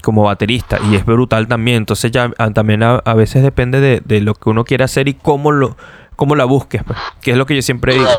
Como 0.02 0.24
baterista. 0.24 0.80
Y 0.90 0.96
es 0.96 1.06
brutal 1.06 1.48
también. 1.48 1.78
Entonces 1.78 2.12
ya 2.12 2.32
ah, 2.38 2.50
también 2.52 2.84
a, 2.84 3.14
veces 3.14 3.44
depende 3.44 4.02
de, 4.02 4.22
lo 4.22 4.34
que 4.34 4.50
uno 4.50 4.66
quiera 4.66 4.86
hacer 4.86 5.08
y 5.08 5.14
cómo 5.14 5.52
lo, 5.52 5.78
cómo 6.16 6.36
la 6.36 6.46
busques. 6.46 6.84
pues. 6.84 6.98
Que 7.22 7.32
es 7.32 7.38
lo 7.38 7.46
que 7.46 7.56
yo 7.56 7.62
siempre 7.62 7.94
digo. 7.94 8.10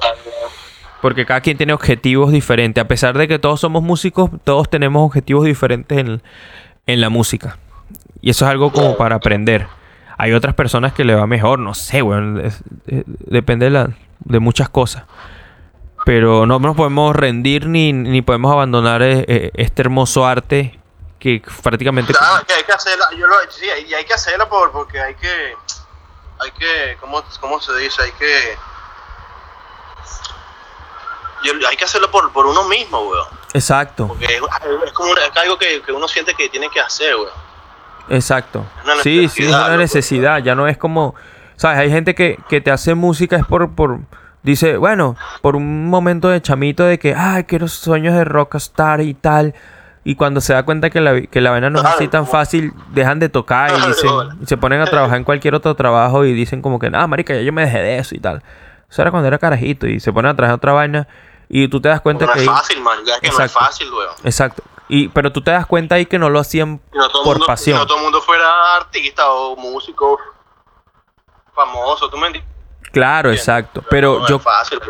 Porque 1.02 1.26
cada 1.26 1.42
quien 1.42 1.58
tiene 1.58 1.74
objetivos 1.74 2.32
diferentes. 2.32 2.82
A 2.82 2.88
pesar 2.88 3.18
de 3.18 3.28
que 3.28 3.38
todos 3.38 3.60
somos 3.60 3.82
músicos, 3.82 4.30
todos 4.44 4.70
tenemos 4.70 5.04
objetivos 5.04 5.44
diferentes 5.44 5.98
en, 5.98 6.22
en 6.86 7.00
la 7.02 7.10
música. 7.10 7.58
Y 8.24 8.30
eso 8.30 8.46
es 8.46 8.50
algo 8.52 8.72
como 8.72 8.96
para 8.96 9.16
aprender. 9.16 9.66
Hay 10.16 10.32
otras 10.32 10.54
personas 10.54 10.94
que 10.94 11.04
le 11.04 11.14
va 11.14 11.26
mejor, 11.26 11.58
no 11.58 11.74
sé, 11.74 12.00
weón. 12.00 12.40
es- 12.42 12.62
eh, 12.86 13.02
depende 13.06 13.66
de, 13.66 13.70
la- 13.70 13.90
de 14.20 14.38
muchas 14.40 14.70
cosas. 14.70 15.02
Pero 16.06 16.46
no 16.46 16.58
nos 16.58 16.74
podemos 16.74 17.14
rendir 17.14 17.66
ni, 17.66 17.92
ni 17.92 18.22
podemos 18.22 18.50
abandonar 18.50 19.02
eh, 19.02 19.26
eh, 19.28 19.50
este 19.54 19.82
hermoso 19.82 20.24
arte 20.26 20.78
que 21.18 21.42
prácticamente... 21.62 22.14
Claro, 22.14 22.46
que 22.46 22.54
hay 22.54 22.62
que 22.62 22.72
hacerlo, 22.72 23.04
yo 23.14 23.26
lo, 23.26 23.34
sí, 23.50 23.66
y 23.88 23.92
hay 23.92 24.06
que 24.06 24.14
hacerlo 24.14 24.48
por, 24.48 24.72
porque 24.72 24.98
hay 24.98 25.14
que, 25.16 25.54
hay 26.40 26.50
que, 26.52 26.96
¿cómo, 27.00 27.22
cómo 27.40 27.60
se 27.60 27.76
dice? 27.76 28.02
Hay 28.04 28.12
que, 28.12 28.56
hay 31.68 31.76
que 31.76 31.84
hacerlo 31.84 32.10
por, 32.10 32.32
por 32.32 32.46
uno 32.46 32.64
mismo, 32.68 33.00
weón. 33.02 33.28
Exacto, 33.52 34.08
Porque 34.08 34.24
es, 34.24 34.40
es 34.86 34.92
como 34.92 35.12
es 35.14 35.36
algo 35.36 35.58
que, 35.58 35.82
que 35.82 35.92
uno 35.92 36.08
siente 36.08 36.34
que 36.34 36.48
tiene 36.48 36.70
que 36.70 36.80
hacer, 36.80 37.14
weón. 37.16 37.43
Exacto. 38.08 38.64
Es 38.80 38.84
una 38.84 39.02
Sí, 39.02 39.28
sí, 39.28 39.42
es 39.44 39.48
una 39.48 39.76
necesidad. 39.76 40.38
Ya 40.38 40.54
no 40.54 40.66
es 40.68 40.76
como... 40.78 41.14
¿Sabes? 41.56 41.78
Hay 41.78 41.90
gente 41.90 42.14
que, 42.14 42.38
que 42.48 42.60
te 42.60 42.70
hace 42.70 42.94
música 42.94 43.36
es 43.36 43.44
por... 43.46 43.74
por 43.74 44.00
dice, 44.42 44.76
bueno, 44.76 45.16
por 45.40 45.56
un 45.56 45.88
momento 45.88 46.28
de 46.28 46.42
chamito 46.42 46.84
de 46.84 46.98
que, 46.98 47.14
ay, 47.14 47.44
quiero 47.44 47.66
sueños 47.68 48.14
de 48.14 48.24
rockstar 48.24 49.00
y 49.00 49.14
tal. 49.14 49.54
Y 50.06 50.16
cuando 50.16 50.42
se 50.42 50.52
da 50.52 50.64
cuenta 50.64 50.90
que 50.90 51.00
la, 51.00 51.22
que 51.22 51.40
la 51.40 51.50
vaina 51.50 51.70
no 51.70 51.78
es 51.78 51.84
así 51.86 52.08
tan 52.08 52.26
fácil, 52.26 52.74
dejan 52.92 53.18
de 53.20 53.30
tocar 53.30 53.70
y, 53.70 53.86
dicen, 53.88 54.10
y 54.42 54.46
se 54.46 54.58
ponen 54.58 54.82
a 54.82 54.84
trabajar 54.84 55.16
en 55.16 55.24
cualquier 55.24 55.54
otro 55.54 55.74
trabajo 55.76 56.26
y 56.26 56.34
dicen 56.34 56.60
como 56.60 56.78
que, 56.78 56.90
nada, 56.90 57.06
marica, 57.06 57.32
ya 57.34 57.40
yo 57.40 57.54
me 57.54 57.62
dejé 57.64 57.78
de 57.78 57.96
eso 57.98 58.14
y 58.14 58.18
tal. 58.18 58.42
Eso 58.90 59.00
era 59.00 59.10
cuando 59.10 59.28
era 59.28 59.38
carajito 59.38 59.86
y 59.86 60.00
se 60.00 60.12
ponen 60.12 60.32
a 60.32 60.36
trabajar 60.36 60.56
otra 60.56 60.72
vaina 60.74 61.08
Y 61.48 61.68
tú 61.68 61.80
te 61.80 61.88
das 61.88 62.02
cuenta 62.02 62.26
no 62.26 62.32
que... 62.32 62.40
es 62.42 62.48
ahí- 62.48 62.54
fácil, 62.54 62.80
man. 62.82 62.98
Ya 63.06 63.14
es 63.14 63.20
que 63.20 63.30
no 63.30 63.44
es 63.44 63.52
fácil, 63.52 63.88
weón. 63.90 64.10
Exacto. 64.24 64.62
Y, 64.88 65.08
pero 65.08 65.32
tú 65.32 65.40
te 65.42 65.50
das 65.50 65.66
cuenta 65.66 65.94
ahí 65.94 66.06
que 66.06 66.18
no 66.18 66.28
lo 66.28 66.38
hacían 66.38 66.80
no 66.92 67.08
por 67.10 67.24
mundo, 67.36 67.46
pasión. 67.46 67.76
Si 67.76 67.80
no 67.80 67.86
todo 67.86 67.96
el 67.98 68.02
mundo 68.04 68.20
fuera 68.20 68.76
artista 68.76 69.30
o 69.30 69.56
músico 69.56 70.18
famoso, 71.54 72.08
¿tú 72.10 72.16
me 72.16 72.26
entiendes? 72.28 72.52
Claro, 72.92 73.30
exacto. 73.32 73.82
Pero 73.88 74.20
no 74.20 74.28
yo 74.28 74.36
es 74.36 74.42
fácil. 74.42 74.80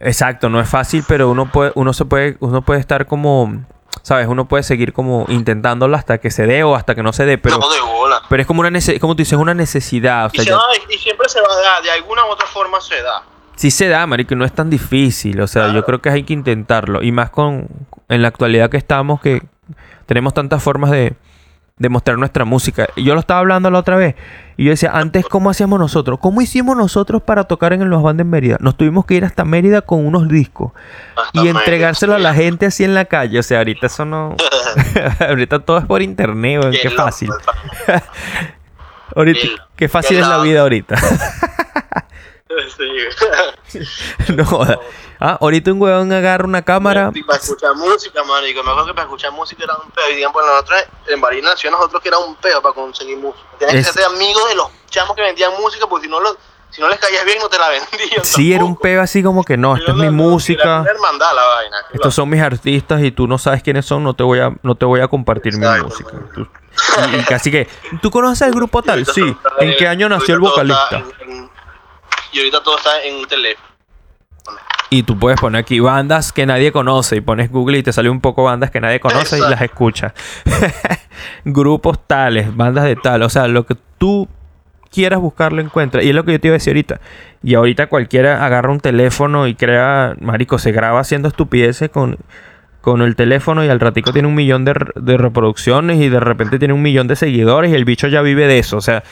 Exacto, 0.00 0.48
no 0.48 0.60
es 0.60 0.68
fácil, 0.68 1.04
pero 1.06 1.28
uno 1.30 1.50
puede, 1.50 1.72
uno 1.74 1.92
se 1.92 2.04
puede, 2.04 2.36
uno 2.40 2.62
puede 2.62 2.80
estar 2.80 3.06
como, 3.06 3.64
sabes, 4.02 4.26
uno 4.26 4.46
puede 4.48 4.62
seguir 4.64 4.92
como 4.92 5.26
intentándolo 5.28 5.96
hasta 5.96 6.18
que 6.18 6.30
se 6.30 6.46
dé 6.46 6.64
o 6.64 6.74
hasta 6.74 6.94
que 6.94 7.02
no 7.02 7.12
se 7.12 7.24
dé, 7.24 7.38
pero, 7.38 7.58
no 7.58 7.68
de 7.68 7.80
bola. 7.80 8.22
pero 8.28 8.42
es 8.42 8.46
como 8.48 8.60
una 8.62 8.70
como 9.00 9.14
tú 9.14 9.18
dices, 9.18 9.38
una 9.38 9.54
necesidad, 9.54 10.26
o 10.26 10.30
Y, 10.32 10.36
sea, 10.38 10.44
se 10.44 10.50
ya- 10.50 10.56
va- 10.56 10.62
y 10.94 10.98
siempre 10.98 11.28
se 11.28 11.40
va 11.40 11.52
a 11.52 11.56
dar, 11.60 11.82
de 11.82 11.90
alguna 11.92 12.24
u 12.24 12.30
otra 12.30 12.46
forma 12.48 12.80
se 12.80 13.00
da. 13.00 13.22
Sí 13.62 13.70
se 13.70 13.86
da, 13.86 14.04
marico, 14.08 14.34
no 14.34 14.44
es 14.44 14.52
tan 14.52 14.68
difícil, 14.70 15.40
o 15.40 15.46
sea, 15.46 15.72
yo 15.72 15.84
creo 15.84 16.02
que 16.02 16.10
hay 16.10 16.24
que 16.24 16.32
intentarlo 16.32 17.00
y 17.00 17.12
más 17.12 17.30
con 17.30 17.68
en 18.08 18.20
la 18.20 18.26
actualidad 18.26 18.68
que 18.70 18.76
estamos 18.76 19.20
que 19.20 19.40
tenemos 20.06 20.34
tantas 20.34 20.60
formas 20.60 20.90
de 20.90 21.14
de 21.78 21.88
mostrar 21.88 22.18
nuestra 22.18 22.44
música. 22.44 22.88
Y 22.96 23.04
Yo 23.04 23.14
lo 23.14 23.20
estaba 23.20 23.40
hablando 23.40 23.70
la 23.70 23.78
otra 23.78 23.96
vez 23.96 24.16
y 24.56 24.64
yo 24.64 24.70
decía, 24.70 24.90
antes 24.92 25.24
cómo 25.26 25.48
hacíamos 25.48 25.78
nosotros? 25.78 26.18
¿Cómo 26.20 26.42
hicimos 26.42 26.76
nosotros 26.76 27.22
para 27.22 27.44
tocar 27.44 27.72
en 27.72 27.88
los 27.88 28.02
bandas 28.02 28.24
en 28.24 28.30
Mérida? 28.30 28.56
Nos 28.60 28.76
tuvimos 28.76 29.06
que 29.06 29.14
ir 29.14 29.24
hasta 29.24 29.44
Mérida 29.44 29.82
con 29.82 30.04
unos 30.04 30.28
discos. 30.28 30.72
Hasta 31.16 31.44
y 31.44 31.48
entregárselo 31.48 32.14
a 32.14 32.18
la 32.18 32.34
gente 32.34 32.66
así 32.66 32.82
en 32.82 32.94
la 32.94 33.04
calle. 33.04 33.38
O 33.38 33.42
sea, 33.44 33.58
ahorita 33.58 33.86
eso 33.86 34.04
no. 34.04 34.36
ahorita 35.28 35.60
todo 35.60 35.78
es 35.78 35.86
por 35.86 36.02
internet. 36.02 36.62
Qué 36.82 36.90
fácil. 36.90 37.30
Ahorita, 39.14 39.40
Qué- 39.76 39.88
fácil 39.88 40.16
qué 40.16 40.22
es 40.22 40.28
la 40.28 40.38
vida 40.38 40.62
ahorita. 40.62 40.96
Sí. 43.66 43.80
no 44.34 44.44
joda. 44.44 44.78
Ah, 45.20 45.38
ahorita 45.40 45.72
un 45.72 45.80
huevón 45.80 46.12
agarra 46.12 46.44
una 46.44 46.62
cámara. 46.62 47.10
Y 47.14 47.22
para 47.22 47.38
escuchar 47.38 47.74
música, 47.76 48.22
marico. 48.24 48.62
Me 48.62 48.70
acuerdo 48.70 48.88
que 48.88 48.94
para 48.94 49.04
escuchar 49.04 49.32
música 49.32 49.64
era 49.64 49.76
un 49.76 49.90
peo. 49.90 50.10
Y 50.10 50.16
digamos, 50.16 50.42
nosotros 50.44 50.84
en 51.08 51.20
Barina 51.20 51.50
Nació 51.50 51.70
nosotros 51.70 52.02
que 52.02 52.08
era 52.08 52.18
un 52.18 52.34
peo 52.36 52.60
para 52.60 52.74
conseguir 52.74 53.16
música. 53.18 53.44
Tenías 53.58 53.76
Es- 53.76 53.86
que 53.88 53.92
ser 54.00 54.04
amigos 54.04 54.48
de 54.48 54.54
los 54.56 54.68
chamos 54.90 55.14
que 55.16 55.22
vendían 55.22 55.52
música, 55.60 55.86
porque 55.86 56.06
si 56.06 56.10
no, 56.10 56.18
los, 56.20 56.36
si 56.70 56.80
no 56.80 56.88
les 56.88 56.98
caías 56.98 57.24
bien, 57.24 57.38
no 57.40 57.48
te 57.48 57.58
la 57.58 57.68
vendían. 57.68 58.24
Sí, 58.24 58.52
era 58.52 58.64
un 58.64 58.70
tampoco. 58.70 58.82
peo 58.82 59.02
así 59.02 59.22
como 59.22 59.44
que 59.44 59.56
no, 59.56 59.76
esta 59.76 59.92
es 59.92 59.96
mi 59.96 60.10
música. 60.10 60.84
hermandad 60.88 61.34
la 61.34 61.44
vaina. 61.44 61.76
Estos 61.92 62.14
son 62.14 62.28
mis 62.28 62.40
artistas 62.42 63.00
y 63.02 63.12
tú 63.12 63.26
no 63.28 63.38
sabes 63.38 63.62
quiénes 63.62 63.86
son, 63.86 64.02
no 64.02 64.14
te 64.14 64.22
voy 64.24 64.40
a, 64.40 64.52
no 64.62 64.74
te 64.74 64.84
voy 64.84 65.00
a 65.00 65.08
compartir 65.08 65.52
mi 65.56 65.64
Exacto, 65.64 65.84
música. 65.88 66.12
man. 66.14 66.30
Tú- 66.34 66.48
y, 67.12 67.16
y 67.16 67.22
casi 67.24 67.50
que, 67.50 67.68
¿tú 68.00 68.10
conoces 68.10 68.48
el 68.48 68.54
grupo 68.54 68.82
tal? 68.82 69.04
Sí. 69.06 69.36
¿En 69.60 69.76
qué 69.76 69.86
año 69.86 70.08
nació 70.08 70.34
el 70.34 70.40
vocalista? 70.40 71.04
en- 71.20 71.30
en- 71.30 71.51
y 72.32 72.38
ahorita 72.38 72.62
todo 72.62 72.76
está 72.76 73.02
en 73.04 73.16
un 73.16 73.26
teléfono. 73.26 73.68
Y 74.90 75.04
tú 75.04 75.18
puedes 75.18 75.40
poner 75.40 75.60
aquí 75.60 75.80
bandas 75.80 76.32
que 76.32 76.44
nadie 76.44 76.70
conoce 76.70 77.16
y 77.16 77.20
pones 77.22 77.50
Google 77.50 77.78
y 77.78 77.82
te 77.82 77.94
sale 77.94 78.10
un 78.10 78.20
poco 78.20 78.44
bandas 78.44 78.70
que 78.70 78.80
nadie 78.80 79.00
conoce 79.00 79.38
y 79.38 79.40
las 79.40 79.62
escuchas. 79.62 80.12
Grupos 81.46 82.06
tales, 82.06 82.54
bandas 82.54 82.84
de 82.84 82.96
tal, 82.96 83.22
o 83.22 83.30
sea, 83.30 83.48
lo 83.48 83.64
que 83.64 83.74
tú 83.96 84.28
quieras 84.92 85.20
buscar 85.20 85.52
lo 85.52 85.62
encuentras. 85.62 86.04
Y 86.04 86.10
es 86.10 86.14
lo 86.14 86.24
que 86.24 86.32
yo 86.32 86.40
te 86.40 86.48
iba 86.48 86.54
a 86.54 86.58
decir 86.58 86.72
ahorita. 86.72 87.00
Y 87.42 87.54
ahorita 87.54 87.86
cualquiera 87.86 88.44
agarra 88.44 88.70
un 88.70 88.80
teléfono 88.80 89.46
y 89.48 89.54
crea, 89.54 90.14
marico, 90.20 90.58
se 90.58 90.72
graba 90.72 91.00
haciendo 91.00 91.28
estupideces 91.28 91.88
con, 91.88 92.18
con 92.82 93.00
el 93.00 93.16
teléfono 93.16 93.64
y 93.64 93.68
al 93.68 93.80
ratico 93.80 94.12
tiene 94.12 94.28
un 94.28 94.34
millón 94.34 94.66
de, 94.66 94.74
de 94.96 95.16
reproducciones 95.16 96.00
y 96.00 96.10
de 96.10 96.20
repente 96.20 96.58
tiene 96.58 96.74
un 96.74 96.82
millón 96.82 97.08
de 97.08 97.16
seguidores 97.16 97.72
y 97.72 97.74
el 97.74 97.86
bicho 97.86 98.08
ya 98.08 98.20
vive 98.20 98.46
de 98.46 98.58
eso. 98.58 98.76
O 98.76 98.82
sea, 98.82 99.02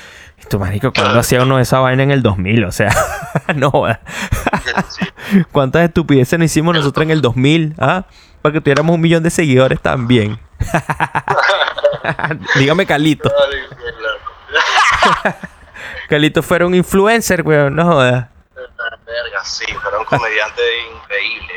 esto, 0.40 0.58
marico, 0.58 0.92
cuando 0.92 1.20
hacía 1.20 1.42
uno 1.42 1.58
esa 1.58 1.80
vaina 1.80 2.02
en 2.02 2.10
el 2.10 2.22
2000? 2.22 2.64
O 2.64 2.72
sea, 2.72 2.90
no. 3.54 3.70
Sí. 4.88 5.06
¿Cuántas 5.52 5.84
estupideces 5.84 6.38
no 6.38 6.44
hicimos 6.44 6.74
nosotros 6.74 7.04
en 7.04 7.10
el 7.10 7.20
2000? 7.20 7.74
¿Ah? 7.78 8.04
Para 8.42 8.54
que 8.54 8.60
tuviéramos 8.60 8.94
un 8.94 9.00
millón 9.00 9.22
de 9.22 9.30
seguidores 9.30 9.80
también. 9.80 10.38
Dígame 12.56 12.86
Calito. 12.86 13.30
Calito 16.08 16.42
fuera 16.42 16.66
un 16.66 16.74
influencer, 16.74 17.42
weón. 17.42 17.76
No 17.76 17.84
jodas. 17.84 18.28
Verga, 18.54 19.44
sí, 19.44 19.66
pero 19.84 20.00
un 20.00 20.04
comediante 20.06 20.62
increíble. 20.94 21.54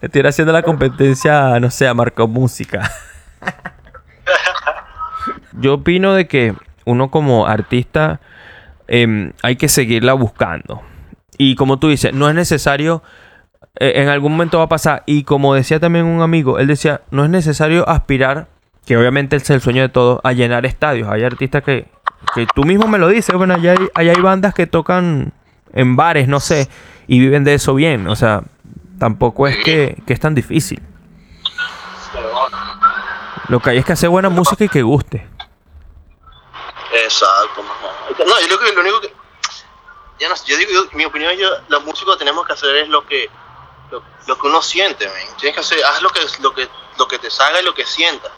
Le 0.00 0.06
estoy 0.06 0.26
haciendo 0.26 0.52
la 0.52 0.62
competencia, 0.62 1.60
no 1.60 1.70
sé, 1.70 1.86
a 1.86 1.94
Marco 1.94 2.26
Música. 2.26 2.90
Yo 5.52 5.74
opino 5.74 6.14
de 6.14 6.26
que 6.26 6.54
uno 6.88 7.10
como 7.10 7.46
artista 7.46 8.20
em, 8.88 9.32
hay 9.42 9.56
que 9.56 9.68
seguirla 9.68 10.14
buscando. 10.14 10.82
Y 11.36 11.54
como 11.54 11.78
tú 11.78 11.88
dices, 11.88 12.14
no 12.14 12.28
es 12.28 12.34
necesario, 12.34 13.02
eh, 13.78 13.92
en 13.96 14.08
algún 14.08 14.32
momento 14.32 14.58
va 14.58 14.64
a 14.64 14.68
pasar. 14.68 15.02
Y 15.06 15.24
como 15.24 15.54
decía 15.54 15.78
también 15.78 16.06
un 16.06 16.22
amigo, 16.22 16.58
él 16.58 16.66
decía, 16.66 17.02
no 17.10 17.24
es 17.24 17.30
necesario 17.30 17.86
aspirar, 17.88 18.48
que 18.86 18.96
obviamente 18.96 19.36
es 19.36 19.48
el 19.50 19.60
sueño 19.60 19.82
de 19.82 19.90
todos, 19.90 20.20
a 20.24 20.32
llenar 20.32 20.64
estadios. 20.64 21.08
Hay 21.08 21.22
artistas 21.22 21.62
que, 21.62 21.86
que 22.34 22.46
tú 22.54 22.64
mismo 22.64 22.88
me 22.88 22.98
lo 22.98 23.08
dices, 23.08 23.34
bueno, 23.36 23.54
hay, 23.54 23.68
hay 23.94 24.20
bandas 24.22 24.54
que 24.54 24.66
tocan 24.66 25.34
en 25.74 25.94
bares, 25.94 26.26
no 26.26 26.40
sé, 26.40 26.68
y 27.06 27.18
viven 27.20 27.44
de 27.44 27.54
eso 27.54 27.74
bien. 27.74 28.08
O 28.08 28.16
sea, 28.16 28.42
tampoco 28.98 29.46
es 29.46 29.58
que, 29.58 30.02
que 30.06 30.14
es 30.14 30.20
tan 30.20 30.34
difícil. 30.34 30.80
Lo 33.48 33.60
que 33.60 33.70
hay 33.70 33.78
es 33.78 33.84
que 33.84 33.92
hacer 33.92 34.08
buena 34.08 34.30
música 34.30 34.64
y 34.64 34.68
que 34.68 34.82
guste. 34.82 35.26
No, 38.26 38.40
yo 38.40 38.58
creo 38.58 38.70
que 38.70 38.72
lo 38.72 38.80
único 38.80 39.00
que. 39.00 39.14
Ya 40.18 40.28
no, 40.28 40.34
yo 40.46 40.56
digo, 40.56 40.72
yo- 40.72 40.88
mi 40.92 41.04
opinión, 41.04 41.34
yo, 41.36 41.48
los 41.68 41.84
músicos 41.84 42.18
tenemos 42.18 42.46
que 42.46 42.52
hacer 42.52 42.74
es 42.76 42.88
lo 42.88 43.06
que 43.06 43.30
lo, 43.90 44.02
lo 44.26 44.38
que 44.38 44.46
uno 44.48 44.60
siente, 44.62 45.06
man. 45.06 45.16
Tienes 45.38 45.54
que 45.54 45.60
hacer, 45.60 45.84
haz 45.84 46.02
lo 46.02 46.10
que, 46.10 46.20
lo 46.40 46.52
que, 46.54 46.68
lo 46.98 47.06
que 47.08 47.18
te 47.18 47.30
salga 47.30 47.60
y 47.60 47.64
lo 47.64 47.74
que 47.74 47.86
sientas. 47.86 48.32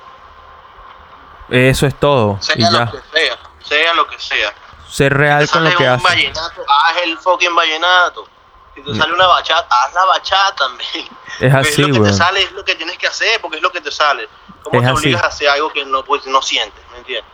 Eso 1.49 1.87
es 1.87 1.99
todo. 1.99 2.39
Y 2.41 2.45
Sea 2.45 2.57
ya. 2.57 2.71
lo 2.85 2.91
que 2.93 3.01
sea, 3.19 3.39
sea 3.65 3.95
lo 3.95 4.07
que 4.07 4.19
sea. 4.21 4.55
Ser 4.89 5.15
real 5.17 5.47
Te 5.47 5.53
con 5.53 5.65
lo 5.65 5.77
que 5.77 5.87
haces. 5.87 6.03
vallenato, 6.03 6.65
haz 6.69 6.97
el 7.05 7.19
fucking 7.19 7.55
vallenato. 7.55 8.29
Si 8.75 8.83
te 8.83 8.95
sale 8.95 9.13
una 9.13 9.27
bachata, 9.27 9.67
haz 9.85 9.95
la 9.95 10.05
bachata 10.05 10.55
también. 10.59 11.09
Es 11.41 11.55
así, 11.55 11.83
lo 11.83 11.95
que 12.03 12.11
te 12.11 12.13
sale 12.17 12.43
es 12.43 12.53
lo 12.53 12.65
que 12.65 12.75
tienes 12.77 12.99
que 12.99 13.07
hacer, 13.07 13.41
porque 13.41 13.57
es 13.57 13.63
lo 13.63 13.71
que 13.73 13.81
te 13.81 13.91
sale. 13.91 14.29
¿Cómo 14.63 14.79
Es 14.81 14.85
te 14.87 14.91
así. 14.93 14.99
obligas 15.07 15.23
a 15.23 15.27
hacer 15.29 15.49
algo 15.49 15.71
que 15.73 15.85
no, 15.85 16.05
pues, 16.05 16.27
no 16.27 16.41
sientes? 16.43 16.83
¿Me 16.93 16.99
entiendes? 16.99 17.25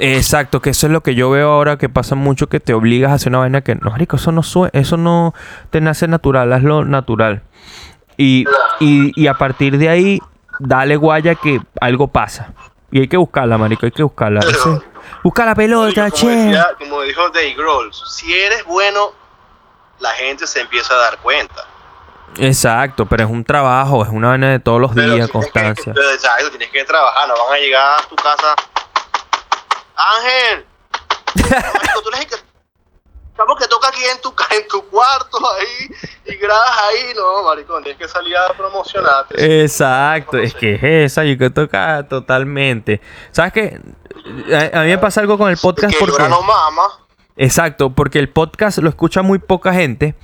Exacto, 0.00 0.60
que 0.60 0.70
eso 0.70 0.86
es 0.86 0.92
lo 0.92 1.02
que 1.02 1.14
yo 1.14 1.30
veo 1.30 1.50
ahora 1.50 1.76
que 1.76 1.88
pasa 1.88 2.14
mucho 2.14 2.48
que 2.48 2.60
te 2.60 2.72
obligas 2.74 3.10
a 3.10 3.14
hacer 3.14 3.30
una 3.30 3.38
vaina 3.38 3.62
que 3.62 3.74
no, 3.74 3.90
marico, 3.90 4.16
eso 4.16 4.30
no 4.32 4.42
sue- 4.42 4.70
eso 4.72 4.96
no 4.96 5.34
te 5.70 5.80
nace 5.80 6.06
natural, 6.08 6.52
hazlo 6.52 6.84
natural. 6.84 7.42
Y, 8.16 8.44
y, 8.80 9.12
y 9.20 9.26
a 9.26 9.34
partir 9.34 9.78
de 9.78 9.88
ahí, 9.88 10.20
dale 10.60 10.96
guaya 10.96 11.34
que 11.34 11.60
algo 11.80 12.08
pasa. 12.08 12.52
Y 12.90 13.00
hay 13.00 13.08
que 13.08 13.16
buscarla, 13.16 13.58
marico, 13.58 13.86
hay 13.86 13.92
que 13.92 14.02
buscarla. 14.02 14.40
Pero- 14.40 14.82
busca 15.22 15.44
la 15.44 15.54
pelota, 15.54 16.10
como, 16.10 16.16
che. 16.22 16.28
decía- 16.28 16.68
como 16.78 17.02
dijo 17.02 17.28
Dave 17.30 17.54
Grohl, 17.54 17.90
si 17.92 18.32
eres 18.32 18.64
bueno, 18.64 19.12
la 20.00 20.10
gente 20.10 20.46
se 20.46 20.60
empieza 20.60 20.94
a 20.94 20.98
dar 20.98 21.18
cuenta. 21.18 21.64
Exacto, 22.38 23.06
pero 23.06 23.24
es 23.24 23.30
un 23.30 23.42
trabajo, 23.44 24.02
es 24.04 24.10
una 24.10 24.28
vaina 24.28 24.50
de 24.50 24.60
todos 24.60 24.80
los 24.80 24.92
Pero 24.92 25.14
días, 25.14 25.14
tienes 25.14 25.26
que- 25.28 25.32
constancia. 25.32 25.92
pero, 25.94 26.10
exacto, 26.12 26.50
tienes 26.50 26.70
que 26.70 26.84
trabajar, 26.84 27.26
no 27.28 27.34
van 27.34 27.54
a 27.54 27.58
llegar 27.58 28.00
a 28.00 28.08
tu 28.08 28.14
casa. 28.16 28.54
Ángel, 29.98 30.66
marico, 31.74 32.02
tú 32.02 32.08
eres 32.10 32.20
el 32.20 32.26
que, 32.28 32.36
estamos 33.30 33.58
que 33.58 33.66
toca 33.66 33.88
aquí 33.88 34.04
en 34.04 34.20
tu, 34.20 34.32
en 34.50 34.68
tu 34.68 34.88
cuarto 34.88 35.38
ahí 35.54 35.90
y 36.24 36.36
grabas 36.36 36.78
ahí, 36.88 37.12
no, 37.16 37.42
maricón, 37.42 37.82
tienes 37.82 38.00
que 38.00 38.06
salir 38.06 38.36
a 38.36 38.52
promocionarte. 38.52 39.62
Exacto, 39.62 40.38
es 40.38 40.54
que 40.54 40.74
es 40.74 40.82
esa, 40.82 41.24
yo 41.24 41.36
que 41.36 41.50
toca 41.50 42.06
totalmente. 42.08 43.00
¿Sabes 43.32 43.52
qué? 43.52 43.80
A, 44.54 44.80
a 44.80 44.82
mí 44.84 44.90
me 44.90 44.98
pasa 44.98 45.20
algo 45.20 45.36
con 45.36 45.50
el 45.50 45.56
podcast 45.56 45.92
que 45.92 45.98
porque... 45.98 46.28
no 46.28 46.42
mama. 46.42 46.82
Exacto, 47.36 47.90
porque 47.90 48.20
el 48.20 48.28
podcast 48.28 48.78
lo 48.78 48.88
escucha 48.88 49.22
muy 49.22 49.40
poca 49.40 49.72
gente, 49.72 50.14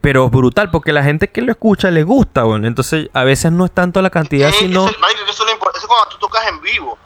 pero 0.00 0.26
es 0.26 0.30
brutal, 0.32 0.70
porque 0.70 0.92
la 0.92 1.04
gente 1.04 1.30
que 1.30 1.42
lo 1.42 1.52
escucha 1.52 1.90
le 1.90 2.02
gusta, 2.02 2.42
bueno. 2.42 2.66
Entonces, 2.66 3.08
a 3.12 3.22
veces 3.24 3.52
no 3.52 3.64
es 3.64 3.72
tanto 3.72 4.02
la 4.02 4.10
cantidad, 4.10 4.50
sino... 4.52 4.88
eso, 4.88 4.98
marico, 5.00 5.22
eso 5.28 5.44
es 5.44 5.50
lo. 5.50 5.70
Eso 5.70 5.78
es 5.78 5.86
cuando 5.86 6.08
tú 6.10 6.18
tocas 6.18 6.46
en 6.48 6.60
vivo. 6.60 6.98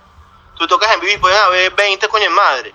Tú 0.61 0.67
tocas 0.67 0.93
en 0.93 1.01
vivo 1.01 1.15
y 1.15 1.19
pueden 1.19 1.39
haber 1.39 1.75
20 1.75 2.07
coño 2.09 2.27
en 2.27 2.35
madre. 2.35 2.75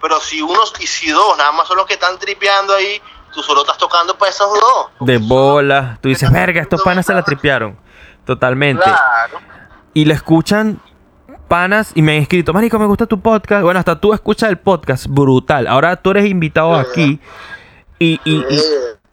Pero 0.00 0.18
si 0.20 0.40
uno 0.40 0.58
y 0.80 0.86
si 0.86 1.10
dos, 1.10 1.36
nada 1.36 1.52
más 1.52 1.68
son 1.68 1.76
los 1.76 1.84
que 1.84 1.92
están 1.92 2.18
tripeando 2.18 2.74
ahí, 2.74 2.98
tú 3.30 3.42
solo 3.42 3.60
estás 3.60 3.76
tocando 3.76 4.16
para 4.16 4.30
esos 4.30 4.48
dos. 4.58 4.86
De 5.00 5.18
bola. 5.18 5.98
Tú 6.00 6.08
dices, 6.08 6.32
verga, 6.32 6.62
estos 6.62 6.80
panas 6.82 7.04
se 7.04 7.12
la 7.12 7.22
tripearon. 7.22 7.78
Totalmente. 8.24 8.82
Claro. 8.82 9.38
Y 9.92 10.06
lo 10.06 10.14
escuchan 10.14 10.80
panas 11.46 11.92
y 11.94 12.00
me 12.00 12.16
han 12.16 12.22
escrito, 12.22 12.54
Marico, 12.54 12.78
me 12.78 12.86
gusta 12.86 13.04
tu 13.04 13.20
podcast. 13.20 13.62
Bueno, 13.62 13.80
hasta 13.80 14.00
tú 14.00 14.14
escuchas 14.14 14.48
el 14.48 14.56
podcast, 14.56 15.06
brutal. 15.06 15.66
Ahora 15.66 15.94
tú 15.96 16.12
eres 16.12 16.24
invitado 16.30 16.74
aquí. 16.74 17.20
Y, 17.98 18.18
y, 18.24 18.36
y, 18.48 18.62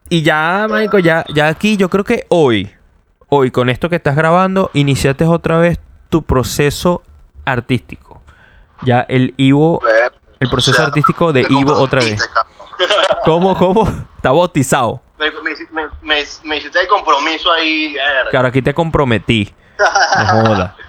y 0.07 0.21
ya, 0.21 0.65
Marico, 0.69 0.97
ya, 0.97 1.25
ya 1.35 1.49
aquí, 1.49 1.75
yo 1.75 1.89
creo 1.89 2.05
que 2.05 2.25
hoy, 2.29 2.73
hoy 3.27 3.51
con 3.51 3.69
esto 3.69 3.89
que 3.89 3.97
estás 3.97 4.15
grabando, 4.15 4.71
iniciaste 4.73 5.25
otra 5.25 5.57
vez 5.57 5.77
tu 6.07 6.23
proceso 6.23 7.03
artístico. 7.45 8.02
Ya 8.85 9.01
el 9.09 9.33
Ivo, 9.37 9.81
el 10.39 10.49
proceso 10.49 10.71
o 10.71 10.75
sea, 10.75 10.85
artístico 10.85 11.31
de 11.33 11.45
Ivo 11.49 11.73
otra 11.73 11.99
vez. 12.01 12.29
¿Cómo, 13.25 13.55
cómo? 13.57 13.87
Está 14.17 14.31
bautizado. 14.31 15.01
Me, 15.17 15.31
me, 15.31 15.89
me, 16.01 16.23
me 16.43 16.57
hiciste 16.57 16.81
el 16.81 16.87
compromiso 16.87 17.51
ahí. 17.51 17.95
Claro, 18.29 18.47
aquí 18.49 18.61
te 18.61 18.73
comprometí. 18.73 19.53
No 19.79 20.25
joda. 20.25 20.75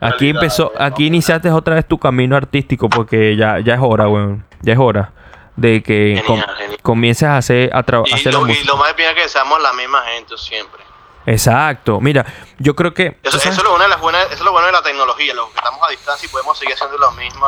Aquí 0.00 0.28
empezó, 0.28 0.70
aquí 0.78 1.06
iniciaste 1.06 1.50
otra 1.50 1.76
vez 1.76 1.88
tu 1.88 1.96
camino 1.96 2.36
artístico 2.36 2.90
porque 2.90 3.36
ya, 3.36 3.60
ya 3.60 3.74
es 3.74 3.80
hora, 3.82 4.06
weón. 4.06 4.44
Ya 4.60 4.74
es 4.74 4.78
hora 4.78 5.12
de 5.56 5.82
que 5.82 6.22
com- 6.26 6.38
Genial, 6.40 6.56
genial. 6.58 6.78
comiences 6.82 7.28
a 7.28 7.36
hacer, 7.38 7.70
a 7.72 7.82
Y 8.04 8.12
hacer 8.12 8.34
la 8.34 8.40
lo, 8.40 8.48
y 8.50 8.64
lo 8.64 8.76
más 8.76 8.94
bien 8.96 9.16
es 9.16 9.22
que 9.22 9.28
seamos 9.30 9.62
la 9.62 9.72
misma 9.72 10.02
gente 10.02 10.36
siempre. 10.36 10.82
Exacto. 11.26 12.00
Mira, 12.00 12.24
yo 12.58 12.74
creo 12.74 12.92
que... 12.94 13.18
Eso, 13.22 13.36
es 13.38 13.62
lo 13.62 13.70
bueno 13.70 13.84
de 13.84 13.90
las 13.90 14.00
buenas, 14.00 14.24
eso 14.26 14.34
es 14.34 14.40
lo 14.42 14.52
bueno 14.52 14.66
de 14.66 14.72
la 14.72 14.82
tecnología, 14.82 15.34
lo 15.34 15.50
que 15.50 15.56
estamos 15.58 15.80
a 15.86 15.90
distancia 15.90 16.26
y 16.26 16.30
podemos 16.30 16.58
seguir 16.58 16.74
haciendo 16.74 16.98
lo 16.98 17.10
mismo 17.12 17.46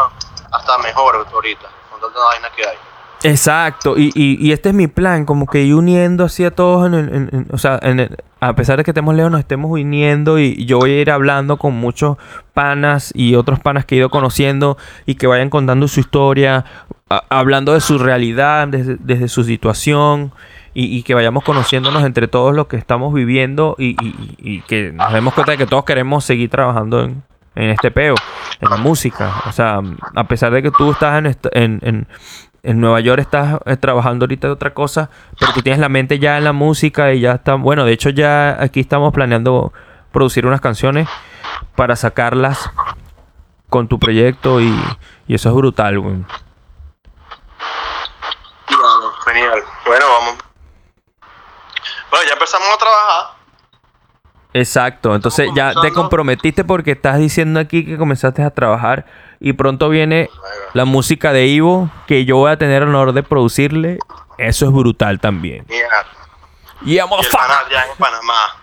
hasta 0.53 0.79
mejor 0.79 1.27
ahorita, 1.33 1.69
con 1.91 2.01
tanta 2.01 2.19
vaina 2.21 2.49
que 2.57 2.67
hay. 2.67 2.77
Exacto, 3.23 3.97
y, 3.97 4.13
y, 4.15 4.37
y 4.47 4.53
este 4.53 4.69
es 4.69 4.75
mi 4.75 4.87
plan, 4.89 5.25
como 5.25 5.47
que 5.47 5.63
ir 5.63 5.75
uniendo 5.75 6.25
así 6.25 6.45
a 6.45 6.51
todos, 6.51 6.87
en 6.87 6.95
el- 6.95 7.09
en- 7.15 7.31
en- 7.33 7.47
o 7.51 7.59
sea, 7.59 7.79
en 7.83 7.99
el- 8.01 8.17
a 8.41 8.53
pesar 8.55 8.77
de 8.77 8.85
que 8.85 8.91
estemos 8.91 9.15
lejos, 9.15 9.33
nos 9.33 9.41
estemos 9.41 9.71
uniendo 9.71 10.39
y 10.39 10.65
yo 10.67 10.79
voy 10.79 10.93
a 10.93 11.01
ir 11.01 11.11
hablando 11.11 11.57
con 11.57 11.75
muchos 11.75 12.19
panas 12.53 13.13
y 13.17 13.35
otros 13.35 13.59
panas 13.59 13.85
que 13.87 13.95
he 13.95 13.99
ido 13.99 14.11
conociendo 14.11 14.77
y 15.07 15.15
que 15.17 15.27
vayan 15.27 15.49
contando 15.51 15.89
su 15.89 16.01
historia, 16.01 16.67
a- 17.09 17.25
hablando 17.31 17.73
de 17.73 17.81
su 17.81 17.99
realidad, 17.99 18.69
desde, 18.69 18.97
desde 19.01 19.29
su 19.29 19.45
situación 19.45 20.33
y, 20.79 21.03
que 21.05 21.15
vayamos 21.15 21.43
conociéndonos 21.43 22.05
entre 22.05 22.29
todos 22.29 22.55
lo 22.55 22.69
que 22.69 22.77
estamos 22.77 23.15
viviendo 23.15 23.77
y, 23.79 23.97
y- 24.05 24.35
y 24.39 24.61
que 24.63 24.93
nos 24.93 25.13
demos 25.13 25.33
cuenta 25.33 25.53
de 25.53 25.59
que 25.59 25.67
todos 25.67 25.85
queremos 25.85 26.25
seguir 26.25 26.51
trabajando 26.51 27.03
en, 27.03 27.23
en 27.55 27.71
este 27.71 27.91
peo, 27.91 28.15
en 28.61 28.69
la 28.69 28.77
música. 28.77 29.43
O 29.47 29.53
sea, 29.53 29.81
a 30.15 30.25
pesar 30.25 30.53
de 30.53 30.63
que 30.63 30.71
tú 30.71 30.91
estás 30.93 31.19
en, 31.19 31.27
en, 31.53 31.81
en- 31.83 32.09
en 32.63 32.81
Nueva 32.81 33.01
York, 33.01 33.21
estás 33.21 33.59
eh, 33.65 33.77
trabajando 33.77 34.25
ahorita 34.25 34.49
de 34.49 34.53
otra 34.53 34.75
cosa, 34.75 35.09
pero 35.39 35.53
tú 35.53 35.63
tienes 35.63 35.79
la 35.81 35.89
mente 35.89 36.19
ya 36.19 36.37
en 36.37 36.45
la 36.45 36.53
música 36.53 37.13
y 37.15 37.21
ya 37.21 37.33
está. 37.33 37.55
Bueno, 37.55 37.85
de 37.85 37.93
hecho, 37.93 38.11
ya 38.11 38.61
aquí 38.63 38.81
estamos 38.81 39.15
planeando 39.15 39.73
producir 40.13 40.45
unas 40.47 40.61
canciones 40.61 41.09
para 41.77 41.95
sacarlas 41.97 42.71
con 43.71 43.89
tu 43.89 43.99
proyecto 43.99 44.61
y, 44.61 44.75
y 45.29 45.35
eso 45.35 45.49
es 45.49 45.55
brutal, 45.55 46.01
güey. 46.01 46.17
Genial. 49.25 49.63
Bueno, 49.87 50.05
vamos. 50.21 50.46
Bueno, 52.17 52.29
ya 52.29 52.33
empezamos 52.35 52.67
a 52.73 52.79
trabajar. 52.79 53.37
Exacto, 54.55 55.15
entonces 55.15 55.51
ya 55.55 55.75
te 55.83 55.93
comprometiste 55.93 56.65
porque 56.65 56.93
estás 56.93 57.19
diciendo 57.19 57.61
aquí 57.61 57.85
que 57.85 57.99
comenzaste 57.99 58.43
a 58.43 58.49
trabajar 58.49 59.05
y 59.39 59.53
pronto 59.53 59.91
viene 59.91 60.31
la 60.73 60.87
música 60.87 61.35
de 61.35 61.47
Ivo 61.49 61.91
que 62.07 62.25
yo 62.25 62.37
voy 62.39 62.51
a 62.51 62.57
tener 62.57 62.83
el 62.83 62.89
honor 62.89 63.13
de 63.13 63.23
producirle. 63.23 63.99
Eso 64.39 64.65
es 64.65 64.73
brutal 64.73 65.21
también. 65.21 65.67
Y 65.69 66.95
y 66.95 66.99
el 66.99 67.07
pana 67.07 67.65
ya 67.71 67.85
en 67.85 67.97
Panamá. 67.99 68.63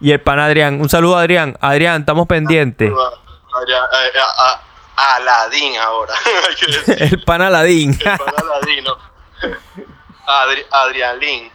Y 0.00 0.10
el 0.10 0.20
pan 0.20 0.40
Adrián. 0.40 0.80
Un 0.80 0.88
saludo 0.88 1.16
Adrián. 1.18 1.56
Adrián, 1.60 2.00
estamos 2.00 2.26
pendientes. 2.26 2.90
Adrián- 2.90 3.84
eh, 3.92 4.18
a, 4.18 4.60
a- 5.00 5.16
Aladín 5.16 5.76
ahora. 5.78 6.14
El 6.98 7.22
pan 7.22 7.42
Aladín. 7.42 7.90
El 7.92 7.98
pana 8.18 8.32
Aladino. 8.38 8.96
Adri, 10.26 10.62
Adrialín. 10.70 11.50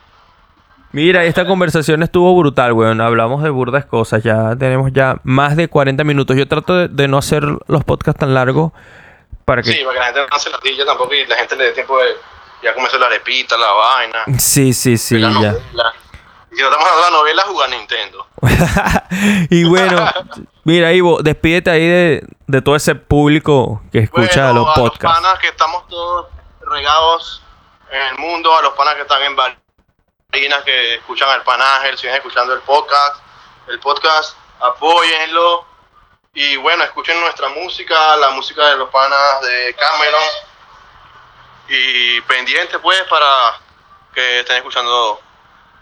Mira, 0.98 1.26
esta 1.26 1.46
conversación 1.46 2.02
estuvo 2.02 2.36
brutal, 2.36 2.74
weón. 2.74 3.02
Hablamos 3.02 3.44
de 3.44 3.52
burdas 3.52 3.86
cosas. 3.86 4.24
Ya 4.24 4.56
tenemos 4.58 4.92
ya 4.92 5.20
más 5.24 5.56
de 5.56 5.68
40 5.68 6.04
minutos. 6.04 6.36
Yo 6.36 6.48
trato 6.48 6.76
de, 6.76 6.88
de 6.88 7.08
no 7.08 7.20
hacer 7.20 7.44
los 7.68 7.84
podcasts 7.84 8.20
tan 8.20 8.34
largos 8.34 8.72
para 9.46 9.62
que... 9.62 9.74
Sí, 9.74 9.84
para 9.84 9.94
que 9.94 10.00
la 10.00 10.06
gente 10.06 10.22
no 10.32 10.40
se 10.40 10.50
la 10.50 10.58
tilla 10.58 10.86
tampoco 10.88 11.14
y 11.14 11.24
la 11.28 11.36
gente 11.36 11.56
le 11.56 11.66
dé 11.66 11.72
tiempo 11.74 12.00
de 12.00 12.16
ya 12.64 12.74
comenzó 12.74 12.98
la 12.98 13.06
arepita, 13.06 13.56
la 13.60 13.72
vaina. 13.74 14.40
Sí, 14.40 14.74
sí, 14.74 14.98
sí, 14.98 15.20
ya. 15.22 15.30
novela. 15.30 15.94
Y 16.52 16.56
si 16.56 16.62
no 16.64 16.68
estamos 16.68 16.88
hablando 16.88 17.06
de 17.06 17.12
la 17.12 17.18
novela, 17.20 17.44
jugar 17.44 17.70
Nintendo. 17.70 18.28
y 19.52 19.64
bueno, 19.66 20.04
mira, 20.64 20.94
Ivo, 20.94 21.22
despídete 21.22 21.70
ahí 21.70 21.88
de, 21.88 22.28
de 22.48 22.62
todo 22.64 22.76
ese 22.76 22.96
público 22.96 23.84
que 23.92 24.00
escucha 24.00 24.52
Bueno, 24.52 24.62
los 24.62 24.70
a 24.70 24.74
podcasts. 24.74 25.04
los 25.04 25.14
panas 25.14 25.40
que 25.42 25.48
estamos 25.50 25.88
todos 25.90 26.26
regados 26.62 27.44
en 27.92 28.16
el 28.16 28.18
mundo, 28.18 28.58
a 28.58 28.64
los 28.64 28.74
panas 28.74 28.96
que 28.96 29.02
están 29.04 29.22
en 29.22 29.36
Barinas, 29.36 29.62
que 30.66 30.96
escuchan 30.96 31.30
al 31.30 31.44
Panángel, 31.44 31.98
siguen 31.98 32.16
escuchando 32.16 32.54
el 32.54 32.60
podcast, 32.62 33.22
el 33.70 33.80
podcast, 33.80 34.36
apóyenlo. 34.60 35.66
Y 36.34 36.58
bueno, 36.58 36.84
escuchen 36.84 37.20
nuestra 37.22 37.50
música, 37.50 38.18
la 38.18 38.30
música 38.32 38.68
de 38.68 38.78
los 38.78 38.90
panas 38.90 39.42
de 39.42 39.74
Cameron. 39.76 40.22
Y 41.70 42.22
pendiente 42.22 42.78
pues 42.80 43.02
para 43.04 43.60
que 44.14 44.42
estén 44.42 44.58
escuchando 44.58 45.20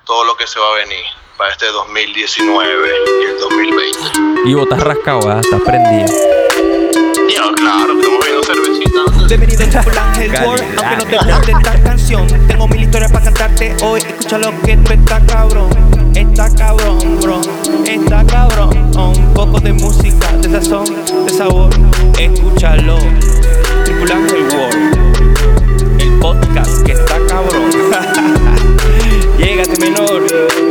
todo 0.06 0.24
lo 0.24 0.38
que 0.38 0.48
se 0.48 0.60
va 0.60 0.74
a 0.74 0.76
venir 0.76 1.06
para 1.38 1.52
este 1.52 1.66
2019 1.68 2.94
y 3.22 3.26
el 3.26 3.40
2020. 3.40 4.00
Ivo, 4.46 4.64
estás 4.64 4.80
rascado, 4.82 5.20
¿verdad? 5.22 5.42
Estás 5.44 5.62
prendido. 5.62 6.08
Ya, 7.28 7.52
claro, 7.56 7.94
estamos 8.00 8.26
cervecita. 8.26 8.35
Bienvenido 8.46 9.02
a 9.80 10.14
Triple 10.14 10.40
World, 10.46 10.64
aunque 10.84 10.98
no 10.98 11.06
te 11.06 11.34
guste 11.34 11.52
esta 11.52 11.82
canción. 11.82 12.28
Tengo 12.48 12.68
mil 12.68 12.84
historias 12.84 13.12
para 13.12 13.26
cantarte 13.26 13.76
hoy. 13.84 14.02
Escucha 14.02 14.38
lo 14.38 14.62
que 14.62 14.78
tú 14.78 14.94
estás 14.94 15.24
cabrón. 15.24 15.70
Está 16.14 16.54
cabrón, 16.54 17.00
bro. 17.22 17.42
Está 17.86 18.24
cabrón. 18.26 18.92
Un 18.96 19.34
poco 19.34 19.60
de 19.60 19.74
música, 19.74 20.32
de 20.34 20.50
sazón, 20.50 20.86
de 21.26 21.34
sabor. 21.34 21.72
Escúchalo. 22.20 23.00
Triple 23.84 24.14
Ángel 24.14 24.44
World. 24.54 26.02
El 26.02 26.20
podcast 26.20 26.84
que 26.84 26.92
está 26.92 27.18
cabrón. 27.28 27.72
Llégate, 29.40 29.80
menor. 29.80 30.65